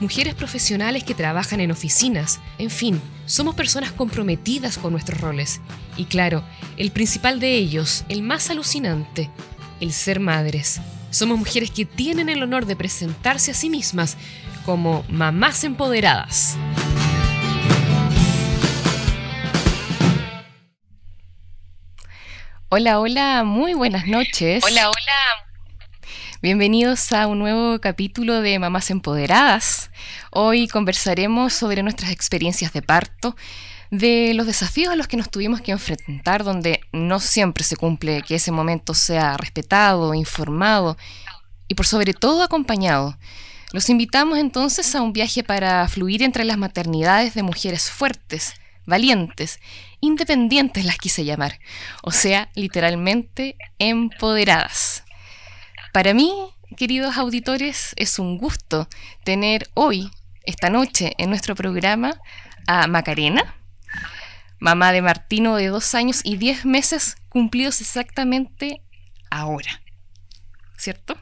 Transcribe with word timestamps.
mujeres 0.00 0.34
profesionales 0.34 1.04
que 1.04 1.14
trabajan 1.14 1.60
en 1.60 1.70
oficinas, 1.70 2.40
en 2.58 2.70
fin, 2.70 3.00
somos 3.26 3.54
personas 3.54 3.92
comprometidas 3.92 4.78
con 4.78 4.92
nuestros 4.92 5.20
roles. 5.20 5.60
Y 5.96 6.06
claro, 6.06 6.42
el 6.76 6.90
principal 6.90 7.38
de 7.38 7.54
ellos, 7.56 8.04
el 8.08 8.22
más 8.22 8.50
alucinante, 8.50 9.30
el 9.80 9.92
ser 9.92 10.18
madres. 10.18 10.80
Somos 11.10 11.38
mujeres 11.38 11.70
que 11.70 11.84
tienen 11.84 12.28
el 12.28 12.42
honor 12.42 12.66
de 12.66 12.76
presentarse 12.76 13.50
a 13.50 13.54
sí 13.54 13.68
mismas 13.68 14.16
como 14.64 15.04
mamás 15.08 15.64
empoderadas. 15.64 16.56
Hola, 22.68 23.00
hola, 23.00 23.42
muy 23.44 23.74
buenas 23.74 24.06
noches. 24.06 24.62
Hola, 24.64 24.88
hola, 24.88 25.49
Bienvenidos 26.42 27.12
a 27.12 27.26
un 27.26 27.38
nuevo 27.38 27.78
capítulo 27.80 28.40
de 28.40 28.58
Mamás 28.58 28.90
Empoderadas. 28.90 29.90
Hoy 30.30 30.68
conversaremos 30.68 31.52
sobre 31.52 31.82
nuestras 31.82 32.12
experiencias 32.12 32.72
de 32.72 32.80
parto, 32.80 33.36
de 33.90 34.32
los 34.32 34.46
desafíos 34.46 34.90
a 34.90 34.96
los 34.96 35.06
que 35.06 35.18
nos 35.18 35.30
tuvimos 35.30 35.60
que 35.60 35.72
enfrentar, 35.72 36.42
donde 36.42 36.80
no 36.92 37.20
siempre 37.20 37.62
se 37.62 37.76
cumple 37.76 38.22
que 38.22 38.36
ese 38.36 38.52
momento 38.52 38.94
sea 38.94 39.36
respetado, 39.36 40.14
informado 40.14 40.96
y 41.68 41.74
por 41.74 41.86
sobre 41.86 42.14
todo 42.14 42.42
acompañado. 42.42 43.18
Los 43.72 43.90
invitamos 43.90 44.38
entonces 44.38 44.94
a 44.94 45.02
un 45.02 45.12
viaje 45.12 45.44
para 45.44 45.86
fluir 45.88 46.22
entre 46.22 46.44
las 46.44 46.56
maternidades 46.56 47.34
de 47.34 47.42
mujeres 47.42 47.90
fuertes, 47.90 48.54
valientes, 48.86 49.60
independientes 50.00 50.86
las 50.86 50.96
quise 50.96 51.22
llamar, 51.26 51.60
o 52.02 52.12
sea, 52.12 52.48
literalmente 52.54 53.56
empoderadas. 53.78 55.04
Para 55.92 56.14
mí, 56.14 56.32
queridos 56.76 57.16
auditores, 57.16 57.94
es 57.96 58.20
un 58.20 58.38
gusto 58.38 58.88
tener 59.24 59.68
hoy, 59.74 60.10
esta 60.44 60.70
noche, 60.70 61.14
en 61.18 61.30
nuestro 61.30 61.56
programa 61.56 62.20
a 62.68 62.86
Macarena, 62.86 63.56
mamá 64.60 64.92
de 64.92 65.02
Martino 65.02 65.56
de 65.56 65.66
dos 65.66 65.96
años 65.96 66.20
y 66.22 66.36
diez 66.36 66.64
meses 66.64 67.16
cumplidos 67.28 67.80
exactamente 67.80 68.82
ahora. 69.30 69.82
¿Cierto? 70.76 71.18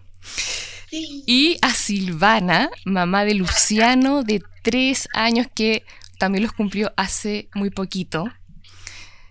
Sí. 0.90 1.24
Y 1.26 1.58
a 1.62 1.70
Silvana, 1.72 2.68
mamá 2.84 3.24
de 3.24 3.34
Luciano 3.34 4.22
de 4.22 4.42
tres 4.62 5.08
años 5.14 5.46
que 5.54 5.84
también 6.18 6.42
los 6.42 6.52
cumplió 6.52 6.92
hace 6.98 7.48
muy 7.54 7.70
poquito. 7.70 8.30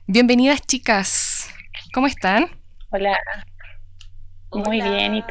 Bienvenidas 0.08 0.62
chicas, 0.66 1.48
¿cómo 1.94 2.08
están? 2.08 2.50
Hola, 2.90 3.18
muy 4.52 4.81
bien, 4.81 5.16
¿y 5.16 5.23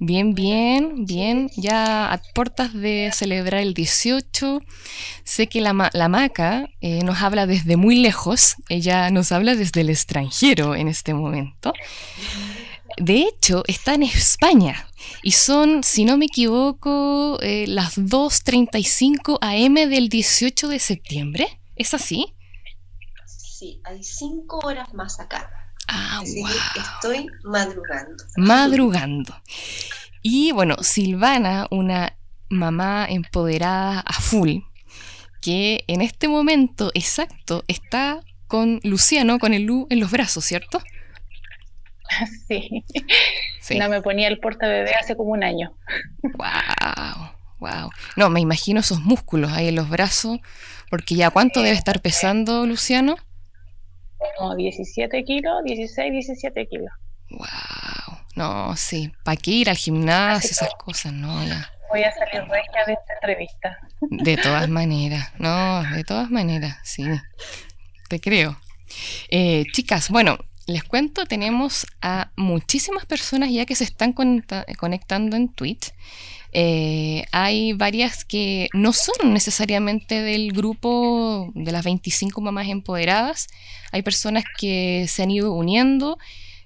Bien, 0.00 0.32
bien, 0.32 1.06
bien. 1.06 1.50
Ya 1.56 2.12
a 2.12 2.22
puertas 2.32 2.72
de 2.72 3.10
celebrar 3.12 3.60
el 3.60 3.74
18. 3.74 4.60
Sé 5.24 5.48
que 5.48 5.60
la, 5.60 5.72
Maca 5.72 6.68
eh, 6.80 7.02
nos 7.02 7.20
habla 7.20 7.46
desde 7.46 7.76
muy 7.76 7.96
lejos. 7.96 8.54
Ella 8.68 9.10
nos 9.10 9.32
habla 9.32 9.56
desde 9.56 9.80
el 9.80 9.90
extranjero 9.90 10.76
en 10.76 10.86
este 10.86 11.14
momento. 11.14 11.72
De 12.96 13.22
hecho, 13.22 13.64
está 13.66 13.94
en 13.94 14.04
España 14.04 14.86
y 15.22 15.32
son, 15.32 15.82
si 15.82 16.04
no 16.04 16.16
me 16.16 16.26
equivoco, 16.26 17.38
eh, 17.42 17.66
las 17.66 17.98
2.35 17.98 19.38
am 19.40 19.74
del 19.74 20.08
18 20.08 20.68
de 20.68 20.78
septiembre. 20.78 21.60
¿Es 21.74 21.92
así? 21.94 22.34
Sí, 23.26 23.80
hay 23.84 24.04
cinco 24.04 24.60
horas 24.64 24.94
más 24.94 25.18
acá. 25.18 25.67
Ah, 25.88 26.22
estoy 26.22 27.26
madrugando. 27.44 28.24
Madrugando. 28.36 29.34
Y 30.22 30.52
bueno, 30.52 30.76
Silvana, 30.82 31.66
una 31.70 32.14
mamá 32.50 33.06
empoderada 33.08 34.00
a 34.00 34.12
full, 34.12 34.58
que 35.40 35.84
en 35.86 36.02
este 36.02 36.28
momento 36.28 36.90
exacto 36.94 37.64
está 37.68 38.20
con 38.48 38.80
Luciano, 38.82 39.38
con 39.38 39.54
el 39.54 39.62
Lu 39.62 39.86
en 39.90 40.00
los 40.00 40.10
brazos, 40.10 40.44
¿cierto? 40.44 40.80
Sí. 42.48 42.84
sí. 43.60 43.78
No 43.78 43.90
me 43.90 44.00
ponía 44.00 44.28
el 44.28 44.38
porta 44.38 44.66
bebé 44.66 44.94
hace 44.94 45.14
como 45.14 45.32
un 45.32 45.44
año. 45.44 45.76
Wow, 46.22 47.28
wow. 47.60 47.90
No, 48.16 48.30
me 48.30 48.40
imagino 48.40 48.80
esos 48.80 49.00
músculos 49.00 49.52
ahí 49.52 49.68
en 49.68 49.74
los 49.74 49.90
brazos, 49.90 50.38
porque 50.90 51.16
ya 51.16 51.28
cuánto 51.28 51.60
debe 51.60 51.76
estar 51.76 52.00
pesando 52.00 52.64
Luciano? 52.64 53.16
Como 54.38 54.56
17 54.56 55.24
kilos, 55.24 55.64
16, 55.64 56.12
17 56.12 56.66
kilos. 56.66 56.90
Wow, 57.30 58.18
no, 58.36 58.76
sí, 58.76 59.12
¿para 59.24 59.36
qué 59.36 59.50
ir 59.50 59.70
al 59.70 59.76
gimnasio, 59.76 60.50
esas 60.50 60.74
cosas? 60.74 61.12
No, 61.12 61.40
Voy 61.90 62.02
a 62.02 62.12
salir 62.12 62.42
regia 62.42 62.84
de 62.86 62.92
esta 62.92 63.14
entrevista. 63.14 63.78
De 64.00 64.36
todas 64.36 64.68
maneras, 64.68 65.32
no, 65.38 65.82
de 65.94 66.04
todas 66.04 66.30
maneras, 66.30 66.78
sí, 66.84 67.04
te 68.08 68.20
creo. 68.20 68.58
Eh, 69.30 69.64
chicas, 69.72 70.10
bueno, 70.10 70.38
les 70.68 70.84
cuento, 70.84 71.24
tenemos 71.24 71.86
a 72.02 72.30
muchísimas 72.36 73.06
personas 73.06 73.50
ya 73.50 73.64
que 73.64 73.74
se 73.74 73.84
están 73.84 74.12
conectando 74.12 75.36
en 75.36 75.48
Twitch. 75.48 75.92
Eh, 76.52 77.24
hay 77.32 77.72
varias 77.72 78.24
que 78.26 78.68
no 78.74 78.92
son 78.92 79.32
necesariamente 79.32 80.22
del 80.22 80.52
grupo 80.52 81.50
de 81.54 81.72
las 81.72 81.84
25 81.84 82.42
mamás 82.42 82.68
empoderadas. 82.68 83.48
Hay 83.92 84.02
personas 84.02 84.44
que 84.58 85.06
se 85.08 85.22
han 85.22 85.30
ido 85.30 85.52
uniendo, 85.52 86.18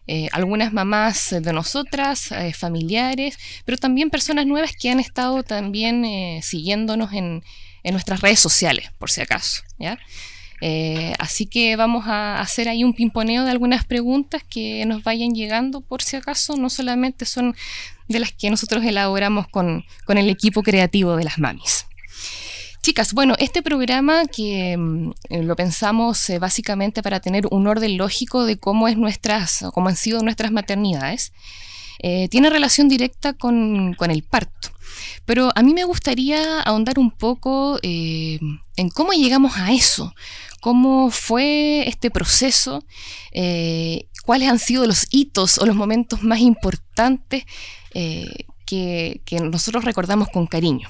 eh, 0.08 0.28
algunas 0.32 0.72
mamás 0.72 1.28
de 1.40 1.52
nosotras, 1.52 2.32
eh, 2.32 2.52
familiares, 2.52 3.38
pero 3.64 3.78
también 3.78 4.10
personas 4.10 4.46
nuevas 4.46 4.72
que 4.72 4.90
han 4.90 4.98
estado 4.98 5.44
también 5.44 6.42
siguiéndonos 6.42 7.12
en, 7.12 7.44
en, 7.84 7.92
nuestras 7.92 8.20
redes 8.20 8.40
sociales, 8.40 8.90
por 8.98 9.12
si 9.12 9.20
acaso. 9.20 9.62
¿ya? 9.78 9.96
Así 11.18 11.46
que 11.46 11.74
vamos 11.76 12.06
a 12.06 12.40
hacer 12.40 12.68
ahí 12.68 12.84
un 12.84 12.94
pimponeo 12.94 13.44
de 13.44 13.50
algunas 13.50 13.84
preguntas 13.84 14.42
que 14.48 14.86
nos 14.86 15.02
vayan 15.02 15.34
llegando 15.34 15.80
por 15.80 16.02
si 16.02 16.16
acaso. 16.16 16.56
No 16.56 16.70
solamente 16.70 17.24
son 17.24 17.54
de 18.12 18.20
las 18.20 18.32
que 18.32 18.50
nosotros 18.50 18.84
elaboramos 18.84 19.48
con, 19.48 19.84
el 20.08 20.30
equipo 20.30 20.62
creativo 20.62 21.16
de 21.16 21.24
las 21.24 21.38
mamis. 21.38 21.86
Chicas, 22.82 23.12
bueno, 23.12 23.34
este 23.38 23.62
programa 23.62 24.26
que 24.26 24.76
mm, 24.76 25.12
lo 25.30 25.56
pensamos 25.56 26.28
eh, 26.30 26.38
básicamente 26.38 27.02
para 27.02 27.20
tener 27.20 27.46
un 27.50 27.66
orden 27.66 27.96
lógico 27.96 28.44
de 28.44 28.58
cómo 28.58 28.88
es 28.88 28.96
nuestras, 28.96 29.64
cómo 29.72 29.88
han 29.88 29.96
sido 29.96 30.22
nuestras 30.22 30.50
maternidades, 30.50 31.32
eh, 32.00 32.28
tiene 32.28 32.50
relación 32.50 32.88
directa 32.88 33.34
con, 33.34 33.96
el 33.98 34.22
parto. 34.24 34.70
Pero 35.24 35.50
a 35.54 35.62
mí 35.62 35.72
me 35.72 35.84
gustaría 35.84 36.60
ahondar 36.60 36.98
un 36.98 37.12
poco 37.12 37.78
eh, 37.82 38.40
en 38.76 38.88
cómo 38.90 39.12
llegamos 39.12 39.56
a 39.56 39.72
eso, 39.72 40.12
cómo 40.62 41.10
fue 41.10 41.86
este 41.88 42.10
proceso, 42.10 42.82
cuáles 44.24 44.48
han 44.48 44.58
sido 44.58 44.86
los 44.86 45.06
hitos 45.10 45.58
o 45.58 45.66
los 45.66 45.76
momentos 45.76 46.22
más 46.22 46.38
importantes 46.38 47.44
eh, 47.94 48.46
que, 48.66 49.20
nosotros 49.42 49.84
recordamos 49.84 50.28
con 50.28 50.46
cariño. 50.46 50.88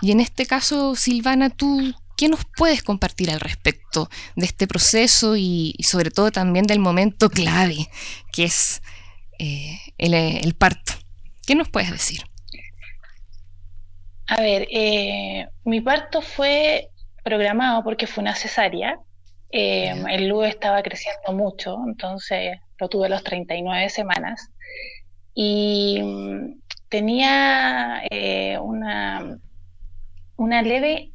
Y 0.00 0.12
en 0.12 0.20
este 0.20 0.46
caso, 0.46 0.94
Silvana, 0.94 1.50
¿tú 1.50 1.92
qué 2.16 2.28
nos 2.28 2.44
puedes 2.56 2.84
compartir 2.84 3.30
al 3.30 3.40
respecto 3.40 4.08
de 4.36 4.46
este 4.46 4.68
proceso 4.68 5.36
y, 5.36 5.74
sobre 5.80 6.10
todo 6.10 6.30
también 6.30 6.66
del 6.66 6.78
momento 6.78 7.28
clave 7.28 7.88
que 8.32 8.44
es 8.44 8.80
eh, 9.40 9.80
el, 9.98 10.54
parto? 10.54 10.92
¿Qué 11.44 11.56
nos 11.56 11.68
puedes 11.68 11.90
decir? 11.90 12.22
A 14.28 14.40
ver, 14.40 14.68
eh, 14.70 15.48
mi 15.64 15.80
parto 15.80 16.20
fue 16.22 16.90
programado 17.24 17.82
porque 17.82 18.06
fue 18.06 18.22
una 18.22 18.36
cesárea. 18.36 18.98
El 19.50 20.28
Lu 20.28 20.42
estaba 20.42 20.82
creciendo 20.82 21.32
mucho, 21.32 21.78
entonces 21.86 22.58
lo 22.78 22.88
tuve 22.88 23.06
a 23.06 23.10
las 23.10 23.22
39 23.22 23.88
semanas 23.88 24.50
y 25.34 26.00
mm, 26.02 26.60
tenía 26.88 28.02
eh, 28.10 28.58
una, 28.58 29.38
una 30.36 30.62
leve 30.62 31.12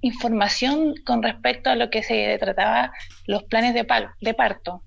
información 0.00 0.94
con 1.04 1.22
respecto 1.22 1.70
a 1.70 1.76
lo 1.76 1.90
que 1.90 2.02
se 2.02 2.36
trataba 2.38 2.92
los 3.26 3.44
planes 3.44 3.74
de, 3.74 3.86
de 4.20 4.34
parto. 4.34 4.82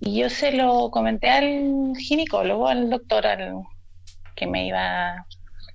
Y 0.00 0.20
yo 0.20 0.30
se 0.30 0.52
lo 0.52 0.90
comenté 0.90 1.30
al 1.30 1.92
ginecólogo, 1.98 2.68
al 2.68 2.90
doctor 2.90 3.26
al, 3.26 3.54
que 4.34 4.46
me 4.46 4.66
iba 4.66 5.10
a 5.10 5.26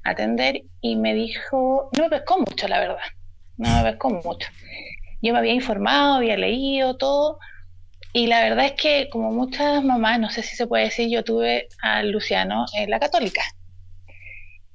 atender, 0.04 0.64
y 0.82 0.96
me 0.96 1.14
dijo, 1.14 1.90
no 1.98 2.04
me 2.04 2.10
pescó 2.10 2.40
mucho, 2.40 2.68
la 2.68 2.80
verdad, 2.80 2.98
no 3.58 3.70
me 3.78 3.92
pescó 3.92 4.10
mucho. 4.10 4.50
Yo 5.22 5.34
me 5.34 5.40
había 5.40 5.54
informado, 5.54 6.16
había 6.16 6.38
leído 6.38 6.98
todo, 6.98 7.40
y 8.12 8.28
la 8.28 8.42
verdad 8.42 8.66
es 8.66 8.72
que 8.74 9.10
como 9.10 9.32
muchas 9.32 9.84
mamás, 9.84 10.20
no 10.20 10.30
sé 10.30 10.42
si 10.42 10.56
se 10.56 10.66
puede 10.66 10.86
decir, 10.86 11.10
yo 11.10 11.24
tuve 11.24 11.68
a 11.82 12.02
Luciano 12.04 12.66
en 12.76 12.90
la 12.90 13.00
católica. 13.00 13.42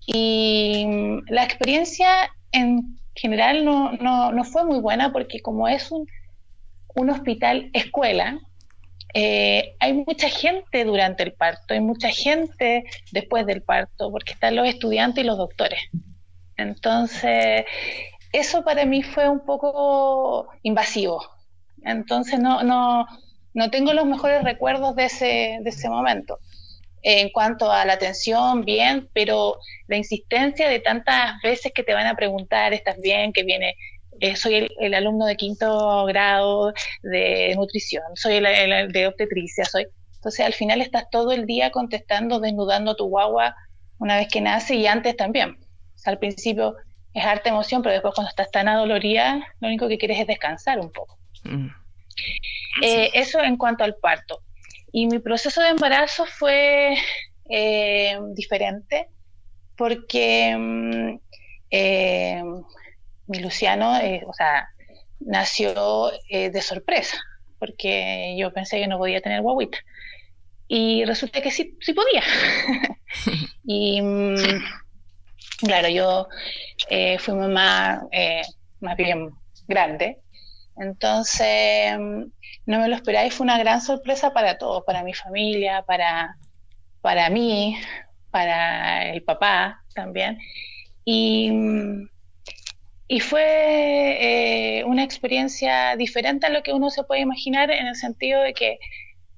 Y 0.07 0.87
la 1.29 1.43
experiencia 1.43 2.31
en 2.53 2.99
general 3.15 3.65
no, 3.65 3.93
no, 3.93 4.45
fue 4.45 4.65
muy 4.65 4.79
buena 4.79 5.13
porque 5.13 5.41
como 5.41 5.67
es 5.67 5.91
un, 5.91 6.07
un 6.95 7.11
hospital 7.11 7.71
escuela, 7.73 8.39
eh, 9.15 9.75
hay 9.81 9.93
mucha 9.93 10.29
gente 10.29 10.85
durante 10.85 11.23
el 11.23 11.33
parto, 11.33 11.75
hay 11.75 11.81
mucha 11.81 12.11
gente 12.11 12.85
después 13.13 13.47
del 13.47 13.63
parto, 13.63 14.11
porque 14.11 14.33
están 14.33 14.57
los 14.57 14.69
estudiantes 14.69 15.25
y 15.25 15.27
los 15.27 15.39
doctores. 15.39 15.81
Entonces, 16.57 17.65
eso 18.35 18.65
para 18.65 18.85
mí 18.85 19.03
fue 19.03 19.29
un 19.29 19.45
poco 19.45 20.49
invasivo. 20.63 21.25
Entonces, 21.83 22.41
no, 22.41 22.63
no, 22.63 23.07
no 23.55 23.71
tengo 23.71 23.93
los 23.93 24.07
mejores 24.07 24.43
recuerdos 24.43 24.97
de 24.97 25.05
ese, 25.05 25.59
de 25.63 25.71
ese 25.71 25.89
momento. 25.89 26.39
En 27.03 27.31
cuanto 27.31 27.71
a 27.71 27.85
la 27.85 27.93
atención, 27.93 28.65
bien, 28.65 29.09
pero 29.13 29.59
la 29.89 29.97
insistencia 29.97 30.69
de 30.69 30.81
tantas 30.81 31.41
veces 31.43 31.73
que 31.75 31.85
te 31.85 31.95
van 31.95 32.07
a 32.07 32.17
preguntar, 32.17 32.73
¿estás 32.73 32.99
bien? 33.01 33.33
Que 33.33 33.45
viene 33.45 33.77
eh, 34.21 34.37
soy 34.37 34.69
el, 34.79 34.95
alumno 34.95 35.27
de 35.27 35.37
quinto 35.37 36.05
grado 36.07 36.73
de 37.03 37.55
nutrición, 37.57 38.05
soy 38.15 38.37
el, 38.37 38.93
de 38.93 39.07
obstetricia, 39.07 39.65
soy... 39.65 39.87
Entonces 40.17 40.47
al 40.47 40.55
final 40.55 40.81
estás 40.81 41.11
todo 41.11 41.33
el 41.33 41.47
día 41.47 41.71
contestando, 41.71 42.41
desnudando 42.41 42.97
tu 42.97 43.07
guagua 43.09 43.55
una 43.99 44.17
vez 44.17 44.29
que 44.29 44.41
nace 44.41 44.77
y 44.77 44.87
antes 44.87 45.17
también. 45.17 45.59
al 46.05 46.19
principio 46.19 46.75
es 47.15 47.25
harta 47.25 47.49
emoción, 47.49 47.83
pero 47.83 47.95
después 47.95 48.15
cuando 48.15 48.29
estás 48.29 48.51
tan 48.51 48.69
adolorida, 48.69 49.47
lo 49.61 49.69
único 49.69 49.89
que 49.89 49.99
quieres 49.99 50.21
es 50.21 50.27
descansar 50.27 50.79
un 50.79 50.93
poco. 50.93 51.19
Mm. 51.45 51.69
Eh, 52.83 53.11
eso 53.15 53.41
en 53.43 53.57
cuanto 53.57 53.85
al 53.85 53.97
parto. 53.97 54.41
Y 54.93 55.07
mi 55.07 55.19
proceso 55.21 55.61
de 55.63 55.69
embarazo 55.69 56.27
fue 56.27 56.97
eh, 57.49 58.19
diferente 58.35 59.09
porque 59.77 60.55
mm, 60.57 61.19
mi 63.27 63.39
Luciano, 63.41 63.99
eh, 63.99 64.23
o 64.27 64.33
sea, 64.33 64.69
nació 65.21 66.13
eh, 66.29 66.51
de 66.51 66.63
sorpresa, 66.63 67.19
porque 67.59 68.37
yo 68.39 68.53
pensé 68.53 68.79
que 68.79 68.87
no 68.87 68.99
podía 68.99 69.21
tener 69.21 69.43
guaguita. 69.43 69.79
Y 70.67 71.05
resulta 71.05 71.43
que 71.43 71.51
sí, 71.51 71.77
sí 71.81 71.93
podía. 71.93 72.23
y 73.65 74.01
mm, 74.01 74.37
claro, 75.65 75.89
yo 75.89 76.29
eh, 76.91 77.19
fui 77.19 77.35
mamá 77.35 78.07
más 78.81 78.97
bien 78.97 79.31
grande. 79.67 80.19
Entonces, 80.77 81.97
no 82.67 82.79
me 82.81 82.89
lo 82.89 82.97
esperaba 82.97 83.27
y 83.27 83.31
fue 83.31 83.45
una 83.45 83.59
gran 83.59 83.81
sorpresa 83.81 84.33
para 84.33 84.59
todos, 84.59 84.83
para 84.85 85.05
mi 85.05 85.15
familia, 85.15 85.83
para, 85.83 86.37
para 87.01 87.31
mí, 87.31 87.77
para 88.31 89.07
el 89.07 89.23
papá 89.23 89.83
también. 89.95 90.39
Y 91.05 91.51
y 93.07 93.21
fue 93.21 94.79
eh, 94.79 94.85
una 94.85 95.05
experiencia 95.05 95.97
diferente 95.97 96.47
a 96.47 96.51
lo 96.51 96.63
que 96.63 96.73
uno 96.73 96.91
se 96.91 97.05
puede 97.05 97.21
imaginar 97.21 97.71
en 97.71 97.87
el 97.87 97.97
sentido 97.97 98.41
de 98.43 98.55
que 98.55 98.79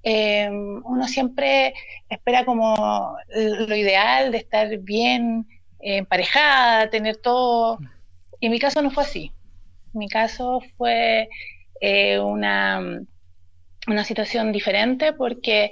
eh, 0.05 0.49
uno 0.51 1.09
siempre 1.09 1.75
espera 2.09 2.45
como 2.45 3.17
lo 3.29 3.77
ideal 3.77 4.31
de 4.31 4.39
estar 4.39 4.79
bien 4.79 5.47
emparejada, 5.81 6.91
tener 6.91 7.17
todo. 7.17 7.79
En 8.41 8.51
mi 8.51 8.59
caso 8.59 8.83
no 8.83 8.91
fue 8.91 9.05
así. 9.05 9.33
En 9.95 9.99
mi 9.99 10.09
caso 10.09 10.61
fue 10.77 11.29
eh, 11.81 12.19
una, 12.19 12.81
una 13.87 14.05
situación 14.05 14.53
diferente 14.53 15.13
porque 15.13 15.71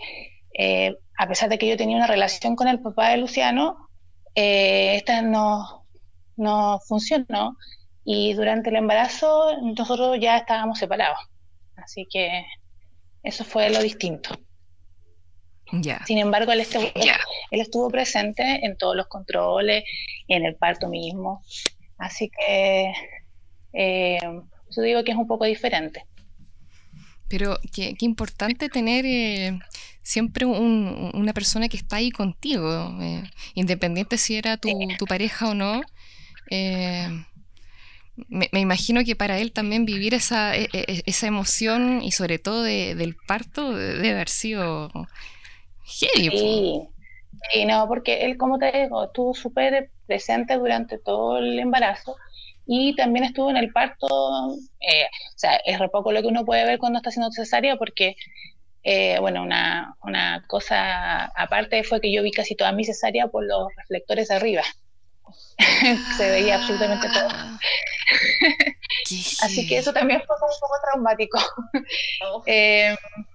a 1.18 1.26
pesar 1.26 1.48
de 1.48 1.58
que 1.58 1.68
yo 1.68 1.76
tenía 1.76 1.96
una 1.96 2.06
relación 2.06 2.54
con 2.54 2.68
el 2.68 2.80
papá 2.80 3.10
de 3.10 3.16
Luciano, 3.16 3.88
esta 4.34 5.20
no, 5.22 5.84
no 6.36 6.80
funcionó 6.86 7.56
y 8.04 8.34
durante 8.34 8.70
el 8.70 8.76
embarazo 8.76 9.56
nosotros 9.62 10.18
ya 10.20 10.36
estábamos 10.36 10.78
separados. 10.78 11.18
Así 11.76 12.06
que 12.10 12.44
eso 13.22 13.44
fue 13.44 13.70
lo 13.70 13.80
distinto. 13.80 14.36
Sin 16.06 16.18
embargo, 16.18 16.52
él 16.52 16.60
estuvo, 16.60 16.84
él 16.94 17.60
estuvo 17.60 17.90
presente 17.90 18.60
en 18.64 18.76
todos 18.76 18.96
los 18.96 19.06
controles 19.06 19.84
y 20.26 20.34
en 20.34 20.44
el 20.44 20.56
parto 20.56 20.88
mismo. 20.88 21.42
Así 21.98 22.30
que 22.30 22.92
eh, 23.72 24.18
yo 24.70 24.82
digo 24.82 25.04
que 25.04 25.12
es 25.12 25.16
un 25.16 25.26
poco 25.26 25.44
diferente. 25.44 26.04
Pero 27.28 27.58
qué, 27.72 27.94
importante 28.00 28.68
tener 28.68 29.04
eh, 29.06 29.58
siempre 30.02 30.46
una 30.46 31.32
persona 31.32 31.68
que 31.68 31.76
está 31.76 31.96
ahí 31.96 32.10
contigo, 32.10 32.96
eh, 33.00 33.24
independiente 33.54 34.18
si 34.18 34.36
era 34.36 34.56
tu, 34.56 34.68
tu 34.98 35.06
pareja 35.06 35.50
o 35.50 35.54
no. 35.54 35.82
Eh, 36.50 37.08
me, 38.28 38.48
imagino 38.52 39.02
que 39.04 39.16
para 39.16 39.38
él 39.38 39.52
también 39.52 39.84
vivir 39.84 40.14
esa, 40.14 40.56
e, 40.56 40.68
e, 40.72 41.02
esa 41.06 41.26
emoción 41.26 42.02
y 42.02 42.12
sobre 42.12 42.38
todo 42.38 42.62
del 42.62 43.16
parto 43.26 43.74
debe 43.74 44.12
haber 44.12 44.28
sido 44.28 44.90
heavy. 45.84 46.88
Sí, 47.52 47.64
no, 47.64 47.86
porque 47.88 48.24
él, 48.24 48.36
como 48.36 48.58
te 48.58 48.72
digo, 48.72 49.04
estuvo 49.04 49.34
súper 49.34 49.90
presente 50.06 50.56
durante 50.56 50.98
todo 50.98 51.38
el 51.38 51.58
embarazo 51.58 52.16
y 52.66 52.94
también 52.94 53.24
estuvo 53.24 53.50
en 53.50 53.56
el 53.56 53.72
parto. 53.72 54.56
Eh, 54.80 55.06
o 55.34 55.38
sea, 55.38 55.56
es 55.64 55.78
re 55.78 55.88
poco 55.88 56.12
lo 56.12 56.22
que 56.22 56.28
uno 56.28 56.44
puede 56.44 56.64
ver 56.64 56.78
cuando 56.78 56.98
está 56.98 57.10
haciendo 57.10 57.30
cesárea 57.32 57.76
porque, 57.76 58.16
eh, 58.82 59.18
bueno, 59.20 59.42
una, 59.42 59.96
una 60.02 60.44
cosa 60.46 61.26
aparte 61.36 61.82
fue 61.84 62.00
que 62.00 62.12
yo 62.12 62.22
vi 62.22 62.30
casi 62.30 62.54
toda 62.54 62.72
mi 62.72 62.84
cesárea 62.84 63.28
por 63.28 63.44
los 63.44 63.68
reflectores 63.76 64.30
arriba. 64.30 64.62
se 66.16 66.30
veía 66.30 66.56
absolutamente 66.56 67.08
todo. 67.08 67.28
Así 69.42 69.66
que 69.66 69.78
eso 69.78 69.92
también 69.92 70.22
fue 70.26 70.36
un 70.36 70.60
poco 70.60 70.74
traumático. 70.82 71.38
Eh, 72.46 72.94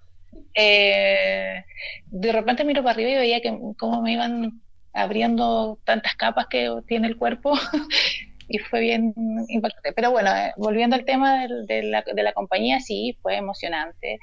eh, 0.60 1.66
de 2.08 2.32
repente 2.32 2.64
miro 2.64 2.84
para 2.84 2.94
arriba 2.94 3.12
y 3.12 3.16
veía 3.16 3.42
que 3.42 3.58
cómo 3.78 4.02
me 4.02 4.14
iban 4.14 4.62
abriendo 4.94 5.80
tantas 5.86 6.16
capas 6.16 6.48
que 6.48 6.70
tiene 6.88 7.08
el 7.08 7.18
cuerpo 7.18 7.54
y 8.48 8.58
fue 8.60 8.82
bien 8.82 9.14
impactante. 9.48 9.94
Pero 9.94 10.12
bueno, 10.12 10.36
eh, 10.36 10.54
volviendo 10.58 10.96
al 10.96 11.06
tema 11.06 11.48
de, 11.48 11.84
la, 11.84 12.33
compañía, 12.33 12.80
sí, 12.80 13.18
fue 13.22 13.38
emocionante. 13.38 14.19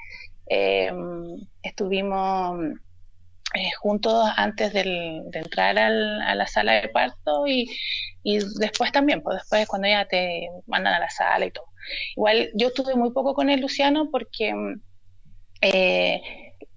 estuvimos 1.63 2.57
eh, 3.53 3.71
juntos 3.79 4.29
antes 4.35 4.73
de 4.73 5.23
entrar 5.33 5.79
a 5.79 6.35
la 6.35 6.47
sala 6.47 6.73
de 6.73 6.89
parto 6.89 7.47
y, 7.47 7.69
después 8.59 8.91
también, 8.91 9.21
pues 9.21 9.37
después 9.37 9.65
cuando 9.67 9.87
ya 9.87 10.05
te 10.05 10.49
mandan 10.65 10.93
a 10.93 10.99
la 10.99 11.09
sala 11.09 11.45
y 11.45 11.51
todo. 11.51 11.65
Igual 12.17 12.51
yo 12.55 12.67
estuve 12.67 12.95
muy 12.95 13.11
poco 13.13 13.33
con 13.33 13.49
el 13.49 13.61
Luciano 13.61 14.09
porque 14.11 14.53
eh, 15.61 16.21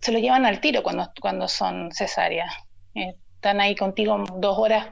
se 0.01 0.13
lo 0.13 0.19
llevan 0.19 0.47
al 0.47 0.61
tiro 0.61 0.83
cuando, 0.83 1.11
cuando 1.21 1.49
son 1.49 1.91
cesáreas. 1.93 2.53
Eh, 2.95 3.15
están 3.35 3.61
ahí 3.61 3.75
contigo 3.75 4.25
dos 4.37 4.59
horas 4.59 4.89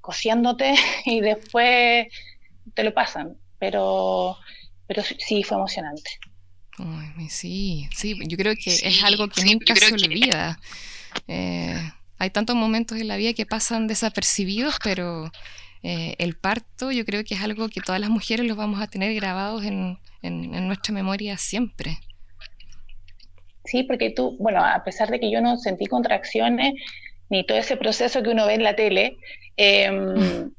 cosiéndote 0.00 0.74
y 1.04 1.20
después 1.20 2.06
te 2.74 2.82
lo 2.84 2.94
pasan. 2.94 3.36
Pero, 3.58 4.36
pero 4.86 5.02
sí 5.02 5.42
fue 5.42 5.56
emocionante 5.56 6.10
sí, 7.28 7.88
sí, 7.94 8.16
yo 8.26 8.36
creo 8.36 8.54
que 8.54 8.70
es 8.70 9.02
algo 9.02 9.28
que 9.28 9.44
nunca 9.44 9.74
se 9.74 9.92
olvida. 9.92 10.58
Eh, 11.26 11.92
hay 12.18 12.30
tantos 12.30 12.56
momentos 12.56 12.98
en 12.98 13.08
la 13.08 13.16
vida 13.16 13.32
que 13.32 13.46
pasan 13.46 13.86
desapercibidos, 13.86 14.76
pero 14.82 15.30
eh, 15.82 16.14
el 16.18 16.36
parto 16.36 16.92
yo 16.92 17.04
creo 17.04 17.24
que 17.24 17.34
es 17.34 17.40
algo 17.40 17.68
que 17.68 17.80
todas 17.80 18.00
las 18.00 18.10
mujeres 18.10 18.46
los 18.46 18.56
vamos 18.56 18.80
a 18.80 18.86
tener 18.86 19.14
grabados 19.14 19.64
en, 19.64 19.98
nuestra 20.22 20.92
memoria 20.92 21.38
siempre. 21.38 21.98
Sí, 23.68 23.82
porque 23.82 24.10
tú, 24.10 24.36
bueno, 24.38 24.64
a 24.64 24.82
pesar 24.82 25.10
de 25.10 25.20
que 25.20 25.30
yo 25.30 25.42
no 25.42 25.58
sentí 25.58 25.86
contracciones 25.86 26.74
ni 27.28 27.44
todo 27.44 27.58
ese 27.58 27.76
proceso 27.76 28.22
que 28.22 28.30
uno 28.30 28.46
ve 28.46 28.54
en 28.54 28.62
la 28.62 28.74
tele, 28.74 29.18
em, 29.56 30.50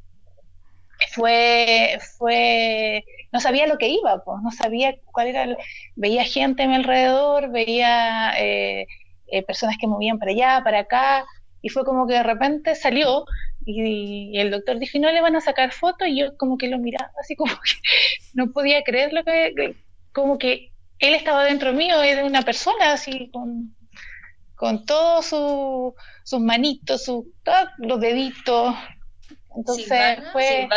fue, 1.13 1.97
fue 2.17 3.03
no 3.31 3.39
sabía 3.39 3.65
lo 3.65 3.77
que 3.79 3.87
iba, 3.87 4.23
pues, 4.23 4.37
no 4.43 4.51
sabía 4.51 4.95
cuál 5.05 5.27
era, 5.27 5.57
veía 5.95 6.23
gente 6.23 6.63
a 6.63 6.67
mi 6.67 6.75
alrededor, 6.75 7.51
veía 7.51 8.33
eh, 8.37 8.85
eh, 9.27 9.43
personas 9.43 9.77
que 9.79 9.87
movían 9.87 10.19
para 10.19 10.31
allá, 10.31 10.61
para 10.63 10.79
acá, 10.79 11.25
y 11.61 11.69
fue 11.69 11.83
como 11.85 12.07
que 12.07 12.13
de 12.13 12.23
repente 12.23 12.75
salió 12.75 13.25
y, 13.65 14.37
el 14.39 14.51
doctor 14.51 14.77
dijo, 14.79 14.99
no 14.99 15.11
le 15.11 15.21
van 15.21 15.35
a 15.35 15.41
sacar 15.41 15.71
fotos, 15.73 16.07
y 16.07 16.19
yo 16.19 16.37
como 16.37 16.57
que 16.57 16.67
lo 16.67 16.77
miraba 16.77 17.11
así 17.19 17.35
como 17.35 17.53
que 17.63 17.73
no 18.33 18.51
podía 18.51 18.83
creer 18.83 19.13
lo 19.13 19.23
que, 19.23 19.75
como 20.13 20.37
que 20.37 20.68
él 20.99 21.15
estaba 21.15 21.45
dentro 21.45 21.73
mío, 21.73 22.01
era 22.01 22.25
una 22.25 22.43
persona 22.43 22.93
así 22.93 23.29
con, 23.31 23.75
con 24.55 24.85
todos 24.85 25.25
sus 26.23 26.39
manitos, 26.39 27.03
sus, 27.03 27.25
los 27.77 27.99
deditos. 27.99 28.75
Entonces 29.55 30.19
fue... 30.31 30.67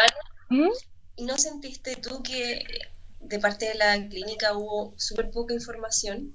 ¿Y 1.16 1.24
no 1.24 1.36
sentiste 1.36 1.96
tú 1.96 2.22
que 2.22 2.64
de 3.20 3.38
parte 3.38 3.66
de 3.66 3.74
la 3.74 4.08
clínica 4.08 4.56
hubo 4.56 4.94
súper 4.96 5.30
poca 5.30 5.54
información, 5.54 6.34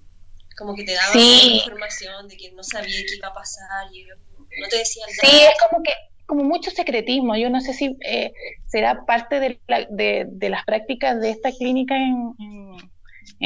como 0.57 0.75
que 0.75 0.83
te 0.83 0.93
daban 0.93 1.19
información 1.19 2.27
de 2.27 2.37
que 2.37 2.51
no 2.51 2.63
sabía 2.63 2.97
qué 3.07 3.15
iba 3.17 3.27
a 3.27 3.33
pasar 3.33 3.87
y 3.93 4.05
no 4.05 4.67
te 4.69 4.77
decían 4.77 5.07
nada. 5.21 5.29
Sí, 5.29 5.45
es 5.45 5.69
como 5.69 5.83
que 5.83 5.91
como 6.25 6.43
mucho 6.43 6.71
secretismo. 6.71 7.35
Yo 7.35 7.49
no 7.49 7.61
sé 7.61 7.73
si 7.73 7.97
eh, 8.01 8.33
será 8.67 9.05
parte 9.05 9.39
de, 9.39 9.59
de, 9.89 10.49
las 10.49 10.65
prácticas 10.65 11.19
de 11.21 11.31
esta 11.31 11.51
clínica 11.51 11.95
en, 11.95 12.33
en, 12.39 12.91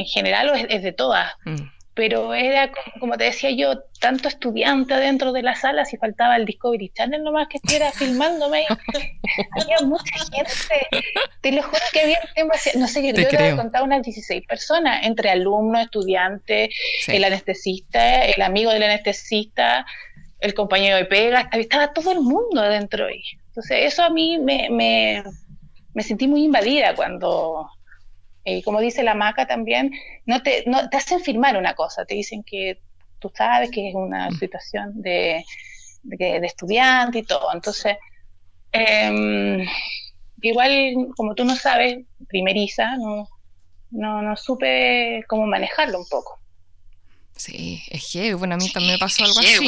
general 0.06 0.50
o 0.50 0.54
es, 0.56 0.84
de 0.84 0.92
todas. 0.92 1.34
Mm 1.46 1.82
pero 1.94 2.34
era, 2.34 2.72
como 3.00 3.18
te 3.18 3.26
decía 3.26 3.52
yo, 3.52 3.84
tanto 4.00 4.30
estudiante 4.30 4.96
dentro 4.96 5.34
de 5.34 5.44
la 5.44 5.56
sala, 5.56 5.84
si 5.84 5.98
faltaba 5.98 6.38
el 6.38 6.46
Discovery 6.46 6.90
Channel 6.90 7.22
nomás 7.22 7.48
que 7.50 7.58
estuviera 7.58 7.92
filmándome. 7.92 8.66
había 9.52 9.78
mucha 9.84 10.18
gente, 10.32 10.88
te 11.42 11.52
lo 11.52 11.64
juro 11.64 11.82
que 11.92 12.02
había 12.02 12.20
no 12.76 12.88
sé, 12.88 13.06
yo 13.06 13.14
creo 13.14 13.28
que 13.28 13.56
contado 13.56 13.84
unas 13.84 14.04
16 14.04 14.48
personas, 14.48 15.06
entre 15.06 15.30
alumnos, 15.30 15.84
estudiantes, 15.84 16.70
el 17.08 17.24
anestesista, 17.24 18.24
el 18.26 18.42
amigo 18.42 18.72
del 18.72 18.84
anestesista, 18.84 19.86
el 20.40 20.54
compañero 20.54 20.96
de 20.96 21.06
pega, 21.06 21.50
estaba 21.52 21.94
todo 21.94 22.12
el 22.14 22.22
mundo 22.22 22.62
adentro 22.62 23.08
ahí. 23.08 23.22
Entonces, 23.48 23.80
eso 23.82 24.04
a 24.04 24.10
mí 24.10 24.40
me, 24.40 24.70
me, 24.70 25.24
me 25.94 26.04
sentí 26.04 26.28
muy 26.28 26.46
invadida 26.46 26.96
cuando 26.96 27.70
eh, 28.46 28.64
como 28.64 28.80
dice 28.80 29.04
la 29.04 29.14
maca 29.14 29.46
también, 29.48 29.92
no 30.26 30.42
te, 30.42 30.64
no, 30.66 30.90
te 30.90 30.98
hacen 30.98 31.22
firmar 31.22 31.58
una 31.58 31.76
cosa, 31.76 32.06
te 32.06 32.16
dicen 32.16 32.44
que 32.44 32.80
tú 33.20 33.32
sabes 33.36 33.70
que 33.72 33.90
es 33.90 33.96
una 33.96 34.30
mm. 34.30 34.40
situación 34.40 35.02
de, 35.02 35.46
de, 36.04 36.38
estudiante 36.46 37.20
y 37.20 37.24
todo. 37.24 37.54
Entonces, 37.54 37.98
em, 38.72 39.66
igual 40.42 40.96
como 41.16 41.36
tú 41.36 41.46
no 41.46 41.56
sabes, 41.56 42.00
primeriza, 42.28 42.96
no, 42.98 43.28
no, 43.92 44.22
no 44.22 44.36
supe 44.36 45.24
cómo 45.28 45.46
manejarlo 45.46 46.00
un 46.00 46.08
poco. 46.08 46.40
Sí, 47.36 47.82
es 47.90 48.12
que, 48.12 48.34
bueno, 48.34 48.56
a 48.56 48.58
mí 48.58 48.70
también 48.72 48.94
me 48.94 49.00
pasó 49.00 49.24
algo 49.24 49.40
así 49.40 49.66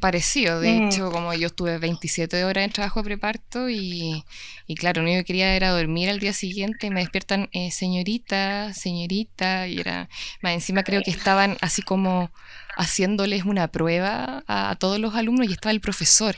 parecido, 0.00 0.60
de 0.60 0.72
mm. 0.72 0.88
hecho, 0.88 1.10
como 1.10 1.32
yo 1.34 1.48
estuve 1.48 1.78
27 1.78 2.44
horas 2.44 2.64
en 2.64 2.72
trabajo 2.72 3.00
de 3.00 3.04
preparto 3.04 3.68
y, 3.68 4.24
y 4.66 4.74
claro, 4.74 5.02
lo 5.02 5.08
único 5.08 5.20
que 5.20 5.26
quería 5.26 5.54
era 5.54 5.70
dormir 5.70 6.10
al 6.10 6.20
día 6.20 6.32
siguiente 6.32 6.86
y 6.86 6.90
me 6.90 7.00
despiertan, 7.00 7.48
eh, 7.52 7.70
señorita, 7.70 8.72
señorita, 8.74 9.68
y 9.68 9.80
era, 9.80 10.08
más 10.42 10.52
encima 10.52 10.82
creo 10.82 11.02
que 11.02 11.10
estaban 11.10 11.56
así 11.60 11.82
como 11.82 12.30
haciéndoles 12.76 13.44
una 13.44 13.68
prueba 13.68 14.44
a, 14.46 14.74
todos 14.76 14.98
los 14.98 15.14
alumnos 15.14 15.48
y 15.48 15.52
estaba 15.52 15.72
el 15.72 15.80
profesor 15.80 16.36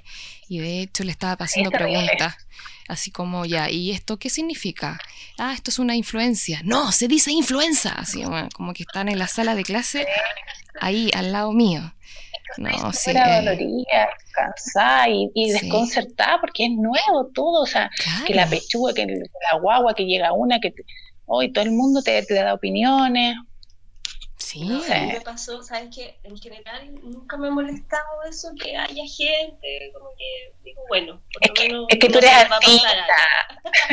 y 0.48 0.58
de 0.58 0.80
hecho 0.80 1.04
le 1.04 1.12
estaba 1.12 1.44
haciendo 1.44 1.70
preguntas 1.70 2.36
así 2.88 3.10
como 3.10 3.44
ya, 3.44 3.70
¿y 3.70 3.92
esto 3.92 4.18
qué 4.18 4.30
significa? 4.30 4.98
Ah, 5.38 5.54
esto 5.54 5.70
es 5.70 5.78
una 5.78 5.96
influencia. 5.96 6.60
No, 6.64 6.92
se 6.92 7.08
dice 7.08 7.30
influenza, 7.32 7.92
así 7.92 8.22
como 8.52 8.72
que 8.74 8.82
están 8.82 9.08
en 9.08 9.18
la 9.18 9.28
sala 9.28 9.54
de 9.54 9.62
clase 9.62 10.06
ahí 10.80 11.10
al 11.14 11.32
lado 11.32 11.52
mío. 11.52 11.94
No, 12.58 12.92
sí. 12.92 13.12
dolorida, 13.12 14.10
cansada 14.32 15.08
y, 15.08 15.52
desconcertada 15.52 16.40
porque 16.40 16.66
es 16.66 16.70
nuevo 16.72 17.30
todo, 17.34 17.62
o 17.62 17.66
sea, 17.66 17.90
que 18.26 18.34
la 18.34 18.46
pechuga, 18.46 18.94
que 18.94 19.06
la 19.06 19.58
guagua, 19.58 19.94
que 19.94 20.04
llega 20.04 20.32
una, 20.32 20.60
que 20.60 20.72
hoy 21.26 21.52
todo 21.52 21.64
el 21.64 21.72
mundo 21.72 22.02
te, 22.02 22.22
te 22.22 22.34
da 22.34 22.54
opiniones. 22.54 23.36
Sí. 24.36 24.62
a 24.62 25.00
mí 25.00 25.12
me 25.14 25.20
pasó, 25.22 25.62
¿sabes 25.62 25.88
qué? 25.94 26.18
En 26.22 26.36
general 26.36 26.94
nunca 27.02 27.36
me 27.36 27.48
ha 27.48 27.50
molestado 27.50 28.22
eso 28.28 28.50
que 28.62 28.76
haya 28.76 29.02
gente, 29.16 29.90
como 29.94 30.10
que 30.18 30.52
digo, 30.62 30.82
bueno, 30.88 31.22
por 31.32 31.48
lo 31.48 31.62
menos. 31.62 31.86
Es 31.88 31.98
que 31.98 32.08
tú 32.08 32.18
eres 32.18 32.30
artista. 32.32 32.88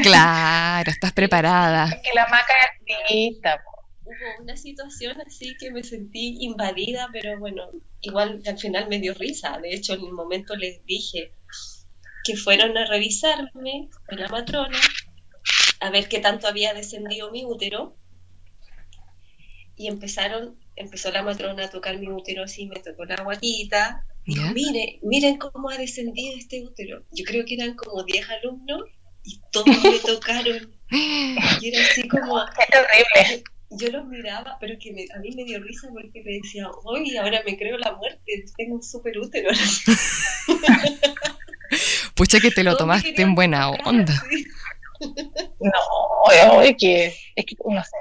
Claro, 0.04 0.92
estás 0.92 1.14
preparada. 1.14 1.86
Es 1.86 2.02
que 2.02 2.14
la 2.14 2.28
maca 2.28 2.54
es 2.86 2.98
artista, 2.98 3.64
hubo 4.04 4.44
una 4.44 4.58
situación 4.58 5.22
así 5.26 5.56
que 5.58 5.72
me 5.72 5.84
sentí 5.84 6.38
invadida, 6.42 7.08
pero 7.12 7.40
bueno, 7.40 7.70
igual 8.02 8.42
al 8.46 8.58
final 8.58 8.88
me 8.90 9.00
dio 9.00 9.14
risa. 9.14 9.60
De 9.60 9.74
hecho, 9.74 9.94
en 9.94 10.02
el 10.02 10.12
momento 10.12 10.56
les 10.56 10.84
dije 10.86 11.34
que 12.24 12.36
fueron 12.36 12.78
a 12.78 12.86
revisarme 12.86 13.90
con 14.08 14.20
la 14.20 14.28
matrona 14.28 14.80
a 15.80 15.90
ver 15.90 16.08
qué 16.08 16.20
tanto 16.20 16.48
había 16.48 16.74
descendido 16.74 17.32
mi 17.32 17.46
útero. 17.46 17.98
Y 19.76 19.88
empezaron, 19.88 20.60
empezó 20.76 21.12
la 21.12 21.24
matrona 21.24 21.66
a 21.66 21.70
tocar 21.70 21.98
mi 21.98 22.08
útero 22.08 22.44
así, 22.44 22.68
me 22.68 22.80
tocó 22.80 23.06
la 23.06 23.24
guatita. 23.24 24.06
Y 24.26 24.36
mire, 24.36 25.00
miren 25.02 25.38
cómo 25.38 25.70
ha 25.70 25.78
descendido 25.78 26.38
este 26.38 26.64
útero. 26.64 27.04
Yo 27.12 27.26
creo 27.26 27.46
que 27.46 27.56
eran 27.56 27.76
como 27.76 28.04
10 28.04 28.30
alumnos 28.30 28.84
y 29.24 29.42
todos 29.52 29.68
me 29.68 30.00
tocaron. 30.06 30.76
Y 31.62 31.70
era 31.70 31.84
así 31.86 32.08
como... 32.08 32.38
Es 32.38 32.78
horrible 32.78 33.44
yo 33.72 33.90
los 33.90 34.06
miraba, 34.06 34.58
pero 34.60 34.76
que 34.80 35.08
a 35.14 35.20
mí 35.20 35.32
me 35.36 35.46
dio 35.46 35.62
risa 35.62 35.88
porque 35.92 36.22
me 36.24 36.34
decía, 36.34 36.68
hoy 36.84 37.16
ahora 37.18 37.42
me 37.46 37.58
creo 37.58 37.78
la 37.78 37.94
muerte, 37.94 38.46
tengo 38.58 38.76
un 38.76 38.84
súper 38.84 39.18
útero. 39.18 39.50
Pucha 42.16 42.40
que 42.40 42.52
te 42.52 42.64
lo 42.64 42.76
tomaste 42.76 43.22
en 43.22 43.36
buena 43.36 43.70
onda. 43.70 44.14
No, 45.60 46.62
es 46.62 46.76
que, 46.78 47.08
es 47.36 47.46
que 47.46 47.56
no 47.66 47.84
sé. 47.84 47.98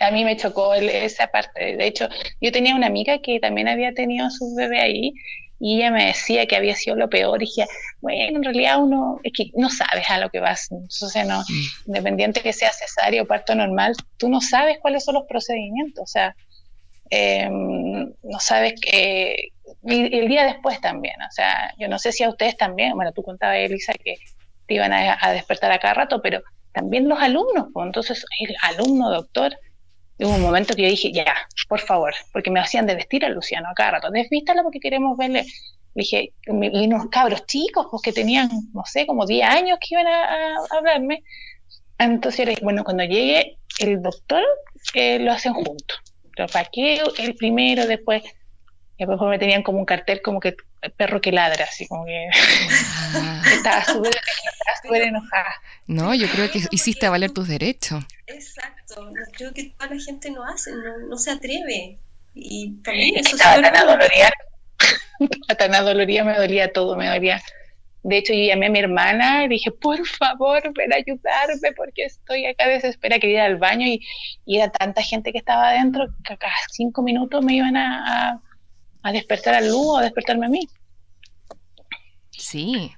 A 0.00 0.10
mí 0.10 0.24
me 0.24 0.36
chocó 0.36 0.74
esa 0.74 1.28
parte. 1.28 1.76
De 1.76 1.86
hecho, 1.86 2.08
yo 2.40 2.50
tenía 2.50 2.74
una 2.74 2.88
amiga 2.88 3.20
que 3.22 3.38
también 3.38 3.68
había 3.68 3.94
tenido 3.94 4.26
a 4.26 4.30
su 4.30 4.52
bebé 4.56 4.80
ahí 4.80 5.12
y 5.58 5.76
ella 5.76 5.90
me 5.90 6.06
decía 6.06 6.46
que 6.46 6.56
había 6.56 6.74
sido 6.74 6.96
lo 6.96 7.08
peor 7.08 7.42
y 7.42 7.46
dije, 7.46 7.66
bueno, 8.00 8.38
en 8.38 8.44
realidad 8.44 8.82
uno 8.82 9.20
es 9.22 9.32
que 9.34 9.50
no 9.54 9.70
sabes 9.70 10.08
a 10.10 10.18
lo 10.18 10.28
que 10.30 10.40
vas, 10.40 10.70
entonces 10.70 11.26
no, 11.26 11.40
mm. 11.40 11.86
independiente 11.86 12.42
que 12.42 12.52
sea 12.52 12.72
cesárea 12.72 13.22
o 13.22 13.26
parto 13.26 13.54
normal, 13.54 13.94
tú 14.18 14.28
no 14.28 14.40
sabes 14.40 14.78
cuáles 14.80 15.04
son 15.04 15.14
los 15.14 15.24
procedimientos, 15.24 16.02
o 16.02 16.06
sea, 16.06 16.36
em, 17.10 18.12
no 18.22 18.40
sabes 18.40 18.74
que 18.80 19.50
el 19.84 20.28
día 20.28 20.44
después 20.44 20.80
también, 20.80 21.16
o 21.22 21.32
sea, 21.32 21.72
yo 21.78 21.88
no 21.88 21.98
sé 21.98 22.12
si 22.12 22.22
a 22.22 22.28
ustedes 22.28 22.56
también, 22.56 22.92
bueno, 22.94 23.12
tú 23.12 23.22
contabas, 23.22 23.56
Elisa, 23.58 23.92
que 23.94 24.16
te 24.66 24.74
iban 24.74 24.92
a, 24.92 25.16
a 25.20 25.32
despertar 25.32 25.72
a 25.72 25.78
cada 25.78 25.94
rato, 25.94 26.20
pero 26.20 26.42
también 26.72 27.08
los 27.08 27.18
alumnos, 27.20 27.68
pues 27.72 27.86
entonces 27.86 28.26
el 28.40 28.54
alumno 28.62 29.10
doctor 29.10 29.56
hubo 30.18 30.34
un 30.34 30.42
momento 30.42 30.74
que 30.74 30.82
yo 30.82 30.88
dije, 30.88 31.12
ya, 31.12 31.34
por 31.68 31.80
favor, 31.80 32.14
porque 32.32 32.50
me 32.50 32.60
hacían 32.60 32.86
de 32.86 32.94
vestir 32.94 33.24
a 33.24 33.28
Luciano 33.28 33.68
a 33.76 33.90
rato, 33.90 34.10
desvístalo 34.10 34.62
porque 34.62 34.80
queremos 34.80 35.16
verle. 35.16 35.44
Le 35.94 36.02
dije, 36.02 36.32
y 36.46 36.86
unos 36.86 37.06
cabros 37.10 37.46
chicos, 37.46 37.86
pues 37.90 38.02
que 38.02 38.12
tenían, 38.12 38.50
no 38.74 38.82
sé, 38.84 39.06
como 39.06 39.26
10 39.26 39.48
años 39.48 39.78
que 39.80 39.94
iban 39.94 40.06
a, 40.06 40.56
hablarme. 40.76 41.22
Entonces, 41.98 42.58
bueno, 42.62 42.84
cuando 42.84 43.04
llegue 43.04 43.56
el 43.78 44.02
doctor, 44.02 44.44
eh, 44.94 45.18
lo 45.18 45.32
hacen 45.32 45.54
juntos. 45.54 45.98
Lo 46.36 46.46
paqueo, 46.48 47.06
el 47.16 47.34
primero, 47.34 47.86
después, 47.86 48.22
y 48.98 49.04
después 49.04 49.30
me 49.30 49.38
tenían 49.38 49.62
como 49.62 49.78
un 49.78 49.84
cartel 49.84 50.22
como 50.22 50.40
que 50.40 50.56
perro 50.96 51.20
que 51.20 51.32
ladra, 51.32 51.64
así 51.64 51.86
como 51.86 52.06
que 52.06 52.28
ah. 53.14 53.42
estaba 53.52 53.84
súper 53.84 55.02
enojada. 55.02 55.54
No, 55.86 56.14
yo 56.14 56.28
creo 56.28 56.50
que 56.50 56.62
hiciste 56.70 57.08
valer 57.08 57.30
tus 57.30 57.48
derechos. 57.48 58.04
Exacto, 58.26 59.12
creo 59.32 59.52
que 59.52 59.70
toda 59.76 59.94
la 59.94 60.00
gente 60.00 60.30
no 60.30 60.44
hace, 60.44 60.70
no, 61.08 61.16
se 61.18 61.30
atreve. 61.30 61.98
Y 62.34 62.72
también 62.82 63.16
eso 63.16 63.36
estaba 63.36 63.60
tan 63.62 63.76
adolorida, 63.76 64.30
tan 65.58 65.74
adolorida, 65.74 66.24
me 66.24 66.36
dolía 66.36 66.72
todo, 66.72 66.96
me 66.96 67.08
dolía. 67.08 67.42
De 68.02 68.18
hecho, 68.18 68.32
yo 68.34 68.44
llamé 68.44 68.66
a 68.66 68.70
mi 68.70 68.78
hermana 68.78 69.44
y 69.44 69.48
dije, 69.48 69.72
por 69.72 70.06
favor, 70.06 70.62
ven 70.74 70.92
a 70.92 70.96
ayudarme 70.96 71.72
porque 71.74 72.04
estoy 72.04 72.46
acá 72.46 72.68
desesperada, 72.68 73.18
quería 73.18 73.46
ir 73.46 73.52
al 73.52 73.56
baño 73.56 73.86
y, 73.86 74.00
y, 74.44 74.58
era 74.58 74.70
tanta 74.70 75.02
gente 75.02 75.32
que 75.32 75.38
estaba 75.38 75.70
adentro 75.70 76.06
que 76.24 76.34
a 76.34 76.36
cada 76.36 76.54
cinco 76.70 77.02
minutos 77.02 77.44
me 77.44 77.54
iban 77.54 77.76
a, 77.76 78.30
a, 78.30 78.42
despertar 79.12 79.54
a 79.54 79.60
Lu 79.60 79.92
o 79.92 79.96
a 79.98 80.02
despertarme 80.02 80.46
a 80.46 80.48
mí. 80.48 80.68
Sí, 82.30 82.92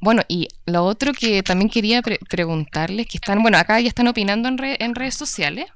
bueno, 0.00 0.22
y 0.28 0.48
lo 0.66 0.84
otro 0.84 1.12
que 1.12 1.42
también 1.42 1.70
quería 1.70 2.02
preguntarles, 2.02 3.06
que 3.06 3.16
están, 3.16 3.42
bueno, 3.42 3.58
acá 3.58 3.80
ya 3.80 3.88
están 3.88 4.08
opinando 4.08 4.48
en, 4.48 4.58
en 4.60 4.94
redes 4.94 5.14
sociales. 5.14 5.66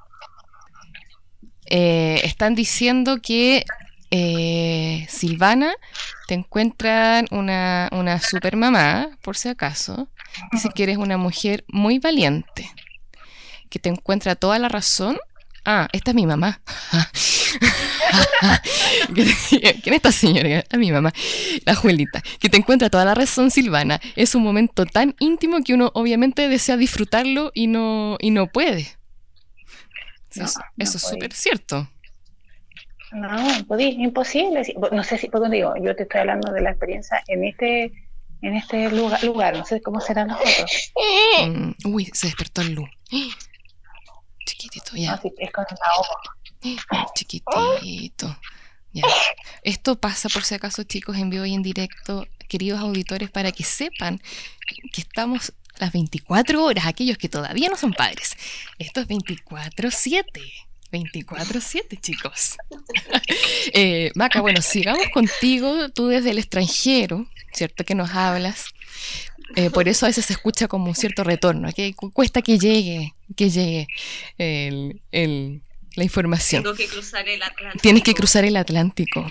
Eh, 1.67 2.21
están 2.25 2.55
diciendo 2.55 3.21
que 3.23 3.65
eh, 4.11 5.07
Silvana 5.09 5.75
te 6.27 6.35
encuentran 6.35 7.27
una, 7.31 7.89
una 7.93 8.21
super 8.21 8.57
mamá, 8.57 9.11
por 9.23 9.37
si 9.37 9.49
acaso. 9.49 10.09
Dice 10.53 10.71
que 10.75 10.83
eres 10.85 10.99
una 10.99 11.17
mujer 11.17 11.65
muy 11.69 11.99
valiente, 11.99 12.71
que 13.71 13.79
te 13.79 13.89
encuentra 13.89 14.35
toda 14.35 14.59
la 14.59 14.69
razón 14.69 15.19
Ah, 15.65 15.89
esta 15.93 16.13
es 16.13 16.15
mi 16.15 16.27
mamá. 16.27 16.61
¿Quién 19.15 19.29
es 19.29 19.53
esta 19.85 20.13
señora? 20.13 20.65
A 20.71 20.77
mi 20.77 20.93
mamá, 20.93 21.13
la 21.65 21.75
Juelita. 21.75 22.23
Que 22.39 22.49
te 22.49 22.57
encuentra 22.57 22.91
toda 22.91 23.05
la 23.05 23.15
razón, 23.15 23.51
Silvana. 23.51 24.01
Es 24.17 24.35
un 24.35 24.43
momento 24.43 24.87
tan 24.87 25.15
íntimo 25.19 25.59
que 25.65 25.75
uno 25.75 25.91
obviamente 25.95 26.49
desea 26.49 26.77
disfrutarlo 26.77 27.51
y 27.55 27.67
no, 27.67 28.17
y 28.21 28.31
no 28.31 28.47
puede. 28.47 28.89
eso, 30.35 30.61
es 30.77 31.03
súper 31.03 31.33
cierto. 31.33 31.89
No, 33.13 33.79
imposible. 33.79 34.63
No 34.93 35.03
sé 35.03 35.19
si, 35.19 35.29
por 35.29 35.49
digo, 35.51 35.75
yo 35.83 35.97
te 35.97 36.05
estoy 36.05 36.21
hablando 36.21 36.53
de 36.53 36.61
la 36.61 36.71
experiencia 36.71 37.23
en 37.27 37.45
este 37.45 37.93
en 38.41 38.55
este 38.55 38.89
lugar, 38.91 39.25
lugar 39.25 39.57
no 39.57 39.65
sé 39.65 39.81
cómo 39.81 40.01
serán 40.01 40.29
los 40.29 40.39
otros. 40.39 40.93
Mm, 41.49 41.93
uy, 41.93 42.09
se 42.13 42.29
despertó 42.29 42.61
el 42.61 42.75
luz. 42.75 42.89
Chiquitito, 44.49 44.97
ya. 44.97 45.15
Así 45.15 45.33
es 45.39 45.53
con 45.53 45.65
la 45.71 47.07
Chiquitito. 47.15 48.39
Ya. 48.93 49.05
Esto 49.63 50.01
pasa 50.01 50.29
por 50.29 50.45
si 50.45 50.55
acaso, 50.55 50.83
chicos, 50.83 51.17
en 51.17 51.31
vivo 51.31 51.45
y 51.45 51.55
en 51.55 51.63
directo, 51.63 52.27
queridos 52.49 52.81
auditores, 52.81 53.31
para 53.31 53.53
que 53.53 53.65
sepan 53.65 54.21
que 54.93 55.01
estamos 55.03 55.53
las 55.79 55.93
24 55.93 56.65
horas, 56.65 56.87
aquellos 56.87 57.19
que 57.19 57.29
todavía 57.29 57.69
no 57.69 57.77
son 57.77 57.93
padres. 57.93 58.37
Esto 58.79 59.01
es 59.01 59.09
24-7. 59.09 60.25
24-7, 60.91 62.01
chicos. 62.01 62.57
eh, 63.75 64.11
Maca, 64.15 64.41
bueno, 64.41 64.63
sigamos 64.63 65.09
contigo, 65.13 65.91
tú 65.91 66.07
desde 66.07 66.31
el 66.31 66.39
extranjero, 66.39 67.27
¿cierto? 67.53 67.85
Que 67.85 67.95
nos 67.95 68.11
hablas. 68.11 68.65
Eh, 69.55 69.71
por 69.71 69.87
eso 69.87 70.07
a 70.07 70.09
veces 70.09 70.25
se 70.25 70.33
escucha 70.33 70.67
como 70.67 70.87
un 70.87 70.95
cierto 70.95 71.25
retorno, 71.25 71.71
que 71.73 71.95
cuesta 71.95 72.43
que 72.43 72.59
llegue, 72.59 73.15
que 73.39 73.51
llegue 73.51 73.87
el, 74.37 75.01
el, 75.13 75.63
la 75.95 76.03
información. 76.03 76.65
Tengo 76.65 76.77
que 76.77 76.89
cruzar 76.89 77.29
el 77.29 77.41
Atlántico. 77.41 77.81
Tienes 77.81 78.03
que 78.03 78.15
cruzar 78.15 78.45
el 78.45 78.57
Atlántico. 78.57 79.31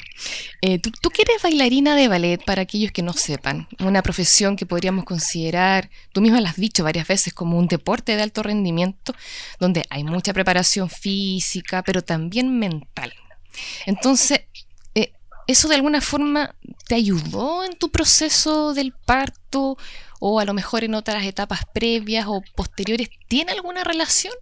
Eh, 0.62 0.80
¿tú, 0.80 0.92
¿tú, 0.92 1.12
eres 1.20 1.44
bailarina 1.44 1.94
de 1.98 2.08
ballet 2.08 2.42
para 2.44 2.62
aquellos 2.62 2.94
que 2.94 3.02
no 3.02 3.12
sepan? 3.12 3.68
Una 3.80 4.02
profesión 4.02 4.56
que 4.56 4.66
podríamos 4.66 5.04
considerar, 5.04 5.90
tú 6.14 6.22
misma 6.22 6.40
lo 6.40 6.48
has 6.48 6.56
dicho 6.56 6.86
varias 6.86 7.06
veces, 7.06 7.34
como 7.34 7.58
un 7.58 7.68
deporte 7.68 8.16
de 8.16 8.24
alto 8.24 8.44
rendimiento, 8.44 9.14
donde 9.60 9.84
hay 9.90 10.06
mucha 10.06 10.34
preparación 10.34 10.90
física, 10.90 11.84
pero 11.84 12.02
también 12.02 12.58
mental. 12.58 13.14
Entonces, 13.86 14.42
¿eso 15.48 15.68
de 15.68 15.75
alguna 15.75 16.01
forma 16.01 16.56
te 16.88 16.96
ayudó 16.96 17.63
en 17.63 17.77
tu 17.77 17.89
proceso 17.89 18.74
del 18.74 18.94
parto 18.94 19.77
o 20.20 20.39
a 20.39 20.46
lo 20.46 20.54
mejor 20.54 20.84
en 20.84 20.94
otras 20.94 21.25
etapas 21.25 21.62
previas 21.74 22.27
o 22.27 22.42
posteriores? 22.56 23.10
¿Tiene 23.27 23.54
alguna 23.54 23.84
relación? 23.84 24.34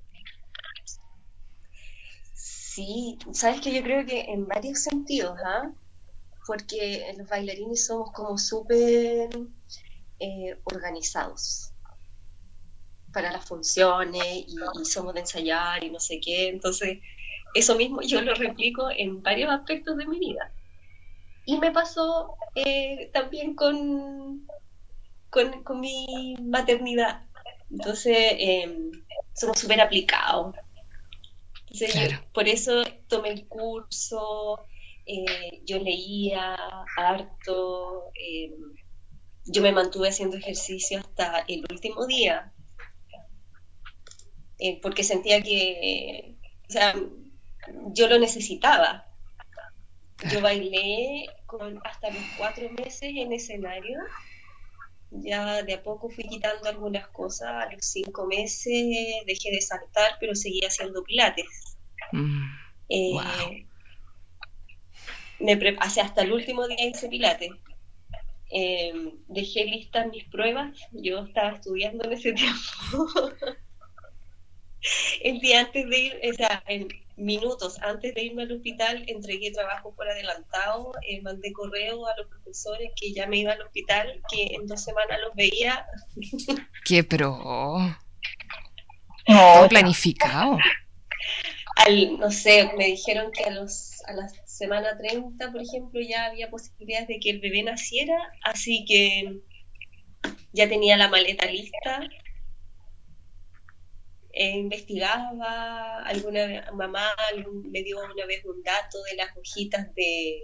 Sí, 2.34 3.18
sabes 3.32 3.62
que 3.62 3.74
yo 3.74 3.82
creo 3.84 4.06
que 4.06 4.22
en 4.22 4.48
varios 4.48 4.80
sentidos, 4.80 5.38
¿ah? 5.46 5.72
Porque 6.46 7.14
los 7.18 7.28
bailarines 7.28 7.86
somos 7.86 8.12
como 8.12 8.38
súper 8.38 9.30
eh, 10.20 10.60
organizados 10.66 11.72
para 13.14 13.32
las 13.32 13.46
funciones 13.46 14.26
y, 14.26 14.58
y, 14.82 14.86
somos 14.86 15.14
de 15.14 15.22
ensayar 15.22 15.84
y 15.84 15.90
no 15.90 16.02
sé 16.02 16.20
qué. 16.20 16.50
Entonces, 16.50 17.00
eso 17.54 17.76
mismo 17.76 18.02
yo 18.02 18.22
lo 18.22 18.36
replico 18.36 18.90
en 18.92 19.24
varios 19.24 19.50
aspectos 19.50 19.96
de 19.96 20.06
mi 20.06 20.20
vida. 20.20 20.52
Y 21.46 21.58
me 21.58 21.72
pasó 21.72 22.36
eh, 22.56 23.12
también 23.14 23.56
con, 23.56 24.48
con, 25.30 25.64
con, 25.64 25.80
mi 25.80 26.36
maternidad. 26.42 27.24
Entonces, 27.70 28.18
eh, 28.18 28.92
somos 29.34 29.60
súper 29.60 29.82
aplicados 29.82 30.56
claro. 31.92 32.24
por 32.34 32.48
eso 32.48 32.84
tomé 33.08 33.30
el 33.30 33.48
curso, 33.48 34.66
eh, 35.06 35.62
yo 35.66 35.80
leía 35.80 36.56
harto, 36.98 38.12
eh, 38.16 38.54
yo 39.46 39.62
me 39.62 39.72
mantuve 39.72 40.10
haciendo 40.10 40.38
ejercicio 40.38 41.00
hasta 41.00 41.40
el 41.48 41.66
último 41.70 42.06
día, 42.08 42.54
eh, 44.58 44.80
porque 44.82 45.04
sentía 45.04 45.42
que, 45.42 46.36
o 46.70 46.72
sea, 46.72 46.96
yo 47.88 48.08
lo 48.08 48.20
necesitaba. 48.20 49.08
Yo 50.32 50.42
bailé 50.42 51.28
con 51.46 51.80
hasta 51.84 52.10
los 52.10 52.24
cuatro 52.38 52.70
meses 52.72 53.12
en 53.16 53.34
escenario 53.34 54.00
ya 55.12 55.64
de 55.64 55.74
a 55.74 55.84
poco 55.84 56.10
fui 56.10 56.24
quitando 56.26 56.68
algunas 56.70 57.08
cosas. 57.10 57.50
A 57.50 57.72
los 57.72 57.86
cinco 57.86 58.26
meses 58.26 58.86
dejé 59.26 59.52
de 59.52 59.62
saltar, 59.62 60.18
pero 60.20 60.36
seguía 60.36 60.68
haciendo 60.68 61.04
pilates. 61.04 61.78
Mm, 62.12 62.46
eh, 62.90 63.68
me 65.40 65.78
hasta 65.80 66.22
el 66.22 66.32
último 66.32 66.68
día 66.68 66.88
hice 66.88 67.08
pilates. 67.08 67.52
Eh, 68.52 68.94
dejé 69.28 69.66
listas 69.66 70.08
mis 70.08 70.26
pruebas. 70.30 70.78
Yo 70.92 71.26
estaba 71.26 71.52
estudiando 71.52 72.06
en 72.06 72.14
ese 72.14 72.34
tiempo. 72.34 72.62
el 75.22 75.40
día 75.40 75.62
antes 75.62 75.90
de 75.90 76.00
ir, 76.00 76.20
o 76.32 76.34
sea, 76.34 76.64
en 76.68 76.88
minutos 77.18 77.80
antes 77.82 78.14
de 78.14 78.24
irme 78.24 78.44
al 78.44 78.52
hospital, 78.52 79.04
entregué 79.08 79.52
trabajo 79.52 79.94
por 79.96 80.08
adelantado, 80.08 80.92
eh, 81.08 81.22
mandé 81.22 81.54
correo 81.54 82.06
a 82.08 82.16
los 82.18 82.28
profesores 82.28 82.92
que 83.00 83.14
ya 83.14 83.28
me 83.28 83.38
iba 83.38 83.54
al 83.54 83.62
hospital, 83.62 84.22
que 84.30 84.56
en 84.56 84.68
dos 84.68 84.84
semanas 84.84 85.20
los 85.26 85.36
veía. 85.36 85.86
¡Qué 86.86 87.04
pro! 87.04 87.98
Todo 89.26 89.70
planificado. 89.70 90.58
Al, 91.78 92.20
no 92.20 92.32
sé, 92.32 92.72
me 92.78 92.86
dijeron 92.86 93.32
que 93.32 93.44
a, 93.44 93.50
los, 93.50 94.02
a 94.08 94.14
la 94.14 94.30
semana 94.46 94.98
30, 94.98 95.52
por 95.52 95.62
ejemplo, 95.62 96.00
ya 96.02 96.26
había 96.26 96.50
posibilidades 96.50 97.08
de 97.08 97.20
que 97.20 97.32
el 97.32 97.40
bebé 97.40 97.64
naciera, 97.64 98.18
así 98.44 98.86
que 98.86 99.42
ya 100.54 100.70
tenía 100.70 100.96
la 100.96 101.10
maleta 101.10 101.46
lista 101.48 102.08
eh, 104.38 104.50
investigaba, 104.58 106.04
alguna 106.04 106.70
mamá 106.74 107.16
me 107.72 107.84
dio 107.84 108.00
una 108.00 108.26
vez 108.26 108.44
un 108.44 108.62
dato 108.64 109.02
de 109.04 109.16
las 109.16 109.36
hojitas 109.38 109.96
de, 109.96 110.44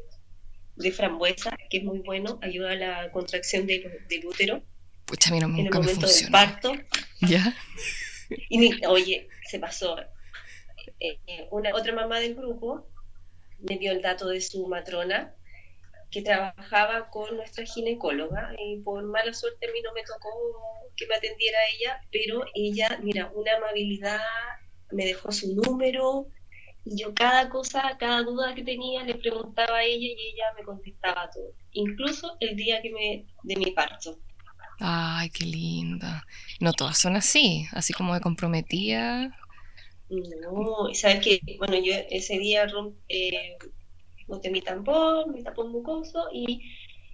de 0.77 0.91
frambuesa, 0.93 1.57
que 1.69 1.79
es 1.79 1.83
muy 1.83 1.99
bueno, 1.99 2.39
ayuda 2.41 2.71
a 2.71 2.75
la 2.75 3.11
contracción 3.11 3.67
del, 3.67 3.99
del 4.07 4.25
útero. 4.25 4.63
Pucha, 5.05 5.35
en 5.35 5.41
el 5.43 5.49
momento 5.49 5.81
del 5.81 6.31
parto. 6.31 6.71
¿Ya? 7.19 7.53
Y 8.49 8.85
oye, 8.85 9.27
se 9.49 9.59
pasó. 9.59 9.97
Eh, 11.01 11.47
una, 11.51 11.75
otra 11.75 11.93
mamá 11.93 12.21
del 12.21 12.35
grupo 12.35 12.87
me 13.59 13.77
dio 13.77 13.91
el 13.91 14.01
dato 14.01 14.29
de 14.29 14.39
su 14.39 14.67
matrona 14.67 15.35
que 16.09 16.21
trabajaba 16.21 17.09
con 17.09 17.35
nuestra 17.35 17.65
ginecóloga 17.65 18.53
y 18.57 18.77
por 18.77 19.03
mala 19.03 19.33
suerte 19.33 19.67
a 19.67 19.71
mí 19.73 19.81
no 19.81 19.93
me 19.93 20.03
tocó 20.03 20.29
que 20.95 21.07
me 21.07 21.15
atendiera 21.15 21.57
ella, 21.75 22.01
pero 22.11 22.45
ella, 22.53 22.99
mira, 23.01 23.31
una 23.33 23.55
amabilidad, 23.57 24.19
me 24.91 25.05
dejó 25.05 25.31
su 25.31 25.55
número 25.55 26.27
y 26.83 27.01
yo 27.01 27.13
cada 27.13 27.49
cosa, 27.49 27.95
cada 27.99 28.23
duda 28.23 28.55
que 28.55 28.63
tenía 28.63 29.03
le 29.03 29.15
preguntaba 29.15 29.77
a 29.77 29.83
ella 29.83 30.07
y 30.07 30.33
ella 30.33 30.45
me 30.57 30.63
contestaba 30.63 31.29
todo, 31.33 31.53
incluso 31.71 32.37
el 32.39 32.55
día 32.55 32.81
que 32.81 32.91
me 32.91 33.25
de 33.43 33.55
mi 33.55 33.71
parto. 33.71 34.17
Ay, 34.79 35.29
qué 35.29 35.45
linda. 35.45 36.25
No 36.59 36.73
todas 36.73 36.97
son 36.97 37.15
así, 37.15 37.67
así 37.71 37.93
como 37.93 38.13
me 38.13 38.19
comprometía. 38.19 39.31
No, 40.09 40.93
sabes 40.93 41.23
que, 41.23 41.39
bueno, 41.57 41.75
yo 41.75 41.93
ese 42.09 42.39
día 42.39 42.65
eh, 43.07 43.57
boté 44.27 44.49
mi 44.49 44.61
tampón, 44.61 45.31
mi 45.33 45.43
tampón 45.43 45.71
mucoso 45.71 46.27
y 46.33 46.61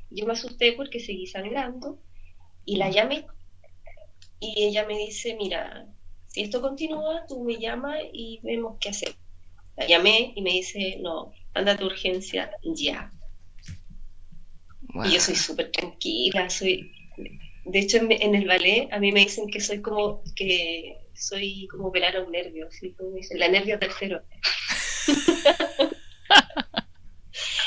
yo 0.09 0.25
me 0.25 0.33
asusté 0.33 0.73
porque 0.73 0.99
seguí 0.99 1.27
sangrando 1.27 2.01
y 2.65 2.77
la 2.77 2.89
llamé 2.89 3.27
y 4.39 4.63
ella 4.63 4.85
me 4.85 4.97
dice, 4.97 5.35
mira, 5.35 5.87
si 6.27 6.41
esto 6.43 6.61
continúa, 6.61 7.25
tú 7.27 7.43
me 7.43 7.57
llamas 7.57 7.99
y 8.13 8.39
vemos 8.43 8.77
qué 8.79 8.89
hacer. 8.89 9.15
La 9.75 9.87
llamé 9.87 10.33
y 10.35 10.41
me 10.41 10.51
dice, 10.51 10.97
no, 11.01 11.33
anda 11.53 11.73
a 11.73 11.77
tu 11.77 11.85
urgencia 11.85 12.51
ya. 12.63 13.11
Y 15.05 15.11
yo 15.11 15.19
soy 15.19 15.35
súper 15.35 15.71
tranquila, 15.71 16.49
soy... 16.49 16.91
De 17.65 17.79
hecho, 17.79 17.97
en, 17.97 18.35
el 18.35 18.47
ballet 18.47 18.87
a 18.91 18.99
mí 18.99 19.11
me 19.11 19.19
dicen 19.21 19.49
que 19.49 19.59
soy 19.59 19.81
como 19.81 20.23
que 20.35 20.97
soy 21.13 21.67
como 21.67 21.91
velar 21.91 22.15
a 22.15 22.23
un 22.23 22.31
nervio, 22.31 22.69
¿sí? 22.71 22.93
como 22.93 23.11
dicen, 23.11 23.39
la 23.39 23.49
nervio 23.49 23.77
tercero. 23.77 24.21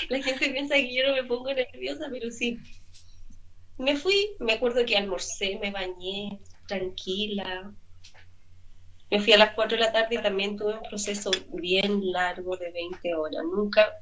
la 0.08 0.22
gente 0.22 0.48
piensa 0.48 0.76
que 0.76 0.94
yo 0.94 1.06
no 1.06 1.14
me 1.14 1.24
pongo 1.24 1.52
nerviosa, 1.52 2.06
pero 2.10 2.30
sí. 2.30 2.56
Me 3.76 3.96
fui, 3.96 4.30
me 4.38 4.54
acuerdo 4.54 4.86
que 4.86 4.96
almorcé, 4.96 5.58
me 5.60 5.70
bañé, 5.70 6.40
tranquila. 6.70 7.72
Me 9.10 9.20
fui 9.20 9.32
a 9.32 9.38
las 9.38 9.54
4 9.54 9.76
de 9.76 9.84
la 9.84 9.92
tarde 9.92 10.16
y 10.16 10.22
también 10.22 10.56
tuve 10.56 10.74
un 10.74 10.82
proceso 10.88 11.30
bien 11.52 12.12
largo 12.12 12.56
de 12.56 12.70
20 12.70 13.14
horas. 13.14 13.42
Nunca, 13.44 13.92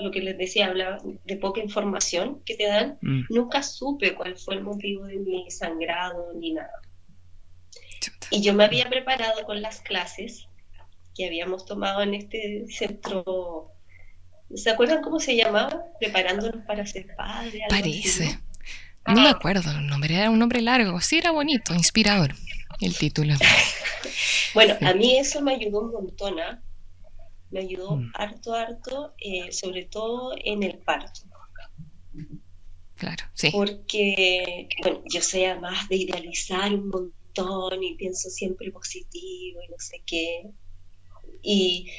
lo 0.00 0.10
que 0.10 0.20
les 0.20 0.36
decía, 0.36 0.66
hablaba 0.66 0.98
de 1.24 1.36
poca 1.36 1.60
información 1.60 2.42
que 2.44 2.56
te 2.56 2.66
dan, 2.66 2.98
mm. 3.00 3.26
nunca 3.30 3.62
supe 3.62 4.14
cuál 4.14 4.36
fue 4.36 4.56
el 4.56 4.62
motivo 4.62 5.04
de 5.04 5.16
mi 5.16 5.50
sangrado 5.50 6.32
ni 6.34 6.52
nada. 6.52 6.80
Y 8.30 8.42
yo 8.42 8.52
me 8.54 8.64
había 8.64 8.88
preparado 8.88 9.44
con 9.44 9.62
las 9.62 9.80
clases 9.80 10.48
que 11.14 11.26
habíamos 11.26 11.66
tomado 11.66 12.02
en 12.02 12.14
este 12.14 12.64
centro 12.68 13.72
¿Se 14.54 14.70
acuerdan 14.70 15.02
cómo 15.02 15.18
se 15.18 15.34
llamaba? 15.36 15.86
Preparándonos 15.98 16.64
para 16.66 16.86
ser 16.86 17.14
padres. 17.16 17.62
Parece. 17.68 18.26
¿no? 18.26 18.51
Me 19.06 19.28
acuerdo 19.28 19.70
el 19.70 19.86
nombre, 19.86 20.14
era 20.14 20.30
un 20.30 20.38
nombre 20.38 20.60
largo. 20.60 21.00
Sí, 21.00 21.18
era 21.18 21.30
bonito, 21.30 21.74
inspirador 21.74 22.34
el 22.80 22.96
título. 22.96 23.34
bueno, 24.54 24.76
a 24.80 24.94
mí 24.94 25.18
eso 25.18 25.40
me 25.42 25.54
ayudó 25.54 25.80
un 25.82 25.92
montón, 25.92 26.40
¿ah? 26.40 26.62
Me 27.50 27.60
ayudó 27.60 27.96
mm. 27.96 28.12
harto, 28.14 28.54
harto, 28.54 29.14
eh, 29.18 29.52
sobre 29.52 29.84
todo 29.84 30.34
en 30.42 30.62
el 30.62 30.78
parto. 30.78 31.20
Claro, 32.96 33.24
sí. 33.34 33.50
Porque, 33.50 34.68
bueno, 34.80 35.02
yo 35.12 35.20
sé 35.20 35.48
además 35.48 35.88
de 35.88 35.96
idealizar 35.96 36.72
un 36.72 36.88
montón 36.88 37.82
y 37.82 37.94
pienso 37.96 38.30
siempre 38.30 38.70
positivo 38.70 39.60
y 39.66 39.70
no 39.70 39.76
sé 39.78 40.02
qué 40.06 40.52
y, 41.42 41.90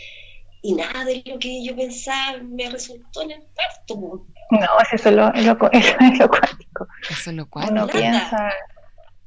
y 0.64 0.74
nada 0.74 1.04
de 1.06 1.22
lo 1.26 1.38
que 1.38 1.64
yo 1.64 1.76
pensaba 1.76 2.40
me 2.42 2.70
resultó 2.70 3.22
en 3.22 3.32
el 3.32 3.44
parto. 3.54 4.26
No, 4.50 4.60
eso 4.94 5.10
es 5.10 5.16
lo, 5.16 5.30
lo, 5.30 5.32
eso 5.72 5.96
es 6.00 6.20
lo 6.20 6.28
cuático. 6.30 6.88
Eso 7.10 7.30
es 7.30 7.36
lo 7.36 7.44
Uno 7.44 7.50
cuático. 7.52 7.88
piensa... 7.92 8.50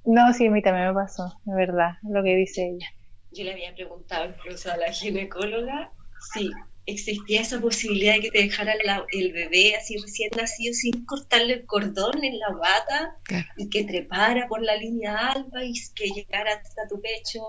No, 0.05 0.33
sí, 0.33 0.46
a 0.46 0.51
mí 0.51 0.62
también 0.62 0.88
me 0.88 0.94
pasó, 0.94 1.40
de 1.44 1.55
verdad, 1.55 1.90
lo 2.09 2.22
que 2.22 2.35
dice 2.37 2.62
ella. 2.68 2.88
Yo 3.33 3.44
le 3.44 3.53
había 3.53 3.75
preguntado 3.75 4.27
incluso 4.31 4.70
a 4.72 4.77
la 4.77 4.92
ginecóloga 4.92 5.92
si 6.33 6.51
existía 6.87 7.40
esa 7.40 7.61
posibilidad 7.61 8.14
de 8.14 8.20
que 8.20 8.31
te 8.31 8.38
dejaran 8.44 8.77
la- 8.85 9.05
el 9.11 9.33
bebé 9.33 9.75
así 9.77 9.96
recién 9.99 10.31
nacido 10.37 10.72
sin 10.72 11.05
cortarle 11.05 11.55
el 11.55 11.66
cordón 11.66 12.22
en 12.22 12.38
la 12.38 12.51
bata 12.53 13.16
Claro. 13.25 13.46
y 13.57 13.68
que 13.68 13.83
trepara 13.85 14.46
por 14.49 14.62
la 14.62 14.77
línea 14.77 15.16
alba 15.33 15.64
y 15.64 15.75
que 15.96 16.07
llegara 16.07 16.53
hasta 16.55 16.87
tu 16.88 17.01
pecho 17.01 17.40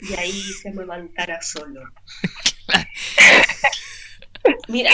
y 0.00 0.14
ahí 0.14 0.32
se 0.32 0.70
amamantara 0.70 1.40
solo. 1.42 1.80
Mira, 4.68 4.90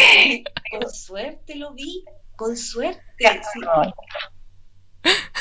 con 0.71 0.91
suerte 0.93 1.57
lo 1.57 1.73
vi, 1.75 2.05
con 2.37 2.57
suerte. 2.57 3.03
sí. 3.53 3.61
No, 3.61 3.95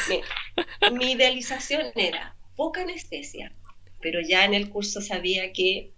Mira, 0.09 0.91
mi 0.91 1.11
idealización 1.13 1.91
era 1.95 2.35
poca 2.55 2.81
anestesia, 2.81 3.53
pero 4.01 4.19
ya 4.27 4.45
en 4.45 4.53
el 4.53 4.69
curso 4.69 5.01
sabía 5.01 5.51
que 5.53 5.93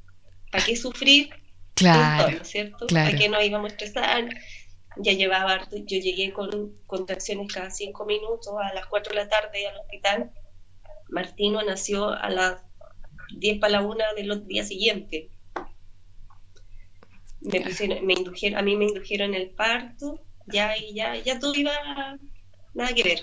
para 0.51 0.63
qué 0.65 0.75
sufrir 0.75 1.30
Claro. 1.73 2.28
un 2.28 2.32
tono, 2.34 2.45
¿cierto? 2.45 2.88
claro. 2.88 3.08
¿Para 3.12 3.17
qué 3.19 3.30
nos 3.30 3.43
íbamos 3.43 3.71
a 3.71 3.73
estresar? 3.73 4.30
Ya 4.97 5.12
llevaba 5.12 5.51
harto, 5.54 5.75
yo 5.78 5.99
llegué 5.99 6.32
con 6.32 6.78
contracciones 6.88 7.51
cada 7.54 7.69
cinco 7.69 8.06
minutos 8.06 8.47
a 8.63 8.73
las 8.73 8.86
4 8.86 9.13
de 9.13 9.19
la 9.23 9.28
tarde 9.28 9.67
al 9.67 9.78
hospital. 9.80 10.32
Martino 11.10 11.62
nació 11.63 12.10
a 12.12 12.30
las 12.30 12.62
10 13.39 13.60
para 13.60 13.74
la 13.74 13.82
una 13.82 14.13
de 14.13 14.24
los 14.24 14.45
días 14.48 14.67
siguientes. 14.67 15.26
Me 17.41 17.62
pusieron, 17.62 18.06
me 18.06 18.13
indujeron, 18.13 18.58
a 18.58 18.62
mí 18.63 18.76
me 18.76 18.86
indujeron 18.86 19.34
el 19.36 19.52
parto, 19.52 20.19
ya 20.48 20.76
y 20.78 20.95
ya, 20.95 21.15
ya 21.15 21.38
todo 21.39 21.54
iba 21.56 21.71
nada 22.74 22.93
que 22.93 23.04
ver. 23.04 23.19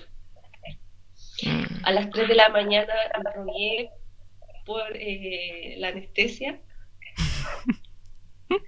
Mm, 1.45 1.65
A 1.83 1.91
las 1.91 2.09
3 2.11 2.27
de 2.29 2.35
la 2.35 2.49
mañana 2.49 2.93
me 3.23 3.31
rogué 3.33 3.89
por 4.65 4.95
eh, 4.95 5.75
la 5.79 5.89
anestesia. 5.89 6.61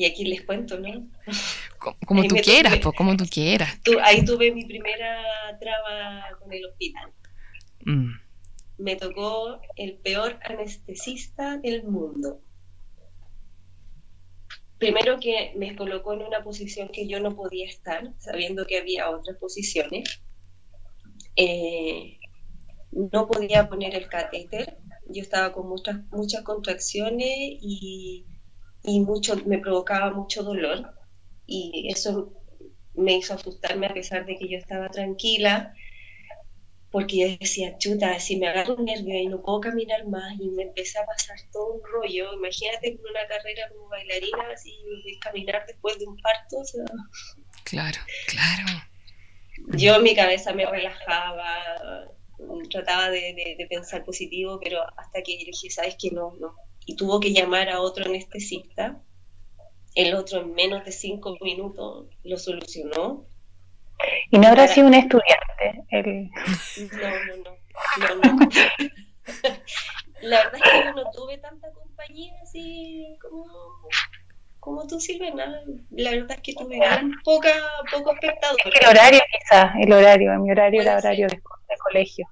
Y 0.00 0.04
aquí 0.04 0.24
les 0.24 0.42
cuento, 0.42 0.78
¿no? 0.78 1.08
co- 1.80 1.96
Como 2.06 2.22
Ahí 2.22 2.28
tú 2.28 2.36
quieras, 2.36 2.76
po, 2.78 2.92
como 2.92 3.16
tú 3.16 3.24
quieras. 3.28 3.80
Tu- 3.82 3.98
ahí 4.00 4.24
tuve 4.24 4.52
mi 4.52 4.64
primera 4.64 5.24
traba 5.60 6.22
con 6.38 6.52
el 6.52 6.64
hospital. 6.66 7.10
Mm, 7.84 8.12
Me 8.78 8.96
tocó 8.96 9.60
el 9.76 9.98
peor 9.98 10.38
anestesista 10.44 11.58
del 11.58 11.84
mundo. 11.84 12.40
Primero 14.78 15.18
que 15.18 15.52
me 15.56 15.74
colocó 15.74 16.12
en 16.12 16.22
una 16.22 16.44
posición 16.44 16.88
que 16.88 17.08
yo 17.08 17.18
no 17.18 17.34
podía 17.34 17.66
estar, 17.66 18.14
sabiendo 18.18 18.64
que 18.64 18.78
había 18.78 19.10
otras 19.10 19.36
posiciones. 19.38 20.22
Eh, 21.34 22.18
no 22.92 23.26
podía 23.26 23.68
poner 23.68 23.96
el 23.96 24.08
catéter. 24.08 24.78
Yo 25.08 25.22
estaba 25.22 25.52
con 25.52 25.68
muchas, 25.68 26.42
contracciones 26.44 27.28
y, 27.28 28.26
y 28.84 29.00
mucho, 29.00 29.34
me 29.46 29.58
provocaba 29.58 30.12
mucho 30.12 30.44
dolor. 30.44 30.94
Y 31.44 31.88
eso 31.90 32.32
me 32.94 33.16
hizo 33.16 33.34
asustarme 33.34 33.86
a 33.86 33.94
pesar 33.94 34.26
de 34.26 34.36
que 34.36 34.48
yo 34.48 34.58
estaba 34.58 34.88
tranquila, 34.90 35.72
porque 36.90 37.18
yo 37.18 37.36
decía, 37.38 37.76
chuta, 37.78 38.18
si 38.18 38.36
me 38.36 38.48
agarro 38.48 38.76
un 38.76 38.84
nervio 38.86 39.18
y 39.18 39.26
no 39.26 39.42
puedo 39.42 39.60
caminar 39.60 40.06
más 40.06 40.40
y 40.40 40.48
me 40.50 40.62
empieza 40.64 41.02
a 41.02 41.06
pasar 41.06 41.36
todo 41.52 41.74
un 41.74 41.80
rollo, 41.84 42.32
imagínate 42.34 42.96
con 42.96 43.10
una 43.10 43.26
carrera 43.28 43.68
como 43.74 43.88
bailarina, 43.88 44.48
así 44.52 44.74
caminar 45.20 45.64
después 45.66 45.98
de 45.98 46.06
un 46.06 46.16
parto, 46.16 46.58
o 46.58 46.64
sea, 46.64 46.84
claro, 47.64 47.98
claro. 48.26 48.82
yo 49.76 49.96
en 49.96 50.02
mi 50.02 50.14
cabeza 50.14 50.54
me 50.54 50.64
relajaba, 50.64 52.10
trataba 52.70 53.10
de, 53.10 53.34
de- 53.34 53.56
de 53.58 53.66
pensar 53.66 54.04
positivo, 54.04 54.58
pero 54.62 54.80
hasta 54.96 55.22
que 55.22 55.36
dije, 55.36 55.70
sabes 55.70 55.96
que 56.00 56.10
no, 56.10 56.34
no. 56.40 56.54
Y 56.86 56.96
tuvo 56.96 57.20
que 57.20 57.32
llamar 57.34 57.68
a 57.68 57.80
otro 57.82 58.06
anestesista. 58.06 59.02
El 59.94 60.14
otro 60.14 60.40
en 60.40 60.54
menos 60.54 60.84
de 60.86 60.92
cinco 60.92 61.36
minutos 61.42 62.06
lo 62.22 62.38
solucionó. 62.38 63.26
Y 64.30 64.38
no 64.38 64.48
habrá 64.48 64.68
sido 64.68 64.86
un 64.86 64.94
estudiante. 64.94 65.84
El... 65.90 66.30
No, 66.30 67.08
no, 67.26 68.16
no. 68.16 68.22
no, 68.22 68.32
no. 68.32 68.48
La 70.22 70.38
verdad 70.38 70.54
es 70.54 70.62
que 70.62 70.84
yo 70.84 70.92
no 70.94 71.10
tuve 71.10 71.38
tanta 71.38 71.70
compañía 71.72 72.32
así 72.42 73.16
como, 73.20 73.46
como 74.58 74.86
tú, 74.86 74.98
Silvana. 75.00 75.62
La 75.90 76.10
verdad 76.10 76.32
es 76.32 76.40
que 76.42 76.54
tuve 76.54 76.78
gran 76.78 77.12
poca, 77.24 77.50
poco 77.92 78.12
espectador. 78.12 78.58
El 78.80 78.88
horario 78.88 79.20
quizás, 79.32 79.72
el 79.80 79.92
horario. 79.92 80.38
Mi 80.40 80.50
horario 80.50 80.82
era 80.82 81.00
ser. 81.00 81.10
horario 81.10 81.28
de, 81.28 81.36
de 81.36 81.76
colegio. 81.78 82.28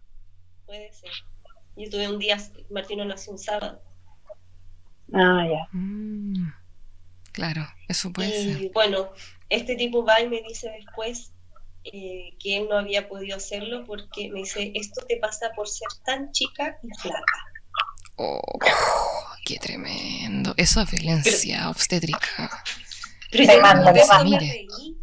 Puede 0.67 0.93
ser. 0.93 1.11
Yo 1.77 1.91
tuve 1.91 2.09
un 2.09 2.19
día, 2.19 2.39
Martino 2.71 3.05
nació 3.05 3.33
un 3.33 3.39
sábado. 3.39 3.81
Ah, 5.13 5.47
ya. 5.49 5.69
Mm, 5.73 6.53
claro, 7.33 7.63
eso 7.89 8.13
puede 8.13 8.33
ser. 8.33 8.63
Y 8.63 8.69
bueno, 8.71 9.11
este 9.49 9.77
tipo 9.77 10.05
va 10.05 10.21
y 10.21 10.29
me 10.29 10.43
dice 10.43 10.71
después 10.71 11.33
eh, 11.93 12.37
que 12.39 12.57
él 12.59 12.69
no 12.69 12.79
había 12.79 13.09
podido 13.09 13.37
hacerlo 13.37 13.85
porque 13.87 14.31
me 14.31 14.41
dice, 14.41 14.73
esto 14.75 15.05
te 15.07 15.17
pasa 15.19 15.51
por 15.55 15.69
ser 15.69 15.89
tan 16.05 16.31
chica 16.33 16.79
y 16.83 16.89
flaca. 17.01 17.39
Oh, 18.17 18.41
qué 19.45 19.59
tremendo. 19.59 20.55
Eso 20.57 20.81
es 20.81 20.91
violencia 20.91 21.69
obstétrica. 21.71 22.51
Pero 23.31 23.45
yo 23.45 23.51
en 23.51 23.57
el 23.57 23.63
mando, 23.63 23.93
me 23.93 24.25
Mire. 24.25 24.47
reí. 24.47 24.97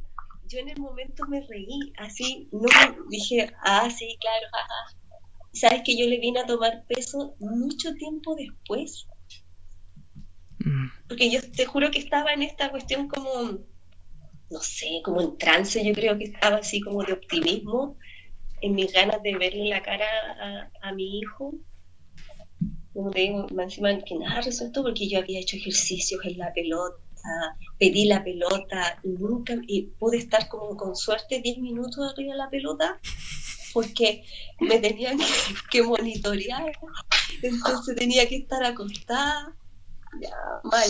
Yo 0.47 0.59
en 0.59 0.69
el 0.69 0.79
momento 0.79 1.25
me 1.27 1.41
reí, 1.41 1.93
así, 1.97 2.47
no 2.51 2.67
dije, 3.09 3.51
ah, 3.63 3.89
sí, 3.89 4.17
claro, 4.19 4.45
jaja. 4.51 4.97
¿Sabes 5.53 5.81
que 5.83 5.97
yo 5.97 6.07
le 6.07 6.19
vine 6.19 6.39
a 6.41 6.45
tomar 6.45 6.83
peso 6.87 7.35
mucho 7.39 7.93
tiempo 7.95 8.35
después? 8.35 9.07
Mm, 10.59 10.87
Porque 11.07 11.31
yo 11.31 11.39
te 11.51 11.65
juro 11.65 11.89
que 11.91 11.99
estaba 11.99 12.33
en 12.33 12.43
esta 12.43 12.69
cuestión 12.69 13.07
como, 13.07 13.59
no 14.53 14.61
sé, 14.61 15.01
como 15.03 15.19
en 15.19 15.37
trance, 15.37 15.83
yo 15.83 15.93
creo 15.93 16.17
que 16.17 16.25
estaba 16.25 16.57
así 16.57 16.79
como 16.79 17.03
de 17.03 17.13
optimismo, 17.13 17.97
en 18.61 18.75
mis 18.75 18.93
ganas 18.93 19.21
de 19.23 19.35
verle 19.35 19.67
la 19.67 19.81
cara 19.81 20.05
a, 20.81 20.91
mi 20.93 21.19
hijo. 21.19 21.55
Como 22.93 23.09
te 23.09 23.21
digo, 23.21 23.47
encima 23.59 23.97
que 24.03 24.15
nada 24.15 24.41
resultó 24.41 24.83
porque 24.83 25.09
yo 25.09 25.19
había 25.19 25.39
hecho 25.39 25.57
ejercicios 25.57 26.23
en 26.23 26.37
la 26.37 26.53
pelota, 26.53 27.01
pedí 27.79 28.05
la 28.05 28.23
pelota 28.23 28.99
y 29.03 29.09
nunca, 29.09 29.55
y 29.67 29.87
pude 29.99 30.17
estar 30.17 30.47
como 30.47 30.77
con 30.77 30.95
suerte 30.95 31.41
10 31.41 31.57
minutos 31.57 32.11
arriba 32.11 32.33
de 32.33 32.37
la 32.37 32.49
pelota 32.49 32.99
porque 33.73 34.23
me 34.59 34.77
tenían 34.77 35.17
que, 35.17 35.25
que 35.71 35.81
monitorear, 35.81 36.71
entonces 37.41 37.95
tenía 37.95 38.29
que 38.29 38.35
estar 38.35 38.63
acostada, 38.63 39.55
ya, 40.21 40.29
mal. 40.63 40.89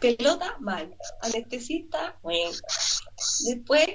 Pelota, 0.00 0.56
mal. 0.60 0.96
Anestesista, 1.22 2.18
bueno. 2.22 2.50
Después, 3.46 3.86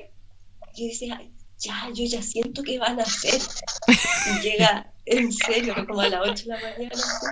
yo 0.75 0.85
decía, 0.85 1.21
ya, 1.59 1.89
yo 1.93 2.05
ya 2.05 2.21
siento 2.21 2.63
que 2.63 2.79
van 2.79 2.99
a 2.99 3.03
hacer. 3.03 3.39
Y 3.87 4.41
llega, 4.41 4.93
en 5.05 5.31
serio, 5.31 5.73
como 5.87 6.01
a 6.01 6.09
las 6.09 6.21
8 6.21 6.43
de 6.43 6.49
la 6.49 6.61
mañana, 6.61 6.91
así, 6.93 7.25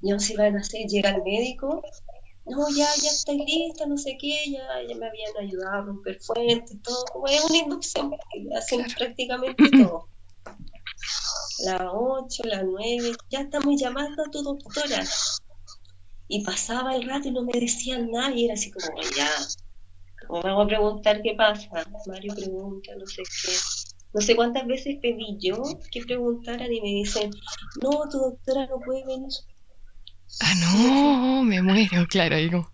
yo 0.00 0.18
si 0.18 0.36
van 0.36 0.56
a 0.56 0.60
hacer, 0.60 0.86
llega 0.86 1.10
el 1.10 1.22
médico, 1.22 1.82
no, 2.46 2.68
ya, 2.70 2.86
ya 3.02 3.10
estoy 3.10 3.38
lista, 3.44 3.86
no 3.86 3.98
sé 3.98 4.16
qué, 4.20 4.50
ya, 4.50 4.62
ya 4.88 4.94
me 4.94 5.06
habían 5.08 5.36
ayudado 5.40 5.74
a 5.74 5.80
romper 5.82 6.20
fuentes, 6.20 6.80
todo, 6.82 7.04
como 7.12 7.26
es 7.26 7.44
una 7.44 7.58
inducción, 7.58 8.12
hacen 8.56 8.82
Claro. 8.84 8.94
prácticamente 8.98 9.64
todo. 9.82 10.08
Las 11.64 11.80
8, 11.90 12.42
las 12.44 12.64
9, 12.64 13.12
ya 13.30 13.40
estamos 13.40 13.80
llamando 13.80 14.22
a 14.22 14.30
tu 14.30 14.42
doctora. 14.42 15.04
Y 16.28 16.42
pasaba 16.44 16.94
el 16.96 17.08
rato 17.08 17.28
y 17.28 17.30
no 17.32 17.42
me 17.42 17.58
decían 17.58 18.10
nada, 18.10 18.32
y 18.34 18.44
era 18.46 18.54
así 18.54 18.70
como, 18.72 19.00
ya, 19.16 19.30
como 20.26 20.42
vamos 20.42 20.64
a 20.64 20.68
preguntar 20.68 21.22
qué 21.22 21.34
pasa. 21.34 21.68
Mario 22.06 22.34
pregunta, 22.34 22.92
no 22.98 23.06
sé 23.06 23.22
qué. 23.22 23.52
No 24.12 24.20
sé 24.20 24.34
cuántas 24.34 24.66
veces 24.66 24.96
pedí 25.02 25.36
yo 25.38 25.62
que 25.90 26.02
preguntaran 26.02 26.72
y 26.72 26.80
me 26.80 26.88
dicen, 26.88 27.30
no, 27.82 27.90
tu 28.10 28.18
doctora 28.18 28.66
no 28.66 28.80
puede 28.80 29.04
venir. 29.06 29.28
Ah, 30.40 30.54
no, 30.60 31.42
me 31.44 31.62
muero, 31.62 32.06
claro. 32.08 32.36
Digo, 32.36 32.70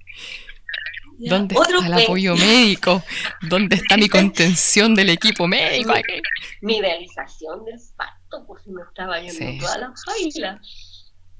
¿dónde 1.19 1.57
otro 1.57 1.77
está 1.81 1.87
el 1.89 1.95
pe- 1.97 2.03
apoyo 2.05 2.37
médico? 2.37 3.03
¿Dónde 3.43 3.77
está 3.77 3.97
mi 3.97 4.09
contención 4.09 4.95
del 4.95 5.11
equipo 5.11 5.47
médico? 5.47 5.93
aquí? 5.93 6.23
mi 6.61 6.81
realización 6.81 7.65
del 7.65 7.79
parto, 7.97 8.47
porque 8.47 8.71
me 8.71 8.83
estaba 8.83 9.19
yendo 9.21 9.33
Sí. 9.33 9.59
todas 9.59 9.79
las 9.79 10.01
bailas. 10.07 10.61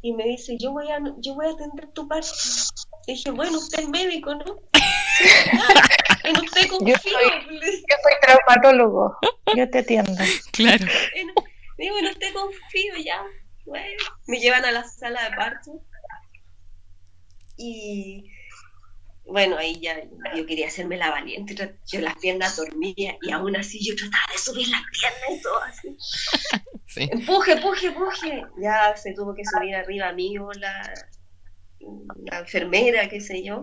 Y 0.03 0.13
me 0.15 0.25
dice, 0.25 0.57
yo 0.59 0.73
voy 0.73 0.91
a, 0.91 0.99
yo 1.19 1.35
voy 1.35 1.47
a 1.47 1.51
atender 1.51 1.89
tu 1.93 2.09
parto. 2.09 2.29
Y 3.07 3.13
dije, 3.13 3.31
bueno, 3.31 3.57
usted 3.59 3.83
es 3.83 3.89
médico, 3.89 4.35
¿no? 4.35 4.45
En 6.25 6.37
usted 6.37 6.69
confío. 6.69 6.97
soy- 6.99 7.13
Yo 7.61 7.97
soy 8.03 8.13
traumatólogo. 8.21 9.17
Yo 9.57 9.71
te 9.71 9.79
atiendo. 9.79 10.13
Claro. 10.53 10.85
en- 11.15 11.33
digo, 11.79 11.99
en 11.99 12.07
usted 12.07 12.33
confío 12.35 12.95
ya. 13.05 13.23
Bueno, 13.65 14.03
me 14.27 14.39
llevan 14.41 14.65
a 14.65 14.73
la 14.73 14.83
sala 14.85 15.23
de 15.31 15.37
parto. 15.37 15.81
Y 17.57 18.29
bueno, 19.25 19.57
ahí 19.57 19.81
ya 19.81 20.03
yo 20.37 20.47
quería 20.47 20.67
hacerme 20.67 20.97
la 20.97 21.11
valiente, 21.11 21.55
yo 21.87 22.01
las 22.01 22.17
piernas 22.19 22.57
dormía 22.57 23.17
y 23.23 23.31
aún 23.31 23.57
así 23.57 23.85
yo 23.85 23.95
trataba 23.95 24.33
de 24.33 24.39
subir 24.39 24.69
las 24.69 24.83
piernas 24.91 25.39
y 25.39 25.43
todo 25.43 25.63
así. 25.63 25.97
Empuje, 27.11 27.53
empuje, 27.53 27.87
empuje. 27.87 28.45
Ya 28.59 28.95
se 28.97 29.15
tuvo 29.15 29.35
que 29.35 29.45
subir 29.47 29.75
arriba 29.75 30.09
amigo 30.09 30.53
la, 30.53 30.93
la 32.31 32.41
enfermera, 32.41 33.09
qué 33.09 33.21
sé 33.21 33.43
yo. 33.43 33.63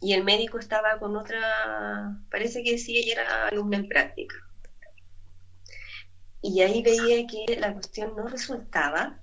Y 0.00 0.12
el 0.14 0.24
médico 0.24 0.58
estaba 0.58 0.98
con 0.98 1.16
otra, 1.16 2.18
parece 2.30 2.62
que 2.62 2.78
sí, 2.78 2.98
ella 2.98 3.12
era 3.20 3.48
alumna 3.48 3.78
en 3.78 3.88
práctica. 3.88 4.36
Y 6.42 6.60
ahí 6.60 6.82
veía 6.82 7.26
que 7.26 7.56
la 7.56 7.72
cuestión 7.72 8.14
no 8.16 8.26
resultaba. 8.28 9.20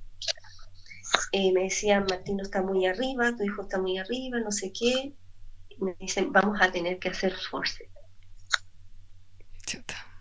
Eh, 1.32 1.52
me 1.52 1.64
decían, 1.64 2.06
Martín 2.10 2.40
está 2.40 2.62
muy 2.62 2.86
arriba, 2.86 3.36
tu 3.36 3.44
hijo 3.44 3.64
está 3.64 3.80
muy 3.80 3.98
arriba, 3.98 4.40
no 4.40 4.52
sé 4.52 4.72
qué. 4.72 5.14
me 5.80 5.96
dicen, 6.00 6.32
vamos 6.32 6.60
a 6.62 6.72
tener 6.72 7.00
que 7.00 7.10
hacer 7.10 7.34
force. 7.34 7.90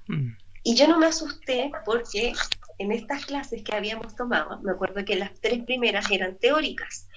Mm. 0.09 0.33
Y 0.65 0.77
yo 0.77 0.89
no 0.89 0.99
me 0.99 1.07
asusté 1.07 1.71
porque 1.85 2.33
en 2.79 2.93
estas 2.93 3.27
clases 3.27 3.63
que 3.63 3.75
habíamos 3.75 4.15
tomado, 4.17 4.61
me 4.63 4.73
acuerdo 4.73 5.05
que 5.05 5.17
las 5.17 5.33
tres 5.41 5.65
primeras 5.65 6.11
eran 6.11 6.39
teóricas 6.39 7.09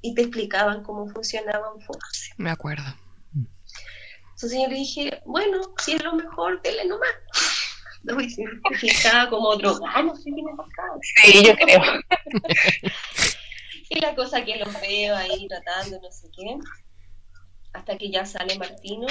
y 0.00 0.14
te 0.14 0.22
explicaban 0.22 0.82
cómo 0.82 1.08
funcionaba 1.08 1.72
un 1.72 1.80
force. 1.80 2.32
Me 2.36 2.50
acuerdo. 2.50 2.84
Entonces 4.34 4.60
yo 4.60 4.68
le 4.68 4.74
dije, 4.74 5.22
bueno, 5.24 5.60
si 5.78 5.92
es 5.92 6.04
lo 6.04 6.14
mejor, 6.14 6.60
dele 6.62 6.84
nomás. 6.86 7.08
No, 8.04 8.20
y 8.20 8.28
si 8.28 8.44
estaba 8.82 9.30
como 9.30 9.56
drogado, 9.56 10.02
no 10.02 10.16
sé 10.16 10.24
qué 10.24 10.42
me 10.42 10.54
pasaba. 10.56 10.98
Sí, 11.00 11.44
yo 11.44 11.54
creo. 11.56 11.80
y 13.90 14.00
la 14.00 14.14
cosa 14.14 14.44
que 14.44 14.56
los 14.56 14.80
veo 14.80 15.16
ahí 15.16 15.48
tratando, 15.48 15.98
no 16.00 16.12
sé 16.12 16.28
qué, 16.36 16.58
hasta 17.72 17.96
que 17.96 18.10
ya 18.10 18.26
sale 18.26 18.58
Martino, 18.58 19.06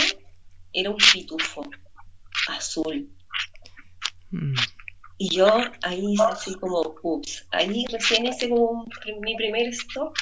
era 0.72 0.92
un 0.92 0.98
pitufo 0.98 1.66
azul. 2.50 3.10
Mm. 4.30 4.54
Y 5.18 5.36
yo 5.36 5.48
ahí 5.82 6.16
así 6.30 6.54
como, 6.56 6.96
ups, 7.02 7.48
ahí 7.52 7.86
recién 7.92 8.26
hice 8.26 8.50
como 8.50 8.86
mi 9.22 9.36
primer 9.36 9.68
stop 9.70 10.14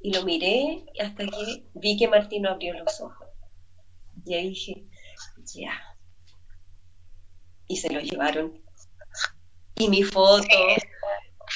y 0.00 0.12
lo 0.12 0.24
miré 0.24 0.84
hasta 1.00 1.26
que 1.26 1.64
vi 1.74 1.96
que 1.96 2.08
Martino 2.08 2.50
abrió 2.50 2.74
los 2.74 3.00
ojos. 3.00 3.28
Y 4.24 4.34
ahí 4.34 4.50
dije, 4.50 4.84
ya. 5.54 5.87
Y 7.68 7.76
se 7.76 7.92
lo 7.92 8.00
llevaron. 8.00 8.60
Y 9.76 9.88
mi 9.88 10.02
foto 10.02 10.48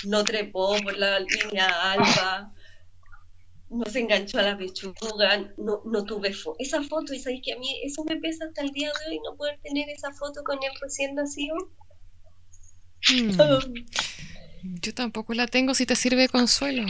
no 0.04 0.22
trepó 0.24 0.76
por 0.82 0.96
la 0.96 1.20
línea 1.20 1.92
alba, 1.92 2.52
no 3.70 3.84
se 3.86 4.00
enganchó 4.00 4.38
a 4.38 4.42
la 4.42 4.58
pechuga, 4.58 5.52
no, 5.56 5.82
no 5.84 6.04
tuve 6.04 6.32
foto. 6.32 6.56
Esa 6.58 6.82
foto, 6.82 7.14
y 7.14 7.18
sabéis 7.18 7.42
que 7.44 7.52
a 7.52 7.58
mí 7.58 7.80
eso 7.82 8.04
me 8.04 8.16
pesa 8.16 8.44
hasta 8.44 8.62
el 8.62 8.70
día 8.70 8.88
de 8.88 9.14
hoy, 9.14 9.20
no 9.24 9.36
poder 9.36 9.58
tener 9.62 9.88
esa 9.88 10.12
foto 10.12 10.42
con 10.44 10.58
él 10.62 10.72
recién 10.80 11.14
nacido. 11.14 11.56
Hmm. 13.08 13.30
Yo 14.62 14.94
tampoco 14.94 15.34
la 15.34 15.46
tengo 15.46 15.74
si 15.74 15.86
te 15.86 15.96
sirve 15.96 16.22
de 16.22 16.28
consuelo. 16.28 16.84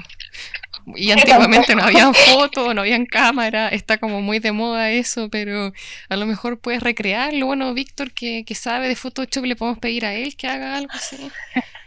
Y 0.97 1.11
antiguamente 1.13 1.75
no 1.75 1.83
había 1.85 2.13
fotos, 2.13 2.75
no 2.75 2.81
habían 2.83 3.07
cámara, 3.07 3.69
está 3.69 3.99
como 3.99 4.21
muy 4.21 4.39
de 4.39 4.53
moda 4.53 4.91
eso, 4.91 5.29
pero 5.29 5.73
a 6.09 6.17
lo 6.17 6.27
mejor 6.27 6.59
puedes 6.59 6.83
recrearlo. 6.83 7.47
Bueno, 7.47 7.73
Víctor, 7.75 8.13
que, 8.13 8.45
que 8.45 8.55
sabe 8.55 8.89
de 8.89 8.97
Photoshop, 8.97 9.45
le 9.45 9.57
podemos 9.57 9.79
pedir 9.79 10.05
a 10.05 10.15
él 10.15 10.37
que 10.37 10.49
haga 10.49 10.77
algo 10.77 10.93
así. 10.93 11.17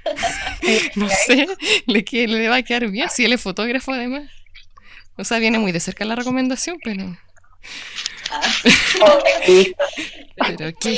no 0.96 1.10
sé, 1.10 1.48
le, 1.88 2.06
le 2.28 2.48
va 2.48 2.58
a 2.58 2.64
quedar 2.64 2.88
bien 2.88 3.10
si 3.10 3.26
él 3.26 3.34
es 3.34 3.42
fotógrafo 3.42 3.94
además. 3.94 4.30
O 5.18 5.24
sea, 5.24 5.40
viene 5.40 5.60
muy 5.60 5.72
de 5.72 5.80
cerca 5.80 6.06
la 6.06 6.16
recomendación, 6.16 6.78
pero... 6.84 7.18
pero 10.36 10.74
qué 10.80 10.98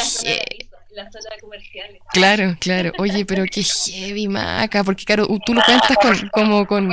la 0.98 1.12
zona 1.12 1.36
comercial. 1.40 2.00
Claro, 2.12 2.58
claro. 2.60 2.92
Oye, 2.98 3.24
pero 3.24 3.46
qué 3.46 3.64
heavy, 3.64 4.28
maca, 4.28 4.84
porque 4.84 5.06
claro, 5.06 5.28
tú 5.46 5.54
lo 5.54 5.62
cuentas 5.64 5.96
con, 6.02 6.30
como 6.30 6.66
con, 6.66 6.90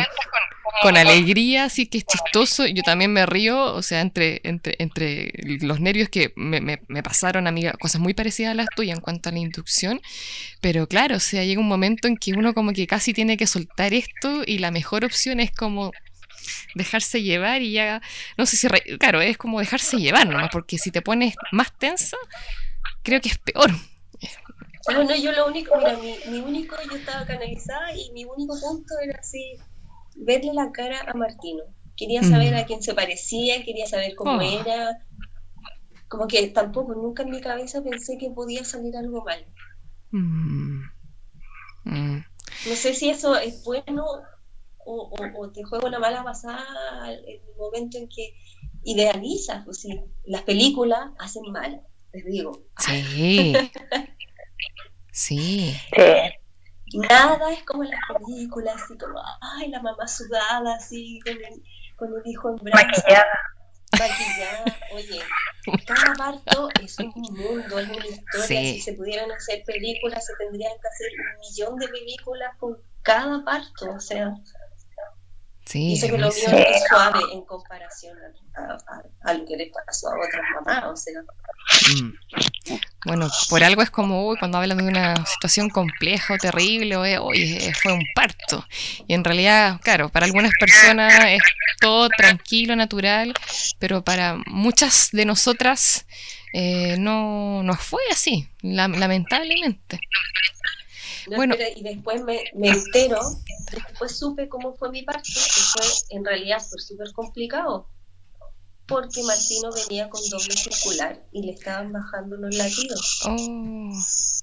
con 0.82 0.96
alegría, 0.96 1.64
así 1.64 1.86
que 1.86 1.98
es 1.98 2.04
chistoso. 2.06 2.66
Yo 2.66 2.82
también 2.82 3.12
me 3.12 3.26
río, 3.26 3.74
o 3.74 3.82
sea, 3.82 4.00
entre, 4.00 4.40
entre, 4.44 4.76
entre 4.78 5.32
los 5.60 5.80
nervios 5.80 6.08
que 6.08 6.32
me, 6.36 6.60
me, 6.60 7.02
pasaron 7.02 7.46
a 7.46 7.52
mí 7.52 7.64
cosas 7.80 8.00
muy 8.00 8.14
parecidas 8.14 8.52
a 8.52 8.54
las 8.54 8.66
tuyas 8.74 8.96
en 8.96 9.02
cuanto 9.02 9.28
a 9.28 9.32
la 9.32 9.38
inducción. 9.38 10.00
Pero 10.60 10.86
claro, 10.86 11.16
o 11.16 11.20
sea, 11.20 11.44
llega 11.44 11.60
un 11.60 11.68
momento 11.68 12.08
en 12.08 12.16
que 12.16 12.32
uno 12.32 12.54
como 12.54 12.72
que 12.72 12.86
casi 12.86 13.12
tiene 13.12 13.36
que 13.36 13.46
soltar 13.46 13.94
esto 13.94 14.42
y 14.46 14.58
la 14.58 14.70
mejor 14.70 15.04
opción 15.04 15.40
es 15.40 15.50
como 15.50 15.92
dejarse 16.74 17.22
llevar 17.22 17.62
y 17.62 17.72
ya, 17.72 18.02
no 18.36 18.46
sé 18.46 18.56
si, 18.56 18.68
claro, 18.98 19.20
es 19.20 19.38
como 19.38 19.60
dejarse 19.60 19.96
llevar 19.96 20.28
¿no? 20.28 20.48
porque 20.52 20.78
si 20.78 20.90
te 20.90 21.02
pones 21.02 21.34
más 21.52 21.76
tensa, 21.78 22.16
creo 23.02 23.20
que 23.20 23.30
es 23.30 23.38
peor. 23.38 23.70
No, 24.90 25.02
no, 25.02 25.16
yo 25.16 25.32
lo 25.32 25.46
único, 25.46 25.76
mira, 25.78 25.96
mi, 25.96 26.14
mi, 26.28 26.40
único, 26.40 26.76
yo 26.90 26.96
estaba 26.96 27.24
canalizada 27.24 27.96
y 27.96 28.10
mi 28.12 28.24
único 28.24 28.58
punto 28.60 28.94
era 29.02 29.18
así, 29.18 29.56
verle 30.14 30.52
la 30.54 30.72
cara 30.72 31.00
a 31.06 31.14
Martino. 31.14 31.64
Quería 31.96 32.22
saber 32.22 32.54
mm. 32.54 32.56
a 32.56 32.64
quién 32.64 32.82
se 32.82 32.94
parecía, 32.94 33.62
quería 33.64 33.86
saber 33.86 34.14
cómo 34.14 34.38
oh. 34.38 34.40
era. 34.40 34.98
Como 36.08 36.26
que 36.26 36.48
tampoco, 36.48 36.94
nunca 36.94 37.22
en 37.22 37.30
mi 37.30 37.40
cabeza 37.40 37.82
pensé 37.82 38.18
que 38.18 38.30
podía 38.30 38.64
salir 38.64 38.96
algo 38.96 39.24
mal. 39.24 39.46
Mm. 40.10 40.82
Mm. 41.84 42.24
No 42.68 42.74
sé 42.76 42.94
si 42.94 43.10
eso 43.10 43.36
es 43.36 43.62
bueno 43.64 44.06
o, 44.86 45.14
o, 45.36 45.50
te 45.50 45.64
juega 45.64 45.88
una 45.88 45.98
mala 45.98 46.22
pasada 46.22 47.12
en 47.12 47.18
el 47.26 47.56
momento 47.56 47.98
en 47.98 48.08
que 48.08 48.34
idealizas. 48.84 49.64
Pues 49.64 49.80
sí, 49.80 50.00
las 50.24 50.42
películas 50.42 51.10
hacen 51.18 51.50
mal, 51.52 51.82
les 52.12 52.24
digo. 52.24 52.64
Sí. 52.78 53.54
Sí. 55.16 55.72
Nada 56.98 57.52
es 57.52 57.62
como 57.64 57.84
las 57.84 58.00
películas, 58.08 58.82
así 58.82 58.96
como, 58.96 59.20
ay, 59.40 59.68
la 59.68 59.82
mamá 59.82 60.06
sudada, 60.06 60.76
así, 60.76 61.20
con 61.24 61.32
el, 61.32 61.62
con 61.96 62.08
el 62.08 62.30
hijo 62.30 62.50
en 62.50 62.56
brazos. 62.56 62.86
Maquillada. 62.86 63.38
Maquillada. 63.92 64.64
Oye, 64.94 65.22
cada 65.86 66.14
parto 66.14 66.68
es 66.82 66.98
un 66.98 67.12
mundo, 67.30 67.78
es 67.78 67.88
una 67.88 68.06
historia. 68.06 68.46
Si 68.46 68.80
se 68.80 68.92
pudieran 68.94 69.30
hacer 69.32 69.62
películas, 69.64 70.24
se 70.26 70.34
tendrían 70.36 70.72
que 70.80 70.88
hacer 70.88 71.08
un 71.18 71.40
millón 71.40 71.78
de 71.78 71.88
películas 71.88 72.56
con 72.58 72.76
cada 73.02 73.44
parto, 73.44 73.92
o 73.92 74.00
sea. 74.00 74.34
Sí, 75.66 75.88
Dice 75.90 76.10
que 76.10 76.18
lo 76.18 76.28
mío 76.28 76.46
es 76.46 76.84
suave 76.88 77.20
en 77.32 77.42
comparación 77.46 78.18
a, 78.54 79.32
lo 79.32 79.46
que 79.46 79.56
le 79.56 79.72
pasó 79.86 80.10
a 80.10 80.18
otras 80.18 80.42
mamás, 80.54 80.84
o 80.84 80.96
sea. 80.96 81.22
Mm. 81.96 82.12
Bueno, 83.06 83.28
por 83.50 83.62
algo 83.62 83.82
es 83.82 83.90
como, 83.90 84.26
uy, 84.26 84.36
cuando 84.38 84.58
hablan 84.58 84.78
de 84.78 84.84
una 84.84 85.26
situación 85.26 85.68
compleja 85.68 86.34
o 86.34 86.38
terrible, 86.38 86.96
o 86.96 87.32
eh, 87.34 87.72
fue 87.74 87.92
un 87.92 88.04
parto. 88.14 88.66
Y 89.06 89.14
en 89.14 89.24
realidad, 89.24 89.80
claro, 89.82 90.08
para 90.08 90.26
algunas 90.26 90.52
personas 90.58 91.12
es 91.26 91.42
todo 91.80 92.08
tranquilo, 92.08 92.76
natural, 92.76 93.34
pero 93.78 94.02
para 94.02 94.38
muchas 94.46 95.10
de 95.12 95.26
nosotras 95.26 96.06
eh, 96.54 96.96
no, 96.98 97.62
no 97.62 97.74
fue 97.74 98.02
así, 98.10 98.48
lamentablemente 98.62 100.00
bueno, 101.26 101.54
y 101.76 101.82
después 101.82 102.22
me, 102.22 102.44
me, 102.54 102.68
entero, 102.68 103.20
después 103.70 104.16
supe 104.16 104.48
cómo 104.48 104.74
fue 104.74 104.90
mi 104.90 105.02
parto, 105.02 105.22
que 105.22 105.60
fue 105.60 105.86
en 106.10 106.24
realidad 106.24 106.58
súper 106.60 107.12
complicado, 107.12 107.88
porque 108.86 109.22
Martino 109.22 109.70
venía 109.72 110.08
con 110.10 110.20
doble 110.28 110.54
circular 110.56 111.24
y 111.32 111.42
le 111.42 111.52
estaban 111.52 111.92
bajando 111.92 112.36
los 112.36 112.54
latidos. 112.54 113.20
Oh. 113.26 113.92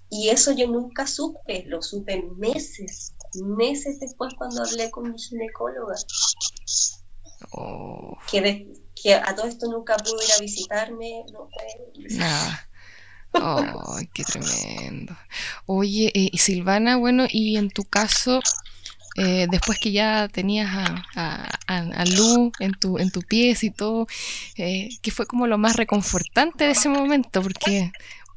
Y 0.09 0.29
eso 0.29 0.51
yo 0.51 0.67
nunca 0.67 1.07
supe, 1.07 1.63
lo 1.67 1.81
supe 1.81 2.23
meses, 2.37 3.13
meses 3.35 3.99
después 3.99 4.33
cuando 4.37 4.63
hablé 4.63 4.89
con 4.89 5.11
mi 5.11 5.19
ginecóloga. 5.19 5.95
Oh. 7.51 8.17
Que, 8.29 8.73
que 8.95 9.13
a 9.13 9.35
todo 9.35 9.47
esto 9.47 9.67
nunca 9.67 9.97
pudo 9.97 10.21
ir 10.21 10.31
a 10.37 10.41
visitarme. 10.41 11.23
No, 11.31 11.47
Nada. 12.09 12.67
¡Ay, 13.33 14.09
qué 14.13 14.23
tremendo! 14.23 15.15
Oye, 15.65 16.11
eh, 16.13 16.37
Silvana, 16.37 16.97
bueno, 16.97 17.25
y 17.29 17.55
en 17.55 17.69
tu 17.69 17.85
caso, 17.85 18.41
eh, 19.15 19.47
después 19.49 19.77
que 19.79 19.91
ya 19.91 20.27
tenías 20.29 20.69
a, 21.15 21.49
a, 21.67 22.05
Lu 22.05 22.51
en 22.59 22.73
tu, 22.73 22.97
en 22.97 23.11
tu 23.11 23.21
pies 23.21 23.63
y 23.63 23.71
todo, 23.71 24.07
eh, 24.57 24.89
¿qué 25.01 25.11
fue 25.11 25.25
como 25.25 25.47
lo 25.47 25.57
más 25.57 25.75
reconfortante 25.75 26.65
de 26.65 26.71
ese 26.71 26.89
momento? 26.89 27.41
Porque 27.41 27.91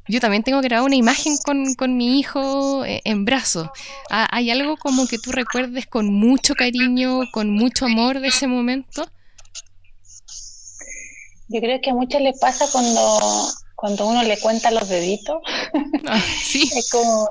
yo 0.07 0.19
también 0.19 0.43
tengo 0.43 0.61
grabada 0.61 0.85
una 0.85 0.95
imagen 0.95 1.37
con, 1.43 1.73
con 1.75 1.97
mi 1.97 2.19
hijo 2.19 2.85
eh, 2.85 3.01
en 3.05 3.25
brazos. 3.25 3.69
Ah, 4.09 4.27
¿Hay 4.31 4.51
algo 4.51 4.77
como 4.77 5.07
que 5.07 5.17
tú 5.17 5.31
recuerdes 5.31 5.87
con 5.87 6.13
mucho 6.13 6.55
cariño, 6.55 7.21
con 7.31 7.49
mucho 7.49 7.85
amor 7.85 8.19
de 8.19 8.27
ese 8.27 8.47
momento? 8.47 9.09
Yo 11.47 11.61
creo 11.61 11.79
que 11.81 11.91
a 11.91 11.93
muchos 11.93 12.21
les 12.21 12.39
pasa 12.39 12.65
cuando 12.71 13.19
cuando 13.75 14.07
uno 14.07 14.23
le 14.23 14.39
cuenta 14.39 14.71
los 14.71 14.87
deditos, 14.87 15.41
ah, 16.07 16.23
¿sí? 16.41 16.69
es 16.75 16.89
como, 16.89 17.29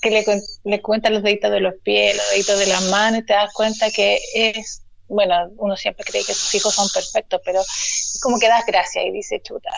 que 0.00 0.10
le, 0.10 0.24
le 0.64 0.82
cuenta 0.82 1.10
los 1.10 1.22
deditos 1.22 1.50
de 1.50 1.60
los 1.60 1.74
pies, 1.82 2.16
los 2.16 2.30
deditos 2.30 2.58
de 2.58 2.66
las 2.66 2.82
manos, 2.84 3.20
y 3.20 3.26
te 3.26 3.32
das 3.32 3.52
cuenta 3.52 3.90
que 3.90 4.20
es 4.34 4.84
bueno, 5.06 5.34
uno 5.58 5.76
siempre 5.76 6.04
cree 6.04 6.24
que 6.24 6.34
sus 6.34 6.54
hijos 6.54 6.74
son 6.74 6.88
perfectos, 6.92 7.40
pero 7.44 7.60
es 7.60 8.18
como 8.22 8.38
que 8.38 8.48
das 8.48 8.64
gracias 8.66 9.04
y 9.04 9.10
dice, 9.10 9.40
chuta, 9.42 9.70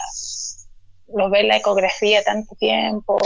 los 1.14 1.30
ve 1.30 1.40
en 1.40 1.48
la 1.48 1.56
ecografía 1.56 2.22
tanto 2.22 2.54
tiempo, 2.56 3.18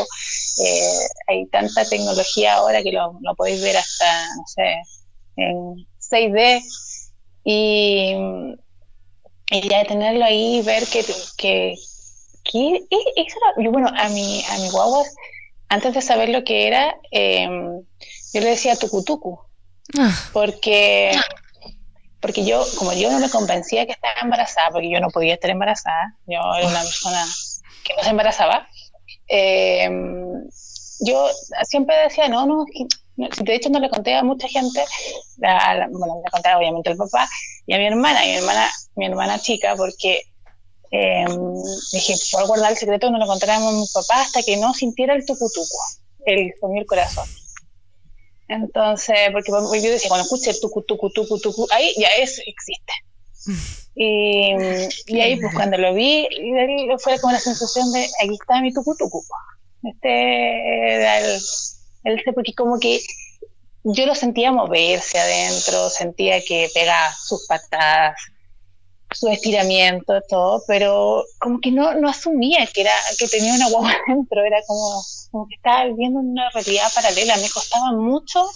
eh, 0.65 1.07
hay 1.29 1.47
tanta 1.47 1.89
tecnología 1.89 2.55
ahora 2.55 2.83
que 2.83 2.93
lo, 2.93 3.19
podéis 3.37 3.63
ver 3.63 3.77
hasta, 3.77 4.27
no 4.37 4.43
sé, 4.47 4.83
en 5.37 5.87
6D 6.11 6.63
y, 7.45 8.15
y 9.51 9.69
ya 9.69 9.85
tenerlo 9.85 10.25
ahí, 10.25 10.63
ver 10.63 10.87
que, 10.87 11.05
que, 11.37 11.75
que 12.45 12.81
eso 13.17 13.39
yo, 13.59 13.71
bueno, 13.71 13.89
a 13.89 14.09
mi, 14.09 14.43
a 14.45 14.59
mi 14.59 14.71
guagua, 14.71 15.05
antes 15.69 15.95
de 15.95 16.03
saber 16.03 16.29
lo 16.29 16.45
que 16.45 16.67
era, 16.67 16.97
em, 17.11 17.83
yo 18.33 18.41
le 18.41 18.51
decía 18.51 18.77
tucutucu, 18.77 19.41
ah. 19.99 20.15
porque 20.33 21.13
porque 22.21 22.45
yo, 22.45 22.63
como 22.79 22.93
yo 22.93 23.11
no 23.11 23.19
me 23.19 23.31
convencía 23.31 23.87
que 23.87 23.93
estaba 23.93 24.21
embarazada, 24.21 24.71
porque 24.71 24.91
yo 24.91 25.01
no 25.01 25.09
podía 25.09 25.35
estar 25.35 25.51
embarazada, 25.51 26.17
yo 26.27 26.39
era 26.59 26.69
una 26.69 26.83
persona 26.83 27.25
que 27.83 27.95
no 27.97 28.03
se 28.03 28.11
embarazaba, 28.11 28.69
eh, 29.29 29.89
yo 31.01 31.29
siempre 31.65 31.97
decía, 31.97 32.29
no, 32.29 32.47
no, 32.47 32.67
de 33.17 33.55
hecho 33.55 33.71
no 33.71 33.79
le 33.81 33.89
conté 33.89 34.15
a 34.15 34.23
mucha 34.23 34.49
gente, 34.49 34.85
bueno, 35.39 36.23
le 36.23 36.31
conté 36.31 36.55
obviamente 36.55 36.91
al 36.91 36.97
papá 36.97 37.29
y 37.67 37.75
a 37.75 37.79
mi 37.79 37.87
hermana, 37.87 38.25
y 38.25 38.29
mi 38.29 38.37
hermana, 38.37 38.71
mi 38.97 39.07
hermana 39.07 39.39
chica, 39.39 39.75
porque 39.77 40.23
eh, 40.91 41.25
dije, 41.93 42.15
por 42.33 42.47
guardar 42.47 42.73
el 42.73 42.79
secreto 42.79 43.11
no 43.11 43.19
lo 43.19 43.27
contaremos 43.27 43.75
a 43.75 43.77
mi 43.77 43.87
papá 43.93 44.23
hasta 44.23 44.43
que 44.43 44.57
no 44.57 44.75
sintiera 44.75 45.15
el 45.15 45.25
tucutuco, 45.25 45.79
el 46.27 46.53
sonido 46.61 46.81
del 46.81 46.87
corazón. 46.87 47.29
Entonces, 48.49 49.17
porque 49.33 49.53
yo 49.53 49.91
decía, 49.91 50.09
cuando 50.09 50.25
escuché 50.25 50.53
tucu, 50.61 50.83
tucu, 50.83 51.11
tucu, 51.11 51.39
tucu, 51.39 51.69
ahí 51.71 51.95
ya 51.97 52.09
es, 52.19 52.43
existe. 52.45 52.93
Y, 53.95 54.53
y 55.07 55.21
ahí, 55.21 55.37
pues 55.41 55.55
cuando 55.55 55.79
lo 55.79 55.95
vi, 55.95 56.27
fue 56.99 57.21
como 57.21 57.33
la 57.33 57.39
sensación 57.39 57.93
de, 57.93 58.01
aquí 58.01 58.33
está 58.33 58.61
mi 58.61 58.73
tucu, 58.73 58.97
tucu. 58.97 59.23
Este 59.85 60.95
era 60.97 61.21
el, 61.21 61.41
el, 62.05 62.35
porque 62.35 62.53
como 62.55 62.81
que 62.81 63.01
yo 63.85 64.05
lo 64.07 64.15
sentía 64.15 64.53
moverse 64.53 65.19
adentro, 65.19 65.89
sentía 65.89 66.45
que 66.45 66.69
pegaba 66.75 67.15
sus 67.15 67.47
patadas, 67.47 68.17
su 69.13 69.29
estiramiento, 69.29 70.21
todo, 70.29 70.63
pero 70.67 71.25
como 71.39 71.61
que 71.61 71.71
no, 71.71 71.95
no 71.95 72.09
asumía 72.09 72.67
que 72.73 72.83
era 72.83 72.93
que 73.19 73.27
tenía 73.27 73.55
una 73.55 73.69
guagua 73.69 73.93
adentro, 74.09 74.45
era 74.45 74.61
como, 74.67 75.03
como 75.31 75.49
que 75.49 75.55
estaba 75.57 75.85
viviendo 75.87 76.21
una 76.21 76.51
realidad 76.51 76.89
paralela. 76.95 77.37
Me 77.37 77.51
costaba 77.51 77.93
mucho 77.93 78.47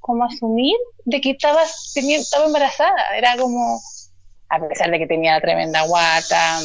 como 0.00 0.24
asumir 0.24 0.76
de 1.04 1.20
que 1.20 1.30
estaba, 1.30 1.62
tenía, 1.94 2.18
estaba 2.18 2.46
embarazada. 2.46 3.16
Era 3.16 3.36
como, 3.36 3.80
a 4.48 4.68
pesar 4.68 4.90
de 4.90 4.98
que 4.98 5.06
tenía 5.06 5.40
tremenda 5.40 5.82
guata, 5.82 6.60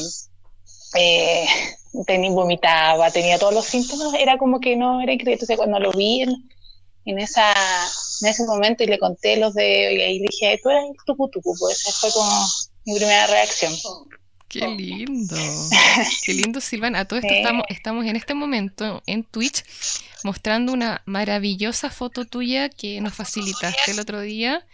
eh, 0.96 1.46
tenía, 2.08 2.32
vomitaba, 2.32 3.12
tenía 3.12 3.40
todos 3.40 3.54
los 3.54 3.66
síntomas, 3.66 4.14
era 4.16 4.38
como 4.38 4.60
que 4.60 4.76
no 4.76 5.02
era 5.02 5.14
increíble. 5.14 5.34
Entonces 5.34 5.58
cuando 5.58 5.80
lo 5.80 5.92
vi 5.92 6.24
en, 7.06 7.20
esa, 7.20 7.54
en 8.22 8.28
ese 8.28 8.46
momento 8.46 8.84
y 8.84 8.88
le 8.88 9.00
conté 9.00 9.38
los 9.38 9.54
de, 9.54 9.94
y 9.94 10.02
ahí 10.02 10.20
dije, 10.20 10.60
tú 10.62 10.70
eres 10.70 10.84
el 10.86 10.96
tucutucu, 11.06 11.56
pues 11.60 11.84
fue 12.00 12.12
como 12.12 12.32
mi 12.86 12.96
primera 12.96 13.28
reacción. 13.28 13.74
Qué 14.48 14.68
lindo. 14.68 15.36
Qué 16.26 16.34
lindo, 16.34 16.60
Silvan. 16.60 16.96
A 16.96 17.06
todo 17.06 17.20
esto 17.20 17.32
estamos, 17.32 17.66
estamos 17.70 18.06
en 18.06 18.16
este 18.16 18.34
momento 18.34 19.04
en 19.06 19.24
Twitch 19.24 19.64
mostrando 20.24 20.74
una 20.74 21.02
maravillosa 21.06 21.90
foto 21.90 22.26
tuya 22.26 22.70
que 22.70 23.02
nos 23.02 23.14
facilitaste 23.14 23.92
el 23.92 24.00
otro 24.00 24.22
día 24.22 24.66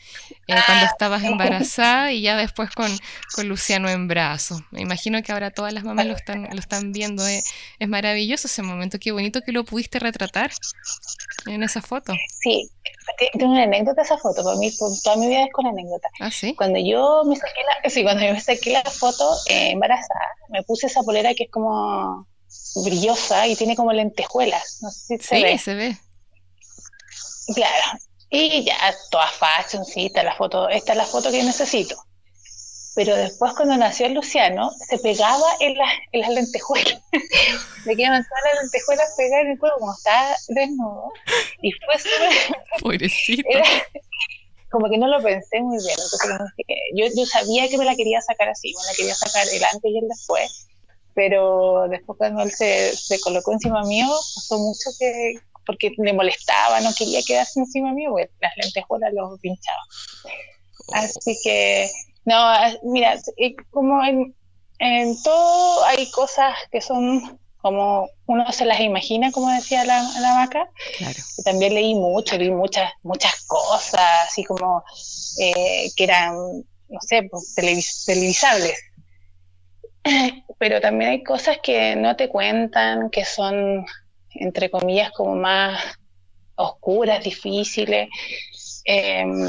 eh, 0.47 0.55
cuando 0.65 0.85
estabas 0.85 1.23
embarazada 1.23 2.11
y 2.11 2.21
ya 2.21 2.35
después 2.35 2.71
con, 2.71 2.91
con, 3.35 3.47
Luciano 3.47 3.89
en 3.89 4.07
brazos. 4.07 4.61
Me 4.71 4.81
imagino 4.81 5.21
que 5.21 5.31
ahora 5.31 5.51
todas 5.51 5.73
las 5.73 5.83
mamás 5.83 6.05
lo 6.07 6.13
están, 6.13 6.43
lo 6.51 6.59
están 6.59 6.91
viendo. 6.91 7.27
Eh. 7.27 7.43
Es 7.79 7.87
maravilloso 7.87 8.47
ese 8.47 8.63
momento. 8.63 8.97
Qué 8.99 9.11
bonito 9.11 9.41
que 9.41 9.51
lo 9.51 9.63
pudiste 9.63 9.99
retratar 9.99 10.51
en 11.45 11.63
esa 11.63 11.81
foto. 11.81 12.13
Sí, 12.41 12.69
tengo 13.33 13.51
una 13.51 13.63
anécdota 13.63 14.01
esa 14.01 14.17
foto. 14.17 14.43
Para 14.43 14.57
mí, 14.57 14.71
toda 14.77 15.15
mi 15.17 15.27
vida 15.27 15.43
es 15.43 15.53
con 15.53 15.67
anécdota. 15.67 16.07
¿Ah, 16.19 16.31
sí? 16.31 16.55
Cuando 16.55 16.79
yo 16.79 17.23
me 17.25 17.35
saqué 17.35 17.61
la, 17.83 17.89
sí, 17.89 18.03
cuando 18.03 18.25
yo 18.25 18.33
me 18.33 18.41
saqué 18.41 18.71
la 18.71 18.83
foto 18.83 19.35
eh, 19.49 19.71
embarazada, 19.71 20.19
me 20.49 20.63
puse 20.63 20.87
esa 20.87 21.03
polera 21.03 21.33
que 21.33 21.43
es 21.43 21.51
como 21.51 22.27
brillosa 22.83 23.47
y 23.47 23.55
tiene 23.55 23.75
como 23.75 23.93
lentejuelas. 23.93 24.79
No 24.81 24.91
sé 24.91 25.17
si 25.17 25.23
se 25.23 25.43
ve. 25.43 25.57
se 25.57 25.73
ve. 25.75 25.97
Claro. 27.53 27.99
Y 28.29 28.65
ya, 28.65 28.75
toda 29.11 29.27
fashioncita, 29.27 30.23
la 30.23 30.35
foto, 30.35 30.67
esta 30.69 30.93
es 30.93 30.97
la 30.97 31.05
foto 31.05 31.31
que 31.31 31.43
necesito. 31.43 31.95
Pero 32.95 33.15
después 33.15 33.53
cuando 33.53 33.75
nació 33.75 34.07
Luciano, 34.09 34.71
se 34.71 34.97
pegaba 34.99 35.47
en, 35.59 35.75
en 36.13 36.21
las 36.21 36.29
lentejuelas. 36.29 37.01
Le 37.85 37.95
quedaban 37.95 38.23
todas 38.23 38.43
las 38.45 38.63
lentejuelas 38.63 39.13
pegadas 39.17 39.45
en 39.45 39.51
el 39.51 39.59
cuerpo 39.59 39.79
como 39.79 39.93
estaba 39.93 40.35
desnudo. 40.47 41.11
Y 41.61 41.71
fue 41.71 41.99
súper... 41.99 42.57
Pobrecito. 42.81 43.43
como 44.71 44.89
que 44.89 44.97
no 44.97 45.07
lo 45.07 45.21
pensé 45.21 45.59
muy 45.61 45.77
bien. 45.77 45.97
Entonces, 45.97 46.53
yo, 46.95 47.05
yo 47.15 47.25
sabía 47.25 47.67
que 47.67 47.77
me 47.77 47.85
la 47.85 47.95
quería 47.95 48.21
sacar 48.21 48.49
así, 48.49 48.73
me 48.77 48.87
la 48.87 48.95
quería 48.95 49.13
sacar 49.13 49.45
el 49.47 49.63
antes 49.63 49.91
y 49.91 49.97
el 49.97 50.07
después 50.07 50.67
pero 51.15 51.87
después 51.89 52.17
cuando 52.17 52.43
él 52.43 52.51
se, 52.51 52.95
se 52.95 53.19
colocó 53.21 53.53
encima 53.53 53.81
mío, 53.83 54.07
pasó 54.35 54.59
mucho 54.59 54.91
que, 54.99 55.39
porque 55.65 55.91
le 55.97 56.13
molestaba, 56.13 56.81
no 56.81 56.93
quería 56.95 57.21
quedarse 57.25 57.61
encima 57.61 57.93
mío, 57.93 58.11
porque 58.11 58.29
las 58.41 58.51
lentejuelas 58.57 59.13
lo 59.13 59.37
pinchaba. 59.37 59.81
Así 60.93 61.39
que, 61.41 61.89
no, 62.25 62.53
mira, 62.83 63.17
como 63.71 64.03
en, 64.03 64.35
en 64.79 65.23
todo 65.23 65.85
hay 65.85 66.11
cosas 66.11 66.53
que 66.69 66.81
son 66.81 67.39
como 67.57 68.09
uno 68.27 68.51
se 68.51 68.65
las 68.65 68.79
imagina, 68.81 69.31
como 69.31 69.49
decía 69.49 69.85
la, 69.85 70.03
la 70.19 70.35
vaca. 70.35 70.69
Claro. 70.97 71.17
Y 71.37 71.43
también 71.43 71.73
leí 71.73 71.95
mucho, 71.95 72.37
leí 72.37 72.51
muchas, 72.51 72.91
muchas 73.01 73.41
cosas, 73.45 74.27
así 74.27 74.43
como 74.43 74.83
eh, 75.39 75.89
que 75.95 76.03
eran, 76.03 76.35
no 76.35 76.99
sé, 77.01 77.23
pues, 77.31 77.55
televisables 77.55 78.77
pero 80.59 80.79
también 80.81 81.11
hay 81.11 81.23
cosas 81.23 81.57
que 81.61 81.95
no 81.95 82.15
te 82.15 82.29
cuentan, 82.29 83.09
que 83.09 83.25
son, 83.25 83.85
entre 84.31 84.69
comillas, 84.69 85.11
como 85.11 85.35
más 85.35 85.81
oscuras, 86.55 87.23
difíciles. 87.23 88.09
Em, 88.85 89.47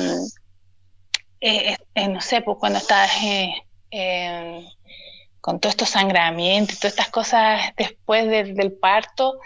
eh, 1.41 1.77
eh, 1.95 2.09
no 2.09 2.21
sé, 2.21 2.41
pues 2.41 2.57
cuando 2.59 2.79
estás 2.79 3.11
eh, 3.91 4.65
con 5.41 5.61
todo 5.61 5.71
estos 5.71 5.91
sangramientos, 5.91 6.79
todas 6.79 6.95
estas 6.95 7.11
cosas 7.11 7.61
después 7.77 8.27
del 8.29 8.73
parto, 8.73 9.39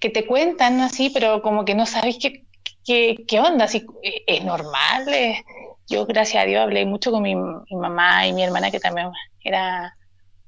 que 0.00 0.10
te 0.10 0.26
cuentan 0.26 0.80
así, 0.80 1.10
pero 1.10 1.42
como 1.42 1.64
que 1.64 1.74
no 1.74 1.86
sabes 1.86 2.18
qué, 2.20 2.44
qué, 2.84 3.40
onda, 3.40 3.66
si 3.66 3.84
es 4.26 4.44
normal. 4.44 5.06
yo, 5.88 6.06
gracias 6.06 6.42
a 6.44 6.46
Dios, 6.46 6.62
hablé 6.62 6.84
mucho 6.84 7.10
con 7.10 7.22
mi 7.22 7.34
mamá 7.34 8.26
y 8.26 8.32
mi 8.34 8.44
hermana, 8.44 8.70
que 8.70 8.78
también 8.78 9.08
era 9.42 9.96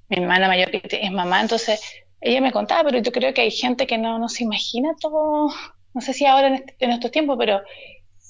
mi 0.09 0.19
hermana 0.19 0.49
mayor 0.49 0.71
que 0.71 0.83
es 0.90 1.11
mamá, 1.11 1.40
entonces 1.40 1.81
ella 2.21 2.40
me 2.40 2.53
contaba, 2.53 2.85
pero 2.85 2.99
yo 2.99 3.12
creo 3.12 3.35
que 3.35 3.43
hay 3.43 3.51
gente 3.51 3.87
que 3.87 3.99
no, 3.99 4.19
no 4.19 4.29
se 4.29 4.45
imagina 4.45 4.95
todo, 5.01 5.53
no 5.93 6.01
sé 6.01 6.14
si 6.14 6.27
ahora 6.27 6.49
en, 6.49 6.55
este, 6.55 6.75
estos 6.81 7.11
tiempos, 7.11 7.37
pero 7.38 7.61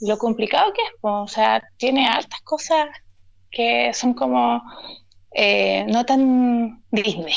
lo 0.01 0.19
complicado 0.19 0.73
que 0.73 0.83
es, 0.83 0.91
o 1.01 1.29
sea, 1.29 1.63
tiene 1.77 2.09
altas 2.09 2.41
cosas 2.43 2.89
que 3.51 3.93
son 3.95 4.15
como 4.15 4.61
eh, 5.33 5.85
no 5.89 6.05
tan 6.05 6.83
Disney. 6.91 7.37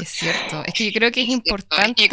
es 0.00 0.08
cierto, 0.08 0.62
es 0.66 0.74
que 0.74 0.90
yo 0.90 0.92
creo 0.92 1.10
que 1.10 1.22
es 1.22 1.28
importante 1.28 2.08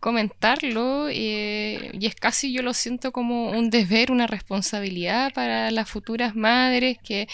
comentarlo 0.00 1.08
eh, 1.10 1.90
y 1.92 2.06
es 2.06 2.14
casi 2.14 2.52
yo 2.52 2.62
lo 2.62 2.74
siento 2.74 3.12
como 3.12 3.50
un 3.50 3.70
deber, 3.70 4.10
una 4.10 4.26
responsabilidad 4.26 5.32
para 5.34 5.70
las 5.70 5.88
futuras 5.88 6.34
madres 6.34 6.98
que 7.04 7.28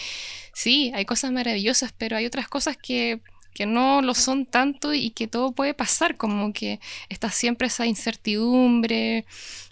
sí, 0.52 0.92
hay 0.94 1.04
cosas 1.04 1.32
maravillosas, 1.32 1.92
pero 1.96 2.16
hay 2.16 2.26
otras 2.26 2.48
cosas 2.48 2.76
que, 2.76 3.20
no 3.66 4.02
lo 4.02 4.12
son 4.12 4.44
tanto 4.44 4.92
y 4.92 5.10
que 5.12 5.28
todo 5.28 5.52
puede 5.52 5.72
pasar, 5.72 6.18
como 6.18 6.52
que 6.52 6.78
está 7.08 7.30
siempre 7.30 7.68
esa 7.68 7.86
incertidumbre, 7.86 9.24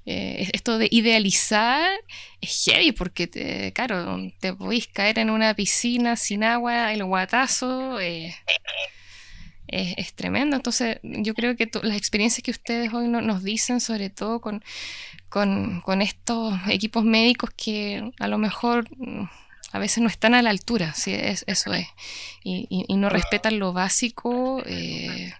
eh, 0.07 0.49
esto 0.55 0.79
de 0.79 0.89
idealizar 0.91 1.91
es 2.41 2.65
heavy 2.65 2.93
porque, 2.93 3.27
te, 3.27 3.73
claro, 3.75 4.19
te 4.41 4.55
podéis 4.55 4.89
caer 4.89 5.19
en 5.19 5.29
una 5.29 5.53
piscina 5.53 6.17
sin 6.17 6.45
agua, 6.45 6.95
el 6.95 7.05
guatazo. 7.05 8.01
Eh, 8.01 8.35
es, 9.75 10.15
tremendo. 10.15 10.57
Entonces, 10.57 10.99
yo 11.03 11.35
creo 11.35 11.57
que 11.57 11.69
las 11.83 11.97
experiencias 11.97 12.43
que 12.43 12.53
ustedes 12.53 12.93
hoy 12.93 13.09
nos 13.09 13.43
dicen, 13.43 13.81
sobre 13.81 14.11
todo 14.11 14.41
con, 14.41 14.63
con, 15.29 16.03
estos 16.03 16.55
equipos 16.69 17.05
médicos 17.05 17.51
que 17.57 18.13
a 18.21 18.29
lo 18.29 18.39
mejor 18.39 18.87
mm, 18.97 19.25
a 19.73 19.79
veces 19.79 20.03
no 20.03 20.09
están 20.09 20.35
a 20.35 20.43
la 20.43 20.51
altura, 20.51 20.95
sí, 20.95 21.13
es, 21.13 21.45
eso 21.49 21.75
es, 21.75 21.89
y, 22.45 22.87
no 22.97 23.09
respetan 23.09 23.59
lo 23.59 23.73
básico, 23.73 24.63
eh, 24.67 25.33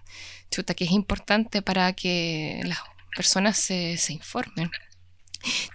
chuta, 0.51 0.73
que 0.73 0.83
es 0.83 0.91
importante 0.91 1.61
para 1.61 1.93
que 1.93 2.61
las 2.65 2.79
personas 3.15 3.57
se, 3.57 3.95
se 3.97 4.11
informen. 4.11 4.69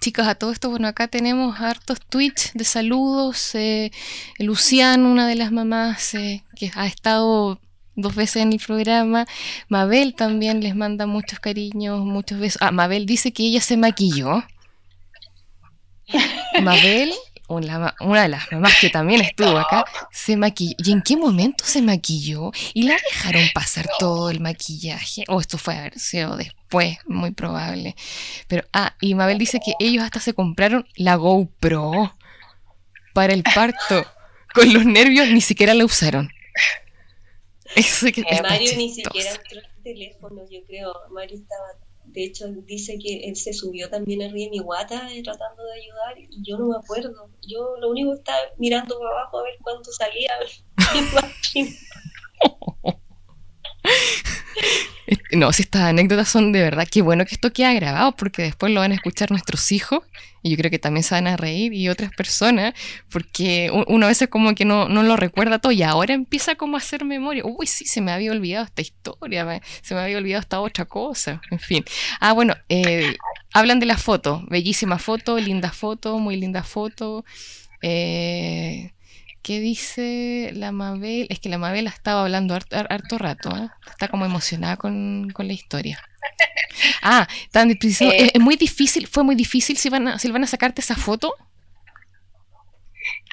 chicos, 0.01 0.27
a 0.27 0.35
todo 0.35 0.53
esto, 0.53 0.69
bueno, 0.69 0.89
acá 0.89 1.09
tenemos 1.09 1.59
hartos 1.61 1.99
tweets 2.01 2.51
de 2.53 2.65
saludos. 2.65 3.55
Eh, 3.55 3.91
Luciano, 4.39 5.11
una 5.11 5.27
de 5.27 5.37
las 5.37 5.51
mamás 5.51 6.15
eh, 6.15 6.45
que 6.57 6.71
ha 6.75 6.87
estado 6.87 7.59
dos 8.01 8.15
veces 8.15 8.43
en 8.43 8.53
el 8.53 8.59
programa. 8.59 9.27
Mabel 9.69 10.15
también 10.15 10.63
les 10.63 10.75
manda 10.75 11.07
muchos 11.07 11.41
cariños, 11.41 12.01
muchos 12.05 12.39
besos. 12.39 12.63
Ah, 12.63 12.71
Mabel 12.71 13.07
dice 13.07 13.33
que 13.33 13.45
ella 13.45 13.61
se 13.61 13.77
maquilló. 13.77 14.45
Mabel 16.63 17.13
una, 17.51 18.23
de 18.23 18.29
las 18.29 18.53
mamás 18.53 18.75
que 18.81 18.91
también 18.91 19.21
estuvo 19.21 19.59
acá, 19.59 19.85
se 20.13 20.37
maquilló. 20.37 20.75
¿Y 20.79 20.93
en 20.93 21.03
qué 21.03 21.17
momento 21.17 21.65
se 21.65 21.83
maquilló? 21.83 22.53
¿Y 22.75 22.85
la 22.85 22.97
dejaron 23.11 23.43
pasar 23.53 23.89
todo 23.99 24.31
el 24.31 24.41
maquillaje? 24.41 25.25
O 25.29 25.41
esto 25.41 25.59
fue 25.59 25.77
haber 25.77 25.99
sido 25.99 26.37
después, 26.37 26.99
muy 27.07 27.33
probable. 27.33 27.97
Pero, 28.47 28.65
ah, 28.73 28.95
y 29.01 29.15
Mabel 29.15 29.39
dice 29.39 29.59
que 29.65 29.75
ellos 29.81 30.05
hasta 30.05 30.21
se 30.21 30.33
compraron 30.33 30.87
la 30.95 31.17
GoPro 31.17 32.15
para 33.15 33.33
el 33.33 33.43
parto. 33.43 34.07
Con 34.55 34.73
los 34.73 34.85
nervios 34.85 35.29
ni 35.29 35.41
siquiera 35.41 35.75
la 35.75 35.85
usaron. 35.85 36.31
Eso 37.77 38.07
que 38.13 38.21
eh, 38.23 38.43
Mario 38.43 38.77
ni 38.77 38.91
siquiera 38.93 39.31
entró 39.31 39.61
el 39.61 39.83
teléfono, 39.83 40.45
yo 40.51 40.65
creo. 40.67 40.93
Mario 41.11 41.39
estaba 41.39 41.79
de 42.13 42.25
hecho, 42.25 42.49
dice 42.67 42.99
que 42.99 43.29
él 43.29 43.37
se 43.37 43.53
subió 43.53 43.89
también 43.89 44.23
arriba 44.23 44.47
de 44.47 44.51
mi 44.51 44.59
guata 44.59 45.13
eh, 45.13 45.23
tratando 45.23 45.63
de 45.65 45.75
ayudar 45.75 46.19
y 46.19 46.43
yo 46.43 46.59
no 46.59 46.67
me 46.67 46.77
acuerdo. 46.77 47.31
Yo 47.47 47.77
lo 47.79 47.91
único 47.91 48.11
que 48.13 48.19
estaba 48.19 48.39
mirando 48.59 48.99
para 48.99 49.11
abajo 49.11 49.39
a 49.39 49.45
ver 49.45 49.55
cuánto 49.63 49.93
salía. 49.93 50.33
No, 55.33 55.53
si 55.53 55.63
estas 55.63 55.83
anécdotas 55.83 56.29
son 56.29 56.53
de 56.53 56.63
verdad, 56.63 56.87
qué 56.91 57.03
bueno 57.03 57.25
que 57.25 57.35
esto 57.35 57.53
queda 57.53 57.73
grabado 57.75 58.13
porque 58.17 58.43
después 58.43 58.73
lo 58.73 58.81
van 58.81 58.93
a 58.93 58.95
escuchar 58.95 59.31
nuestros 59.31 59.73
hijos 59.73 60.01
y 60.43 60.51
yo 60.51 60.57
creo 60.57 60.71
que 60.71 60.79
también 60.79 61.05
se 61.05 61.15
van 61.15 61.27
a 61.27 61.37
reír 61.37 61.73
y 61.75 61.89
otras 61.89 62.11
personas 62.15 62.75
porque 63.11 63.71
uno 63.89 64.07
a 64.07 64.09
veces 64.09 64.29
como 64.29 64.55
que 64.55 64.65
no, 64.65 64.89
no 64.89 65.03
lo 65.03 65.17
recuerda 65.17 65.59
todo 65.59 65.73
y 65.73 65.83
ahora 65.83 66.15
empieza 66.15 66.55
como 66.55 66.77
a 66.77 66.79
hacer 66.79 67.05
memoria. 67.05 67.43
Uy, 67.45 67.67
sí, 67.67 67.85
se 67.87 68.01
me 68.01 68.13
había 68.13 68.33
olvidado 68.33 68.65
esta 68.65 68.83
historia, 68.83 69.61
se 69.83 69.95
me 69.95 70.01
había 70.01 70.19
olvidado 70.19 70.41
esta 70.41 70.61
otra 70.61 70.85
cosa, 70.87 71.41
en 71.51 71.59
fin. 71.59 71.85
Ah, 72.21 72.33
bueno, 72.33 72.55
eh, 72.69 73.17
hablan 73.53 73.81
de 73.81 73.87
la 73.87 73.99
foto, 73.99 74.45
bellísima 74.49 74.99
foto, 74.99 75.39
linda 75.39 75.71
foto, 75.73 76.19
muy 76.19 76.37
linda 76.37 76.63
foto. 76.63 77.25
Eh, 77.83 78.93
¿Qué 79.43 79.59
dice 79.61 80.51
la 80.55 80.71
Mabel? 80.71 81.27
Es 81.31 81.41
que 81.41 81.49
la 81.49 81.59
Mabel 81.59 81.87
estaba 81.87 82.23
hablando 82.23 82.55
harto, 82.55 83.19
rato, 83.19 83.57
¿eh? 83.57 83.69
está 83.91 84.09
como 84.09 84.27
emocionada 84.27 84.77
con, 84.77 85.33
la 85.37 85.53
historia. 85.53 85.99
Ah, 87.03 87.27
tan, 87.51 87.71
eh, 87.71 87.77
es, 88.35 88.41
muy 88.41 88.57
difícil, 88.57 89.07
fue 89.07 89.25
muy 89.25 89.35
difícil 89.35 89.77
si 89.77 89.89
van 89.89 90.09
a, 90.09 90.19
si 90.19 90.31
van 90.31 90.45
a 90.45 90.47
sacarte 90.47 90.83
esa 90.83 90.95
foto. 90.95 91.35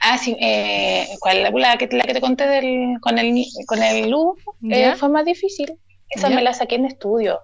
Ah, 0.01 0.17
sí, 0.17 0.37
eh, 0.39 1.07
¿cuál, 1.19 1.43
la, 1.53 1.77
que, 1.77 1.87
la 1.91 2.03
que 2.03 2.13
te 2.13 2.21
conté 2.21 2.47
del, 2.47 2.97
con 3.01 3.17
el, 3.17 3.45
con 3.65 3.83
el 3.83 4.09
luz 4.09 4.39
eh, 4.69 4.95
fue 4.95 5.09
más 5.09 5.25
difícil. 5.25 5.73
Esa 6.09 6.29
me 6.29 6.41
la 6.41 6.53
saqué 6.53 6.75
en 6.75 6.85
estudio. 6.85 7.41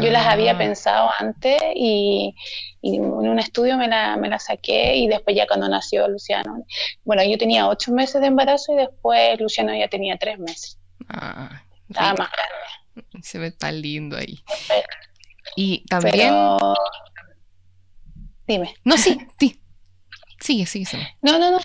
Yo 0.00 0.10
las 0.10 0.26
había 0.26 0.52
ah. 0.52 0.58
pensado 0.58 1.10
antes 1.18 1.60
y, 1.74 2.34
en 2.82 3.04
un 3.04 3.38
estudio 3.38 3.76
me 3.76 3.88
la, 3.88 4.16
me 4.16 4.28
la 4.28 4.38
saqué 4.38 4.96
y 4.96 5.08
después 5.08 5.34
ya 5.34 5.46
cuando 5.46 5.68
nació 5.68 6.06
Luciano. 6.08 6.64
Bueno, 7.04 7.22
yo 7.24 7.38
tenía 7.38 7.66
ocho 7.68 7.92
meses 7.92 8.20
de 8.20 8.26
embarazo 8.26 8.72
y 8.72 8.76
después 8.76 9.40
Luciano 9.40 9.74
ya 9.74 9.88
tenía 9.88 10.18
tres 10.18 10.38
meses. 10.38 10.78
Ah, 11.08 11.62
Estaba 11.88 12.14
más 12.14 12.30
grande. 12.30 13.22
Se 13.22 13.38
ve 13.38 13.50
tan 13.50 13.80
lindo 13.80 14.16
ahí. 14.16 14.42
y 15.56 15.84
también... 15.86 16.34
Dime. 18.46 18.74
No, 18.84 18.96
sí, 18.96 19.18
sí. 19.38 19.62
Sigue, 20.40 20.66
sigue, 20.66 20.86
sigue. 20.86 21.16
No, 21.20 21.38
no, 21.38 21.50
no, 21.50 21.58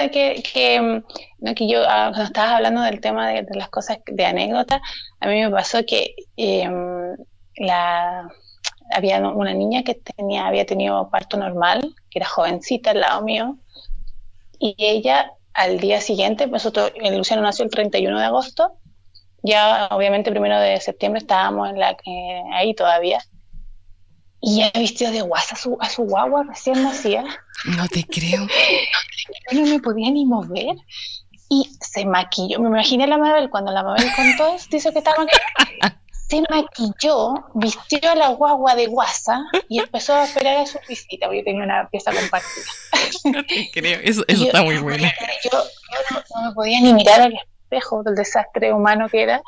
que, 0.00 0.10
que, 0.10 0.42
que, 0.42 1.02
no, 1.38 1.54
que 1.54 1.68
yo, 1.68 1.82
ah, 1.86 2.08
cuando 2.10 2.24
estabas 2.24 2.52
hablando 2.52 2.80
del 2.80 3.00
tema 3.00 3.28
de, 3.28 3.46
las 3.50 3.68
cosas 3.68 3.98
de 4.06 4.24
anécdota, 4.24 4.80
a 5.20 5.26
mí 5.28 5.40
me 5.40 5.50
pasó 5.50 5.84
que 5.86 6.14
eh, 6.36 6.66
la, 7.56 8.28
había 8.94 9.18
una 9.20 9.54
niña 9.54 9.82
que 9.82 9.94
tenía, 9.94 10.46
había 10.46 10.66
tenido 10.66 11.08
parto 11.10 11.36
normal, 11.36 11.94
que 12.10 12.18
era 12.18 12.28
jovencita 12.28 12.90
al 12.90 13.00
lado 13.00 13.22
mío, 13.22 13.58
y 14.58 14.74
ella 14.78 15.32
al 15.54 15.80
día 15.80 16.00
siguiente, 16.00 16.46
nosotros, 16.46 16.92
el 16.96 17.16
Luciano 17.16 17.42
nació 17.42 17.64
el 17.64 17.70
31 17.70 18.18
de 18.18 18.24
agosto, 18.24 18.72
ya 19.42 19.88
obviamente 19.90 20.30
primero 20.30 20.58
de 20.58 20.80
septiembre 20.80 21.20
estábamos 21.20 21.70
en 21.70 21.78
la, 21.78 21.92
eh, 21.92 22.42
ahí 22.52 22.74
todavía, 22.74 23.20
y 24.40 24.58
ya 24.58 24.70
vistió 24.78 25.10
de 25.10 25.22
guasa 25.22 25.54
a 25.54 25.58
su, 25.58 25.76
a 25.80 25.88
su 25.88 26.02
guagua 26.02 26.44
recién 26.44 26.82
nacida. 26.82 27.24
No 27.64 27.88
te 27.88 28.04
creo. 28.04 28.46
Yo 29.52 29.60
no 29.60 29.66
me 29.66 29.80
podía 29.80 30.10
ni 30.10 30.24
mover. 30.24 30.76
Y 31.48 31.68
se 31.80 32.04
maquilló. 32.04 32.60
Me 32.60 32.68
imaginé 32.68 33.06
la 33.06 33.18
Mabel 33.18 33.50
cuando 33.50 33.72
la 33.72 33.82
Mabel 33.82 34.06
contó, 34.14 34.56
dice 34.70 34.92
que 34.92 34.98
estaba 34.98 35.26
se 36.28 36.42
maquilló, 36.50 37.34
vistió 37.54 38.10
a 38.10 38.14
la 38.14 38.28
guagua 38.28 38.74
de 38.74 38.86
guasa 38.86 39.44
y 39.68 39.78
empezó 39.80 40.14
a 40.14 40.24
esperar 40.24 40.58
a 40.58 40.66
su 40.66 40.78
visita, 40.88 41.26
porque 41.26 41.42
tenía 41.42 41.64
una 41.64 41.88
pieza 41.88 42.12
compartida. 42.12 42.66
No 43.24 43.44
te 43.46 43.70
creo, 43.72 44.00
eso, 44.02 44.24
está 44.26 44.62
muy 44.62 44.78
bueno. 44.78 45.08
Yo, 45.44 45.58
no, 46.34 46.48
me 46.48 46.54
podía 46.54 46.80
ni 46.80 46.92
mirar 46.92 47.20
al 47.20 47.34
espejo 47.34 48.02
del 48.02 48.14
desastre 48.14 48.72
humano 48.72 49.08
que 49.08 49.22
era, 49.22 49.42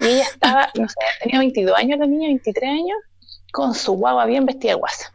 y 0.00 0.06
ella 0.06 0.24
estaba, 0.24 0.70
no 0.74 0.88
sé, 0.88 0.96
tenía 1.22 1.38
22 1.38 1.76
años 1.76 1.98
la 1.98 2.06
niña, 2.06 2.28
23 2.28 2.70
años, 2.70 2.98
con 3.52 3.74
su 3.74 3.92
guagua 3.92 4.26
bien 4.26 4.46
vestida 4.46 4.72
de 4.72 4.78
guasa. 4.78 5.12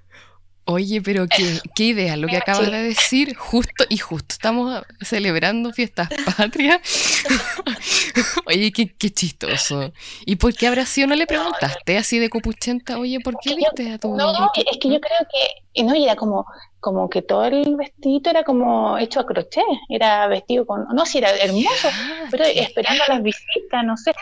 Oye, 0.66 1.02
pero 1.02 1.28
qué, 1.28 1.60
qué 1.76 1.84
idea 1.84 2.16
lo 2.16 2.28
que 2.28 2.38
acabas 2.38 2.72
de 2.72 2.84
decir, 2.84 3.36
justo 3.36 3.84
y 3.90 3.98
justo. 3.98 4.28
Estamos 4.34 4.82
celebrando 5.02 5.74
fiestas 5.74 6.08
patrias. 6.38 6.80
oye, 8.46 8.72
qué, 8.72 8.96
qué, 8.96 9.10
chistoso. 9.10 9.92
¿Y 10.26 10.38
por 10.38 10.54
qué 10.54 10.68
habrá 10.68 10.86
sido? 10.86 11.08
¿No 11.08 11.16
le 11.16 11.28
preguntaste 11.28 11.98
así 11.98 12.18
de 12.18 12.30
copuchenta? 12.30 12.98
Oye, 12.98 13.20
¿por 13.20 13.36
qué 13.42 13.56
viste 13.56 13.92
a 13.92 13.98
tu.? 13.98 14.16
No, 14.16 14.32
es 14.56 14.78
que 14.80 14.90
yo 14.90 15.02
creo 15.02 15.28
que. 15.30 15.84
No, 15.84 15.94
era 15.96 16.16
como, 16.16 16.46
como 16.80 17.10
que 17.10 17.22
todo 17.22 17.44
el 17.44 17.76
vestido 17.76 18.30
era 18.30 18.44
como 18.44 18.98
hecho 18.98 19.20
a 19.20 19.26
crochet. 19.26 19.64
Era 19.90 20.28
vestido 20.28 20.66
con. 20.66 20.86
No, 20.94 21.06
sí, 21.06 21.18
era 21.18 21.36
hermoso. 21.36 21.90
Ah, 21.92 22.28
pero 22.32 22.46
esperando 22.46 23.04
a 23.04 23.16
las 23.16 23.24
visitas, 23.24 23.84
no 23.84 23.98
sé. 23.98 24.14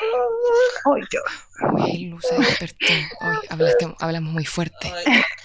Ay, 0.85 1.01
yo. 1.11 1.19
Uy, 1.83 2.05
Luz 2.05 2.23
se 2.27 2.35
despertó. 2.35 2.93
Hoy 3.21 3.93
hablamos 3.99 4.33
muy 4.33 4.45
fuerte. 4.45 4.91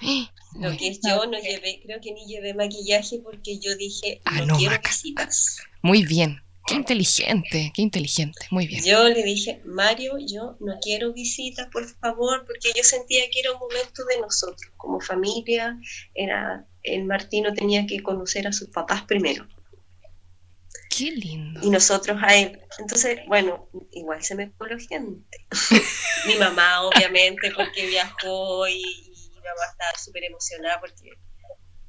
Lo 0.58 0.76
que 0.76 0.88
es 0.88 1.00
yo 1.06 1.26
no 1.26 1.38
llevé, 1.38 1.80
creo 1.84 2.00
que 2.00 2.12
ni 2.12 2.26
llevé 2.26 2.54
maquillaje 2.54 3.20
porque 3.22 3.58
yo 3.58 3.76
dije, 3.76 4.20
ah, 4.24 4.42
no, 4.42 4.56
quiero 4.56 4.76
visitas. 4.82 5.58
Muy 5.82 6.04
bien, 6.04 6.40
qué 6.66 6.74
inteligente, 6.74 7.72
qué 7.74 7.82
inteligente, 7.82 8.46
muy 8.50 8.66
bien. 8.66 8.84
Yo 8.84 9.08
le 9.08 9.22
dije, 9.22 9.60
Mario, 9.64 10.18
yo 10.18 10.56
no 10.60 10.78
quiero 10.82 11.12
visitas, 11.12 11.68
por 11.72 11.86
favor, 11.86 12.44
porque 12.46 12.72
yo 12.76 12.82
sentía 12.82 13.22
que 13.30 13.40
era 13.40 13.52
un 13.52 13.58
momento 13.58 14.04
de 14.04 14.20
nosotros, 14.20 14.72
como 14.76 15.00
familia, 15.00 15.78
era, 16.14 16.66
el 16.82 17.04
Martino 17.04 17.52
tenía 17.54 17.86
que 17.86 18.02
conocer 18.02 18.46
a 18.46 18.52
sus 18.52 18.68
papás 18.68 19.02
primero. 19.04 19.46
Qué 20.96 21.10
lindo. 21.10 21.60
Y 21.62 21.68
nosotros 21.68 22.18
a 22.22 22.34
él. 22.34 22.58
Entonces, 22.78 23.18
bueno, 23.26 23.68
igual 23.92 24.22
se 24.22 24.34
me 24.34 24.50
coló 24.52 24.78
gente. 24.78 25.46
Mi 26.26 26.36
mamá, 26.36 26.82
obviamente, 26.82 27.52
porque 27.54 27.86
viajó 27.86 28.66
y, 28.66 29.05
mamá 29.46 29.70
estaba 29.70 29.98
súper 29.98 30.24
emocionada 30.24 30.80
porque, 30.80 31.10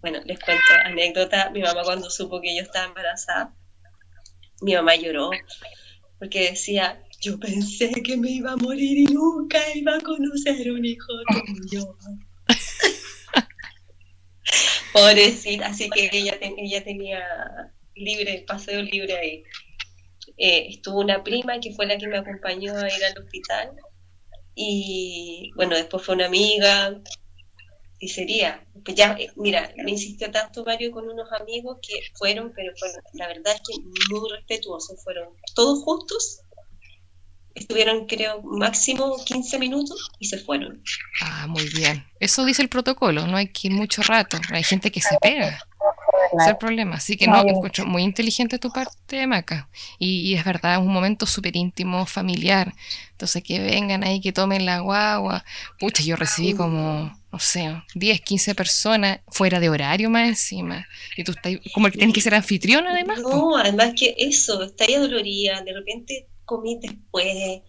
bueno, 0.02 0.20
les 0.26 0.40
cuento 0.40 0.64
anécdota, 0.86 1.50
mi 1.50 1.62
mamá 1.62 1.84
cuando 1.84 2.10
supo 2.10 2.42
que 2.42 2.56
yo 2.56 2.64
estaba 2.64 2.88
embarazada, 2.88 3.54
mi 4.62 4.76
mamá 4.76 4.96
lloró 4.96 5.32
porque 6.20 6.50
decía, 6.50 7.04
yo 7.22 7.40
pensé 7.40 7.92
que 8.04 8.18
me 8.18 8.32
iba 8.32 8.54
a 8.54 8.58
morir 8.58 8.98
y 8.98 9.06
nunca 9.06 9.60
iba 9.76 9.96
a 9.96 10.02
conocer 10.02 10.72
un 10.72 10.86
hijo 10.86 11.14
tuyo. 11.46 11.96
Pobrecita, 14.94 15.68
así 15.68 15.90
que 15.90 16.10
ella, 16.12 16.38
ella 16.40 16.84
tenía 16.84 17.24
libre, 17.96 18.46
paseo 18.48 18.82
libre 18.82 19.18
ahí. 19.18 19.44
Eh, 20.38 20.68
estuvo 20.70 21.02
una 21.02 21.24
prima 21.24 21.60
que 21.60 21.74
fue 21.74 21.86
la 21.86 21.98
que 21.98 22.08
me 22.08 22.18
acompañó 22.18 22.76
a 22.76 22.88
ir 22.88 23.06
al 23.06 23.24
hospital 23.24 23.72
y 24.56 25.52
bueno, 25.56 25.76
después 25.76 26.04
fue 26.04 26.16
una 26.16 26.26
amiga, 26.26 27.00
y 28.00 28.10
sería, 28.10 28.64
pues 28.86 28.96
ya, 28.96 29.14
eh, 29.20 29.32
mira, 29.36 29.72
me 29.84 29.92
insistió 29.92 30.30
tanto 30.32 30.64
Mario 30.64 30.92
con 30.92 31.10
unos 31.10 31.32
amigos 31.32 31.80
que 31.82 32.00
fueron, 32.14 32.54
pero 32.56 32.72
fueron, 32.78 33.02
la 33.14 33.28
verdad 33.28 33.56
es 33.56 33.62
que 33.62 34.14
muy 34.14 34.30
respetuosos, 34.30 35.04
fueron 35.04 35.30
todos 35.56 35.84
justos, 35.84 36.42
estuvieron 37.56 38.06
creo 38.06 38.42
máximo 38.44 39.18
15 39.26 39.58
minutos 39.58 40.12
y 40.20 40.28
se 40.28 40.38
fueron. 40.38 40.84
Ah, 41.22 41.48
muy 41.48 41.68
bien. 41.70 42.06
Eso 42.20 42.46
dice 42.46 42.62
el 42.62 42.70
protocolo, 42.70 43.26
no 43.26 43.38
hay 43.38 43.48
que 43.48 43.70
ir 43.70 43.74
mucho 43.74 44.04
rato, 44.04 44.38
hay 44.52 44.64
gente 44.64 44.92
que 44.92 45.02
se 45.02 45.18
pega. 45.20 45.60
Ese 46.34 46.44
es 46.44 46.48
el 46.48 46.58
problema. 46.58 46.96
Así 46.96 47.18
que 47.18 47.28
no, 47.28 47.42
escucho 47.46 47.86
muy 47.86 48.04
inteligente 48.04 48.60
tu 48.60 48.72
parte, 48.72 49.28
Maca. 49.28 49.70
Y, 50.00 50.34
es 50.34 50.44
verdad, 50.44 50.74
es 50.74 50.80
un 50.80 50.92
momento 50.92 51.26
súper 51.26 51.56
íntimo, 51.56 52.06
familiar. 52.06 52.74
Entonces, 53.12 53.44
que 53.44 53.60
vengan 53.60 54.04
ahí, 54.04 54.20
que 54.22 54.34
tomen 54.34 54.66
la 54.66 54.80
guagua. 54.80 55.44
Pucha, 55.80 56.04
yo 56.04 56.16
recibí 56.16 56.54
como, 56.54 57.18
no 57.32 57.40
sé, 57.40 57.82
10, 57.96 58.22
15 58.22 58.56
personas 58.56 59.20
fuera 59.28 59.60
de 59.60 59.70
horario 59.70 60.10
más 60.10 60.28
encima. 60.28 60.88
Y 61.16 61.24
tú 61.24 61.32
estás 61.32 61.54
como 61.74 61.90
que 61.90 61.98
tienes 61.98 62.14
que 62.14 62.22
ser 62.22 62.36
anfitrión 62.36 62.86
además. 62.88 63.20
No, 63.20 63.58
además 63.58 63.94
que 63.98 64.16
eso, 64.18 64.64
está 64.64 64.86
ahí 64.86 64.96
adolorida, 64.96 65.62
de 65.62 65.74
repente 65.74 66.28
comí 66.46 66.80
después. 66.82 67.62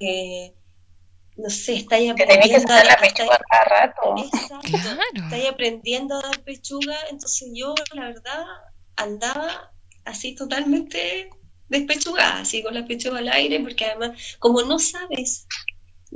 Eh, 0.00 0.54
no 1.36 1.50
sé, 1.50 1.74
estáis 1.74 2.10
aprendiendo 2.10 2.72
a 2.72 2.84
dar 2.84 3.00
pechuga 3.00 3.40
cada 3.50 3.64
rato. 3.64 4.14
Exacto, 4.18 5.48
aprendiendo 5.50 6.16
a 6.16 6.22
dar 6.22 6.42
pechuga, 6.42 6.96
entonces 7.10 7.50
yo 7.54 7.74
la 7.92 8.06
verdad 8.08 8.44
andaba 8.96 9.72
así 10.04 10.34
totalmente 10.34 11.28
despechugada, 11.68 12.40
así 12.40 12.62
con 12.62 12.74
la 12.74 12.86
pechuga 12.86 13.18
al 13.18 13.28
aire, 13.28 13.60
porque 13.60 13.84
además, 13.84 14.36
como 14.38 14.62
no 14.62 14.78
sabes, 14.78 15.46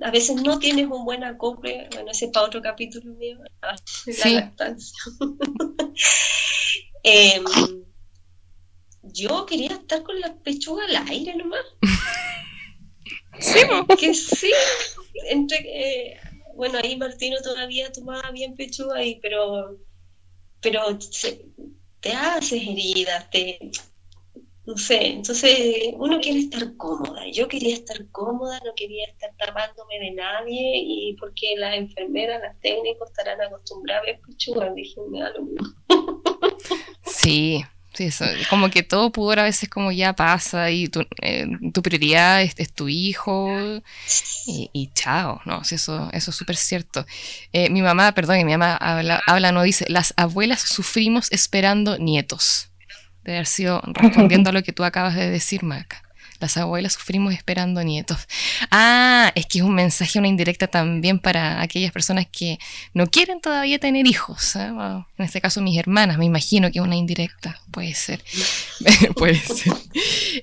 a 0.02 0.10
veces 0.10 0.36
no 0.36 0.58
tienes 0.58 0.86
un 0.86 1.04
buen 1.04 1.24
acople, 1.24 1.88
bueno, 1.92 2.12
ese 2.12 2.26
es 2.26 2.30
para 2.32 2.46
otro 2.46 2.62
capítulo 2.62 3.12
mío, 3.14 3.38
la 3.60 4.30
lactancia. 4.30 4.96
Em, 7.04 7.44
yo 9.02 9.46
quería 9.46 9.68
estar 9.68 10.02
con 10.02 10.18
la 10.20 10.34
pechuga 10.34 10.84
al 10.84 11.08
aire 11.08 11.34
nomás. 11.36 11.64
Sí, 13.40 13.60
que 13.98 14.14
sí. 14.14 14.50
Entre, 15.30 16.18
bueno, 16.54 16.78
ahí 16.82 16.96
Martino 16.96 17.36
todavía 17.42 17.92
tomaba 17.92 18.30
bien 18.30 18.54
pechuga 18.54 18.96
ahí, 18.98 19.18
pero, 19.20 19.78
pero 20.60 20.98
te 22.00 22.12
haces 22.12 22.62
heridas, 22.62 23.30
te, 23.30 23.70
no 24.68 24.76
sé, 24.76 25.06
entonces 25.06 25.94
uno 25.94 26.20
quiere 26.20 26.40
estar 26.40 26.76
cómoda. 26.76 27.22
Yo 27.32 27.48
quería 27.48 27.74
estar 27.74 28.06
cómoda, 28.10 28.60
no 28.66 28.74
quería 28.76 29.06
estar 29.06 29.34
tapándome 29.38 29.98
de 29.98 30.10
nadie 30.10 30.72
y 30.76 31.16
porque 31.18 31.54
las 31.56 31.74
enfermeras, 31.74 32.42
las 32.42 32.60
técnicos 32.60 33.08
estarán 33.08 33.40
acostumbradas 33.40 34.02
a 34.02 34.06
ver 34.06 34.20
pechuga, 34.20 34.70
dije, 34.74 35.00
me 35.08 35.20
lo 35.20 35.42
mismo. 35.42 35.68
Sí, 37.02 37.62
como 38.50 38.70
que 38.70 38.82
todo 38.82 39.10
pudor 39.10 39.40
a 39.40 39.44
veces 39.44 39.68
como 39.68 39.92
ya 39.92 40.12
pasa 40.14 40.70
y 40.70 40.88
tu, 40.88 41.06
eh, 41.22 41.46
prioridad 41.82 42.42
es, 42.42 42.72
tu 42.72 42.88
hijo 42.88 43.82
y, 44.46 44.90
chao, 44.94 45.40
¿no? 45.44 45.62
eso, 45.62 46.08
eso 46.12 46.30
es 46.30 46.36
súper 46.36 46.56
cierto. 46.56 47.06
Eh, 47.52 47.70
mi 47.70 47.82
mamá, 47.82 48.12
perdón, 48.12 48.38
mi 48.38 48.52
mamá 48.52 48.76
habla, 48.76 49.22
habla, 49.26 49.52
no 49.52 49.62
dice, 49.62 49.84
las 49.88 50.14
abuelas 50.16 50.60
sufrimos 50.60 51.30
esperando 51.32 51.98
nietos. 51.98 52.70
De 53.24 53.32
haber 53.32 53.46
sido 53.46 53.82
respondiendo 53.84 54.50
a 54.50 54.52
lo 54.52 54.62
que 54.62 54.72
tú 54.72 54.84
acabas 54.84 55.14
de 55.14 55.28
decir, 55.28 55.62
Maca. 55.62 56.07
Las 56.40 56.56
abuelas 56.56 56.92
sufrimos 56.92 57.34
esperando 57.34 57.82
nietos. 57.82 58.18
Ah, 58.70 59.32
es 59.34 59.46
que 59.46 59.58
es 59.58 59.64
un 59.64 59.74
mensaje, 59.74 60.18
una 60.18 60.28
indirecta 60.28 60.68
también 60.68 61.18
para 61.18 61.60
aquellas 61.60 61.90
personas 61.90 62.26
que 62.30 62.58
no 62.94 63.08
quieren 63.08 63.40
todavía 63.40 63.78
tener 63.78 64.06
hijos. 64.06 64.54
¿eh? 64.56 64.68
en 64.68 65.24
este 65.24 65.40
caso, 65.40 65.60
mis 65.60 65.78
hermanas, 65.78 66.18
me 66.18 66.24
imagino 66.24 66.70
que 66.70 66.78
es 66.78 66.84
una 66.84 66.96
indirecta. 66.96 67.60
Puede 67.72 67.94
ser. 67.94 68.22
Puede 69.16 69.40
ser. 69.40 69.74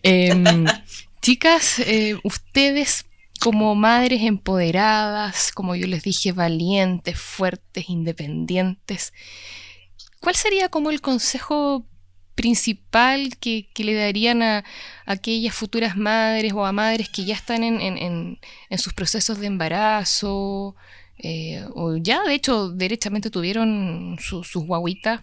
Em, 0.03 0.65
chicas, 1.21 1.79
eh, 1.79 2.19
ustedes 2.23 3.05
como 3.39 3.75
madres 3.75 4.21
empoderadas, 4.21 5.51
como 5.51 5.75
yo 5.75 5.87
les 5.87 6.03
dije, 6.03 6.31
valientes, 6.31 7.19
fuertes, 7.19 7.89
independientes, 7.89 9.13
¿cuál 10.19 10.35
sería 10.35 10.69
como 10.69 10.89
el 10.89 11.01
consejo 11.01 11.85
principal 12.35 13.37
que, 13.37 13.67
le 13.77 13.93
darían 13.95 14.43
a, 14.43 14.63
aquellas 15.05 15.55
futuras 15.55 15.97
madres 15.97 16.53
o 16.53 16.65
a 16.65 16.71
madres 16.71 17.09
que 17.09 17.25
ya 17.25 17.35
están 17.35 17.63
en, 17.63 18.39
sus 18.77 18.93
procesos 18.93 19.39
de 19.39 19.47
embarazo 19.47 20.75
eh, 21.17 21.65
o 21.73 21.95
ya 21.95 22.23
de 22.23 22.33
hecho 22.33 22.69
derechamente 22.69 23.29
tuvieron 23.31 24.17
sus 24.19 24.53
guaguitas? 24.53 25.21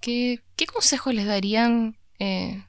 ¿Qué, 0.00 0.40
¿Qué 0.56 0.66
consejos 0.66 1.14
les 1.14 1.26
darían 1.26 1.96
eh, 2.18 2.62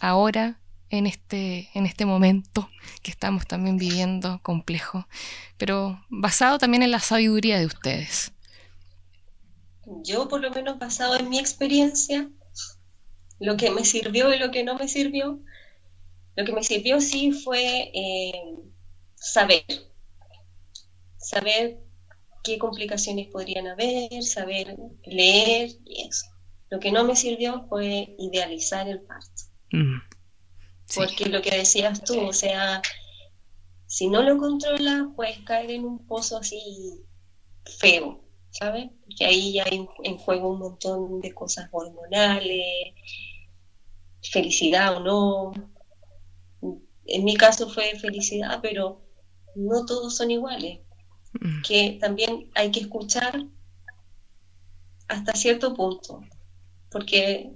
ahora 0.00 0.60
en 0.90 1.06
este, 1.06 1.68
en 1.74 1.86
este 1.86 2.06
momento 2.06 2.68
que 3.02 3.10
estamos 3.10 3.46
también 3.46 3.76
viviendo 3.76 4.40
complejo, 4.42 5.08
pero 5.56 6.04
basado 6.08 6.58
también 6.58 6.82
en 6.82 6.90
la 6.90 7.00
sabiduría 7.00 7.58
de 7.58 7.66
ustedes? 7.66 8.32
Yo 10.02 10.28
por 10.28 10.40
lo 10.40 10.50
menos 10.50 10.78
basado 10.78 11.16
en 11.16 11.28
mi 11.28 11.38
experiencia, 11.38 12.28
lo 13.38 13.56
que 13.56 13.70
me 13.70 13.84
sirvió 13.84 14.32
y 14.32 14.38
lo 14.38 14.50
que 14.50 14.64
no 14.64 14.76
me 14.76 14.88
sirvió. 14.88 15.40
Lo 16.36 16.44
que 16.44 16.52
me 16.52 16.62
sirvió 16.62 17.00
sí 17.00 17.32
fue 17.32 17.90
eh, 17.94 18.54
saber, 19.14 19.64
saber 21.16 21.78
qué 22.44 22.58
complicaciones 22.58 23.28
podrían 23.28 23.66
haber, 23.66 24.22
saber 24.22 24.76
leer 25.04 25.70
y 25.84 26.06
eso. 26.06 26.26
Lo 26.70 26.78
que 26.78 26.92
no 26.92 27.04
me 27.04 27.16
sirvió 27.16 27.66
fue 27.68 28.14
idealizar 28.18 28.88
el 28.88 29.00
parto. 29.00 29.42
Mm. 29.72 29.98
Porque 30.94 31.26
lo 31.26 31.42
que 31.42 31.56
decías 31.56 32.02
tú, 32.04 32.20
o 32.20 32.32
sea, 32.32 32.82
si 33.86 34.08
no 34.08 34.22
lo 34.22 34.38
controlas, 34.38 35.06
puedes 35.16 35.38
caer 35.40 35.70
en 35.70 35.84
un 35.84 36.06
pozo 36.06 36.38
así 36.38 37.02
feo, 37.78 38.20
¿sabes? 38.50 38.90
Porque 39.04 39.24
ahí 39.24 39.54
ya 39.54 39.64
hay 39.64 39.86
en 40.04 40.16
juego 40.18 40.50
un 40.50 40.60
montón 40.60 41.20
de 41.20 41.32
cosas 41.34 41.68
hormonales, 41.72 42.94
felicidad 44.30 44.96
o 44.96 45.00
no. 45.00 45.52
En 47.06 47.24
mi 47.24 47.36
caso 47.36 47.68
fue 47.68 47.98
felicidad, 47.98 48.60
pero 48.62 49.02
no 49.54 49.84
todos 49.86 50.16
son 50.16 50.30
iguales. 50.30 50.80
Mm. 51.40 51.62
Que 51.62 51.98
también 52.00 52.50
hay 52.54 52.70
que 52.70 52.80
escuchar 52.80 53.44
hasta 55.08 55.32
cierto 55.32 55.74
punto, 55.74 56.20
porque 56.90 57.52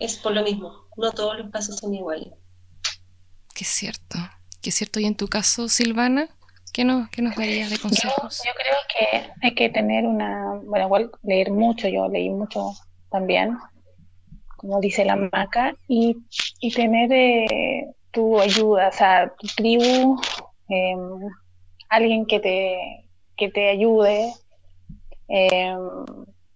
es 0.00 0.16
por 0.16 0.32
lo 0.32 0.42
mismo, 0.42 0.88
no 0.96 1.12
todos 1.12 1.38
los 1.38 1.50
casos 1.50 1.76
son 1.78 1.94
iguales. 1.94 2.32
Que 3.54 3.64
es 3.64 3.70
cierto, 3.70 4.18
que 4.60 4.70
es 4.70 4.74
cierto. 4.74 5.00
Y 5.00 5.04
en 5.04 5.16
tu 5.16 5.28
caso, 5.28 5.68
Silvana, 5.68 6.28
¿qué 6.72 6.84
nos, 6.84 7.08
qué 7.10 7.22
nos 7.22 7.36
darías 7.36 7.70
de 7.70 7.78
consejos? 7.78 8.42
Yo, 8.44 8.52
creo 8.54 8.76
que 8.88 9.32
hay 9.42 9.54
que 9.54 9.68
tener 9.68 10.06
una, 10.06 10.60
bueno, 10.64 10.86
igual 10.86 11.10
leer 11.22 11.50
mucho, 11.50 11.88
yo 11.88 12.08
leí 12.08 12.30
mucho 12.30 12.72
también, 13.10 13.56
como 14.58 14.80
dice 14.80 15.04
la 15.04 15.16
maca, 15.16 15.74
y, 15.86 16.16
y 16.60 16.70
tener 16.72 17.10
eh, 17.12 17.86
tu 18.10 18.40
ayuda, 18.40 18.88
o 18.88 18.92
sea, 18.92 19.32
tu 19.38 19.46
tribu, 19.46 20.20
em, 20.68 21.20
alguien 21.88 22.26
que 22.26 22.40
te, 22.40 22.76
que 23.36 23.48
te 23.48 23.70
ayude, 23.70 24.32
em, 25.28 25.78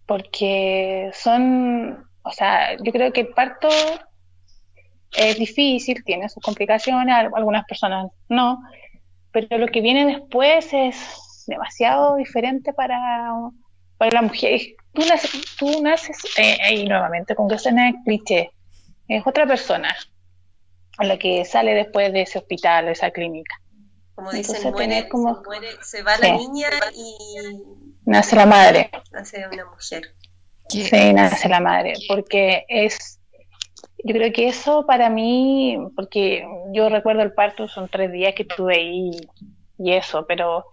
porque 0.05 1.11
son, 1.15 2.05
o 2.23 2.31
sea, 2.33 2.77
yo 2.83 2.93
creo 2.93 3.13
que 3.13 3.23
el 3.23 3.29
parto 3.29 3.69
es 5.17 5.39
difícil, 5.39 6.03
tiene 6.05 6.29
sus 6.29 6.43
complicaciones, 6.43 7.15
algunas 7.35 7.65
personas 7.67 8.11
no, 8.29 8.61
pero 9.31 9.59
lo 9.59 9.69
que 9.69 9.81
viene 9.81 10.07
después 10.07 10.69
es 10.73 11.45
demasiado 11.47 12.17
diferente 12.17 12.73
para, 12.73 13.33
para 14.03 14.21
la 14.21 14.23
mujer 14.23 14.61
tú 14.93 15.03
naces, 15.09 15.57
tú 15.57 15.81
naces 15.81 16.17
eh, 16.37 16.59
ahí 16.61 16.85
nuevamente, 16.87 17.37
con 17.37 17.49
que 17.49 17.57
suena 17.57 17.93
cliché, 18.05 18.51
es 19.07 19.25
otra 19.25 19.47
persona 19.47 19.95
a 20.99 21.05
la 21.05 21.17
que 21.21 21.45
sale 21.45 21.73
después 21.73 22.13
de 22.13 22.23
ese 22.23 22.39
hospital, 22.39 22.87
de 22.87 22.93
esa 22.93 23.13
clínica. 23.13 23.55
Como 24.17 24.33
dicen, 24.33 24.73
muere, 24.73 25.09
como, 25.09 25.37
se, 25.37 25.43
muere, 25.45 25.69
se, 25.83 26.03
va 26.03 26.19
la 26.19 26.37
niña 26.37 26.69
y... 26.97 27.63
Nace 28.05 28.35
la 28.35 28.45
madre. 28.45 28.91
Nace 29.13 29.47
una 29.47 29.67
mujer. 29.67 30.17
Sí, 30.69 31.13
nace 31.13 31.49
la 31.49 31.61
madre, 31.61 31.95
porque 32.09 32.65
es... 32.69 33.21
Yo 34.05 34.15
creo 34.15 34.33
que 34.33 34.49
eso 34.49 34.85
para 34.85 35.11
mí, 35.11 35.79
porque 35.95 36.45
yo 36.73 36.89
recuerdo 36.89 37.23
el 37.23 37.35
parto, 37.35 37.69
son 37.69 37.89
tres 37.89 38.11
días 38.11 38.35
que 38.35 38.43
estuve 38.43 38.75
ahí 38.75 39.13
y 39.79 39.93
eso, 39.93 40.27
pero 40.27 40.67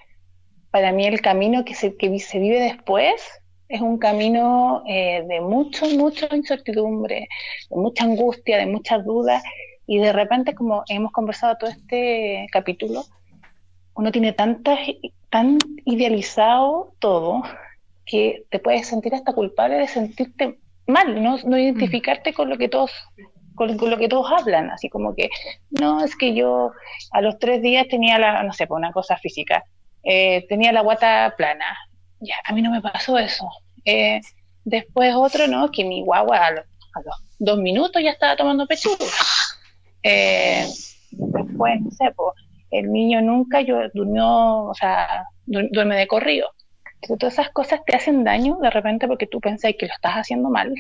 para 0.72 0.92
mí 0.92 1.06
el 1.06 1.22
camino 1.22 1.66
que 1.66 1.76
se, 1.76 1.96
que 1.96 2.20
se 2.20 2.40
vive 2.40 2.60
después 2.60 3.22
es 3.68 3.82
un 3.82 4.00
camino 4.00 4.84
eh, 4.88 5.24
de 5.28 5.42
mucho, 5.42 5.86
mucha 5.90 6.28
incertidumbre, 6.36 7.28
de 7.70 7.76
mucha 7.76 8.04
angustia, 8.04 8.58
de 8.58 8.66
muchas 8.66 9.06
dudas, 9.06 9.44
y 9.86 10.00
de 10.00 10.12
repente, 10.12 10.54
como 10.54 10.84
hemos 10.88 11.12
conversado 11.12 11.56
todo 11.58 11.70
este 11.70 12.48
capítulo, 12.52 13.04
uno 13.96 14.12
tiene 14.12 14.34
tantas, 14.34 14.80
tan 15.30 15.58
idealizado 15.86 16.94
todo 17.00 17.44
que 18.06 18.44
te 18.50 18.60
puedes 18.60 18.88
sentir 18.88 19.14
hasta 19.14 19.34
culpable 19.34 19.78
de 19.78 19.88
sentirte 19.88 20.58
mal, 20.88 21.22
no, 21.24 21.38
no 21.44 21.58
identificarte 21.58 22.34
con 22.34 22.50
lo 22.50 22.58
que 22.58 22.70
todos 22.70 22.92
con, 23.56 23.78
lo 23.78 23.98
que 23.98 24.08
todos 24.08 24.32
hablan, 24.32 24.72
así 24.72 24.90
como 24.90 25.14
que, 25.14 25.30
no, 25.70 26.04
es 26.04 26.16
que 26.16 26.34
yo 26.34 26.72
a 27.12 27.22
los 27.22 27.38
tres 27.40 27.62
días 27.62 27.88
tenía 27.90 28.18
la, 28.18 28.42
no 28.44 28.54
sé, 28.54 28.68
por 28.68 28.78
una 28.78 28.94
cosa 28.94 29.18
física, 29.18 29.66
eh, 30.04 30.46
tenía 30.48 30.72
la 30.72 30.82
guata 30.82 31.34
plana, 31.38 31.78
ya, 32.20 32.36
a 32.46 32.54
mí 32.54 32.62
no 32.62 32.72
me 32.72 32.82
pasó 32.82 33.18
eso. 33.18 33.50
Eh, 33.86 34.22
Después 34.70 35.16
otro, 35.16 35.48
¿no? 35.48 35.72
Que 35.72 35.84
mi 35.84 36.04
guagua 36.04 36.46
a 36.46 36.52
los, 36.52 36.66
dos 37.40 37.58
minutos 37.58 38.02
ya 38.04 38.12
estaba 38.12 38.36
tomando 38.36 38.68
pechuga. 38.68 39.06
Eh, 40.04 40.66
después, 41.12 41.82
no 41.82 41.92
sé, 41.92 42.12
pues, 42.16 42.36
el 42.72 42.92
niño 42.92 43.22
nunca 43.22 43.62
yo, 43.62 43.90
durmió, 43.94 44.66
o 44.66 44.74
sea, 44.74 45.26
duerme 45.46 45.96
de 45.98 46.08
corrido. 46.08 46.52
Entonces, 47.02 47.18
todas 47.18 47.34
esas 47.34 47.50
cosas 47.50 47.82
te 47.86 47.96
hacen 47.96 48.24
daño 48.24 48.58
de 48.62 48.70
repente 48.70 49.08
porque 49.08 49.26
tú 49.26 49.40
pensás 49.40 49.74
que 49.78 49.88
lo 49.88 49.94
estás 49.94 50.14
haciendo 50.14 50.50
mal, 50.50 50.74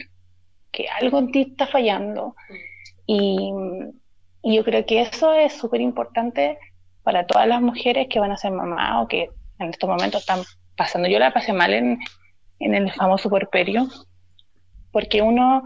que 0.71 0.87
algo 0.87 1.19
en 1.19 1.31
ti 1.31 1.41
está 1.49 1.65
fallando. 1.65 2.35
Y, 3.07 3.51
y 4.43 4.55
yo 4.55 4.63
creo 4.63 4.85
que 4.85 5.01
eso 5.01 5.33
es 5.33 5.53
súper 5.53 5.81
importante 5.81 6.59
para 7.09 7.25
todas 7.25 7.47
las 7.47 7.59
mujeres 7.59 8.05
que 8.07 8.19
van 8.19 8.31
a 8.31 8.37
ser 8.37 8.51
mamá 8.51 9.01
o 9.01 9.07
que 9.07 9.31
en 9.57 9.69
estos 9.71 9.89
momentos 9.89 10.21
están 10.21 10.43
pasando. 10.75 11.09
Yo 11.09 11.17
la 11.17 11.33
pasé 11.33 11.53
mal 11.53 11.73
en, 11.73 11.97
en 12.59 12.75
el 12.75 12.93
famoso 12.93 13.31
puerperio, 13.31 13.87
porque 14.91 15.23
uno, 15.23 15.63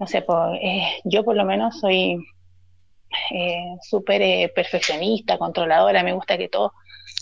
no 0.00 0.06
sé, 0.06 0.22
pues, 0.22 0.38
eh, 0.62 0.86
yo 1.04 1.24
por 1.24 1.36
lo 1.36 1.44
menos 1.44 1.78
soy 1.78 2.16
eh, 3.34 3.76
súper 3.82 4.22
eh, 4.22 4.50
perfeccionista, 4.54 5.36
controladora, 5.36 6.02
me 6.02 6.14
gusta 6.14 6.38
que 6.38 6.48
todo 6.48 6.72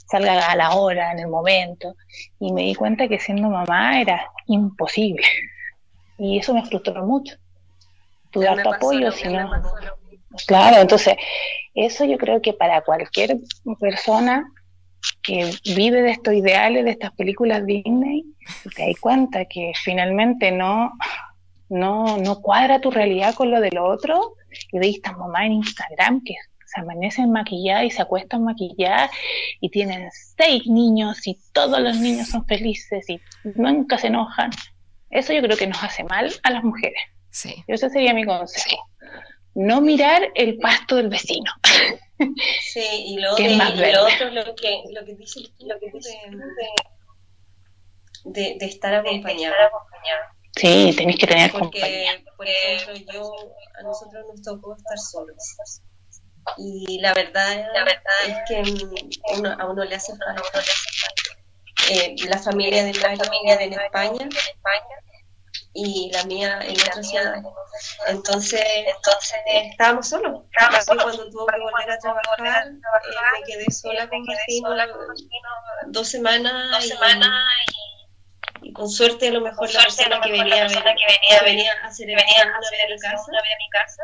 salga 0.07 0.49
a 0.49 0.55
la 0.55 0.77
hora, 0.77 1.11
en 1.11 1.19
el 1.19 1.27
momento, 1.27 1.97
y 2.39 2.53
me 2.53 2.63
di 2.63 2.77
cuenta 2.77 3.09
que 3.09 3.19
siendo 3.19 3.51
mamá 3.51 4.01
era 4.01 4.31
imposible, 4.47 5.27
y 6.19 6.39
eso 6.39 6.55
me 6.55 6.65
frustró 6.65 7.05
mucho. 7.05 7.35
Harto 8.49 8.75
apoyo, 8.75 9.11
si 9.11 9.27
no... 9.27 9.51
Claro, 10.47 10.81
entonces, 10.81 11.17
eso 11.75 12.05
yo 12.05 12.19
creo 12.19 12.41
que 12.41 12.53
para 12.53 12.83
cualquier 12.83 13.39
persona 13.79 14.45
que 15.23 15.51
vive 15.75 16.03
de 16.03 16.11
estos 16.11 16.35
ideales, 16.35 16.85
de 16.85 16.91
estas 16.93 17.13
películas 17.13 17.67
Disney, 17.67 18.25
te 18.77 18.87
das 18.87 19.01
cuenta 19.01 19.45
que 19.47 19.73
finalmente 19.83 20.53
no, 20.53 20.93
no, 21.69 22.19
no 22.19 22.41
cuadra 22.41 22.81
tu 22.81 22.91
realidad 22.91 23.35
con 23.35 23.51
lo 23.51 23.61
del 23.61 23.79
otro, 23.79 24.35
y 24.73 24.79
veis 24.79 24.97
estas 24.97 25.17
mamás 25.17 25.47
en 25.47 25.53
Instagram 25.53 26.23
que 26.25 26.35
se 26.67 26.81
amanecen 26.81 27.33
maquilladas 27.33 27.85
y 27.85 27.91
se 27.91 28.03
acuestan 28.03 28.45
maquilladas 28.45 29.11
y 29.61 29.71
tienen 29.71 30.09
seis 30.37 30.67
niños 30.67 31.27
y 31.27 31.39
todos 31.53 31.81
los 31.81 31.97
niños 31.97 32.29
son 32.29 32.47
felices 32.47 33.09
y 33.09 33.21
nunca 33.57 33.99
se 33.99 34.07
enojan. 34.07 34.51
Eso 35.11 35.33
yo 35.33 35.43
creo 35.43 35.57
que 35.57 35.67
nos 35.67 35.83
hace 35.83 36.05
mal 36.05 36.33
a 36.45 36.51
las 36.51 36.63
mujeres. 36.63 37.01
Sí. 37.31 37.65
Ese 37.67 37.91
sería 37.91 38.15
mi 38.15 38.25
consejo. 38.25 38.77
No 39.55 39.81
mirar 39.81 40.31
el 40.35 40.59
pasto 40.59 40.97
del 40.97 41.09
vecino. 41.09 41.51
Sí, 42.73 42.85
y 43.07 43.19
lo, 43.19 43.33
otro, 43.33 44.31
lo 44.31 44.55
que, 44.55 44.83
lo 44.93 45.05
que 45.07 45.15
dice, 45.15 45.41
lo 45.61 45.79
que 45.81 45.91
dice 45.91 46.21
de, 48.25 48.57
de, 48.59 48.67
estar 48.67 48.95
acompañado. 48.95 49.55
Sí, 50.55 50.95
tenéis 50.97 51.19
que 51.19 51.27
tener 51.27 51.51
Porque, 51.51 51.81
compañía. 51.81 52.25
por 52.37 52.47
ejemplo, 52.47 53.13
yo, 53.15 53.33
a 53.79 53.83
nosotros 53.83 54.27
nos 54.29 54.43
tocó 54.43 54.77
estar 54.77 54.99
solos. 54.99 55.81
Y 56.59 56.99
la 57.01 57.15
verdad, 57.15 57.67
la 57.73 57.85
verdad 57.85 58.03
es 58.27 58.37
que 58.49 58.63
uno, 59.39 59.57
a 59.59 59.71
uno 59.71 59.85
le 59.85 59.95
hace 59.95 60.13
falta. 60.17 60.63
Eh, 61.91 62.15
la 62.29 62.39
familia 62.39 62.85
de 62.85 62.93
mi 62.93 62.99
familia 62.99 63.55
en 63.61 63.73
España, 63.73 64.29
y 65.73 66.11
la 66.13 66.25
mía 66.25 66.59
en 66.63 66.73
otra 66.73 67.03
ciudad. 67.03 67.35
Entonces, 68.09 68.63
entonces 68.87 69.39
estábamos 69.47 70.09
solos. 70.09 70.43
Así 70.59 70.87
cuando 70.97 71.31
tuvo 71.31 71.47
que 71.47 71.61
volver 71.61 71.91
a 71.91 71.99
trabajar, 71.99 72.67
eh, 72.67 72.75
me 73.33 73.43
quedé 73.47 73.71
sola 73.71 74.09
con 74.09 74.25
dos 75.93 76.09
semanas, 76.09 76.71
dos 76.73 76.89
semanas 76.89 77.31
y, 78.63 78.73
con 78.73 78.89
suerte 78.89 79.29
a 79.29 79.33
lo 79.33 79.41
mejor 79.41 79.73
la 79.73 79.83
persona 79.83 80.21
que 80.21 80.33
venía, 80.33 80.67
que 80.67 81.45
venía, 81.45 81.73
a 81.83 81.87
hacer 81.87 82.07
venía 82.07 82.45
una 82.45 82.71
vez 82.71 82.81
a 82.85 82.89
mi 82.89 82.99
casa, 82.99 83.25
una 83.27 83.41
vez 83.43 83.53
a 83.53 83.59
mi 83.59 83.71
casa, 83.71 84.03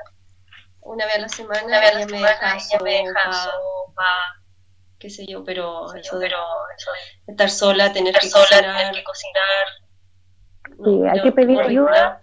una 0.81 1.07
vez 1.07 1.14
a 1.14 1.19
la 1.19 1.29
semana, 1.29 1.89
ella 1.89 2.79
me 2.83 2.91
deja 2.91 3.33
sopa, 3.33 4.43
qué 4.99 5.11
sé 5.11 5.27
yo, 5.27 5.45
pero, 5.45 5.95
eso, 5.95 6.19
pero 6.19 6.39
estar 7.27 7.51
sola, 7.51 7.93
tener 7.93 8.14
que 8.19 8.31
cocinar, 8.31 8.95
Sí, 10.85 11.03
hay 11.09 11.23
que 11.23 11.33
pedir 11.33 11.61
ayuda. 11.61 12.21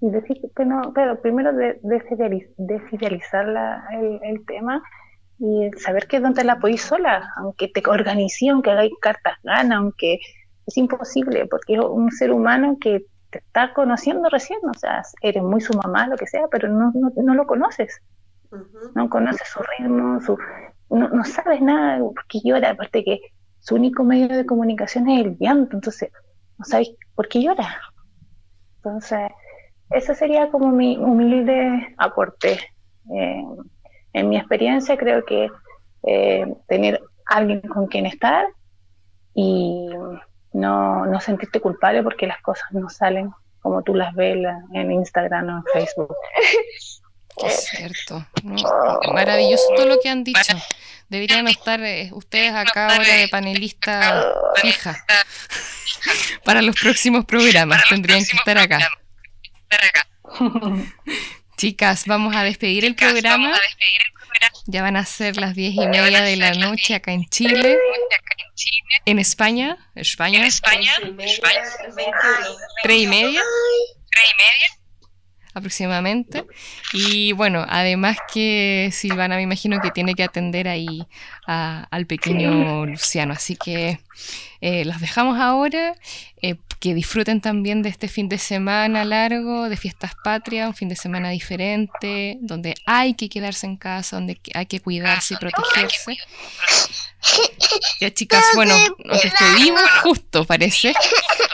Y 0.00 0.10
decir 0.10 0.40
que 0.54 0.64
no, 0.64 0.92
claro, 0.92 1.20
primero 1.20 1.52
de, 1.52 1.80
desfidelizar 1.82 3.48
el, 3.92 4.20
el, 4.22 4.46
tema 4.46 4.80
y 5.40 5.70
saber 5.76 6.06
que 6.06 6.20
donde 6.20 6.44
la 6.44 6.60
podéis 6.60 6.82
sola, 6.82 7.32
aunque 7.36 7.68
te 7.68 7.82
organice, 7.88 8.48
aunque 8.48 8.70
hagáis 8.70 8.92
cartas 9.00 9.34
ganas, 9.42 9.78
aunque 9.78 10.20
es 10.66 10.76
imposible, 10.76 11.46
porque 11.46 11.74
es 11.74 11.80
un 11.80 12.12
ser 12.12 12.30
humano 12.30 12.76
que 12.80 13.06
te 13.30 13.38
está 13.38 13.72
conociendo 13.74 14.28
recién, 14.28 14.60
o 14.68 14.74
sea, 14.74 15.02
eres 15.20 15.42
muy 15.42 15.60
su 15.60 15.74
mamá, 15.74 16.06
lo 16.06 16.16
que 16.16 16.26
sea, 16.26 16.46
pero 16.50 16.68
no, 16.68 16.92
no, 16.94 17.34
lo 17.34 17.46
conoces. 17.46 18.00
No 18.94 19.10
conoces 19.10 19.48
su 19.48 19.60
ritmo, 19.78 20.20
su, 20.20 20.38
no, 20.90 21.08
no 21.08 21.24
sabes 21.24 21.60
nada, 21.60 21.98
porque 21.98 22.40
llora, 22.42 22.70
aparte 22.70 23.04
que 23.04 23.20
su 23.58 23.74
único 23.74 24.04
medio 24.04 24.28
de 24.28 24.46
comunicación 24.46 25.08
es 25.08 25.26
el 25.26 25.36
llanto, 25.38 25.76
entonces 25.76 26.10
no 26.58 26.64
sabéis 26.64 26.90
por 27.14 27.28
qué 27.28 27.42
llora. 27.42 27.80
Entonces, 28.76 29.30
ese 29.90 30.14
sería 30.14 30.50
como 30.50 30.70
mi 30.70 30.96
humilde 30.96 31.94
aporte. 31.96 32.58
Eh, 33.14 33.44
en 34.12 34.28
mi 34.28 34.36
experiencia 34.36 34.96
creo 34.96 35.24
que 35.24 35.48
eh, 36.06 36.46
tener 36.66 37.00
alguien 37.26 37.60
con 37.60 37.86
quien 37.86 38.06
estar 38.06 38.46
y 39.34 39.88
no, 40.52 41.06
no, 41.06 41.20
sentirte 41.20 41.60
culpable 41.60 42.02
porque 42.02 42.26
las 42.26 42.40
cosas 42.42 42.70
no 42.72 42.88
salen 42.88 43.30
como 43.60 43.82
tú 43.82 43.94
las 43.94 44.14
ves 44.14 44.36
en 44.72 44.92
Instagram 44.92 45.48
o 45.48 45.56
en 45.58 45.64
Facebook. 45.72 46.14
Es 47.46 47.68
cierto. 47.68 48.26
maravilloso 49.12 49.62
todo 49.76 49.86
lo 49.86 50.00
que 50.00 50.08
han 50.08 50.24
dicho. 50.24 50.56
Deberían 51.08 51.46
estar 51.46 51.80
eh, 51.80 52.10
ustedes 52.12 52.52
acá 52.52 52.88
ahora 52.88 53.14
de 53.14 53.28
panelista 53.28 54.34
fija 54.56 54.96
para 56.44 56.62
los 56.62 56.76
próximos 56.76 57.24
programas. 57.24 57.82
Tendrían 57.88 58.24
que 58.24 58.36
estar 58.36 58.58
acá. 58.58 58.78
Chicas, 61.56 62.04
vamos 62.06 62.36
a 62.36 62.44
despedir 62.44 62.84
el 62.84 62.94
programa. 62.94 63.52
Ya 64.66 64.82
van 64.82 64.96
a 64.96 65.04
ser 65.04 65.36
las 65.36 65.54
diez 65.54 65.74
y 65.74 65.86
media 65.86 66.22
de 66.22 66.36
la 66.36 66.52
noche 66.52 66.94
acá 66.94 67.12
en 67.12 67.28
Chile. 67.28 67.76
En 69.04 69.18
España. 69.18 69.76
España. 69.94 70.46
España. 70.46 70.92
Tres 72.82 73.02
y 73.02 73.06
media. 73.06 73.42
Tres 74.10 74.24
y 74.24 74.36
media 74.36 74.78
aproximadamente. 75.58 76.44
Y 76.92 77.32
bueno, 77.32 77.64
además 77.68 78.16
que 78.32 78.90
Silvana 78.92 79.36
me 79.36 79.42
imagino 79.42 79.80
que 79.80 79.90
tiene 79.90 80.14
que 80.14 80.24
atender 80.24 80.68
ahí 80.68 81.06
al 81.46 82.06
pequeño 82.06 82.86
Luciano. 82.86 83.34
Así 83.34 83.56
que 83.56 84.00
eh, 84.60 84.84
los 84.84 85.00
dejamos 85.00 85.38
ahora. 85.38 85.94
Eh, 86.42 86.56
que 86.80 86.94
disfruten 86.94 87.40
también 87.40 87.82
de 87.82 87.88
este 87.88 88.08
fin 88.08 88.28
de 88.28 88.38
semana 88.38 89.04
largo, 89.04 89.68
de 89.68 89.76
fiestas 89.76 90.12
patrias, 90.22 90.68
un 90.68 90.74
fin 90.74 90.88
de 90.88 90.96
semana 90.96 91.30
diferente, 91.30 92.38
donde 92.40 92.74
hay 92.86 93.14
que 93.14 93.28
quedarse 93.28 93.66
en 93.66 93.76
casa, 93.76 94.16
donde 94.16 94.40
hay 94.54 94.66
que 94.66 94.80
cuidarse 94.80 95.34
y 95.34 95.36
protegerse. 95.40 96.16
Ya 98.00 98.14
chicas, 98.14 98.44
bueno, 98.54 98.74
nos 99.04 99.22
despedimos 99.22 99.82
justo, 100.02 100.44
parece. 100.44 100.94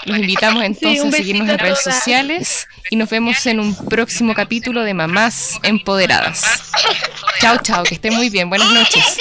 Los 0.05 0.19
invitamos 0.19 0.63
entonces 0.63 1.03
a 1.03 1.11
seguirnos 1.11 1.49
en 1.49 1.59
redes 1.59 1.83
sociales 1.83 2.69
y 2.91 2.97
nos 2.97 3.09
vemos 3.09 3.47
en 3.47 3.61
un 3.61 3.75
próximo 3.87 4.35
capítulo 4.35 4.83
de 4.83 4.93
Mamás 4.93 5.59
Empoderadas. 5.63 6.71
Chao, 7.41 7.57
chao, 7.63 7.83
que 7.83 7.95
estén 7.95 8.15
muy 8.15 8.29
bien. 8.29 8.51
Buenas 8.51 8.71
noches. 8.71 9.19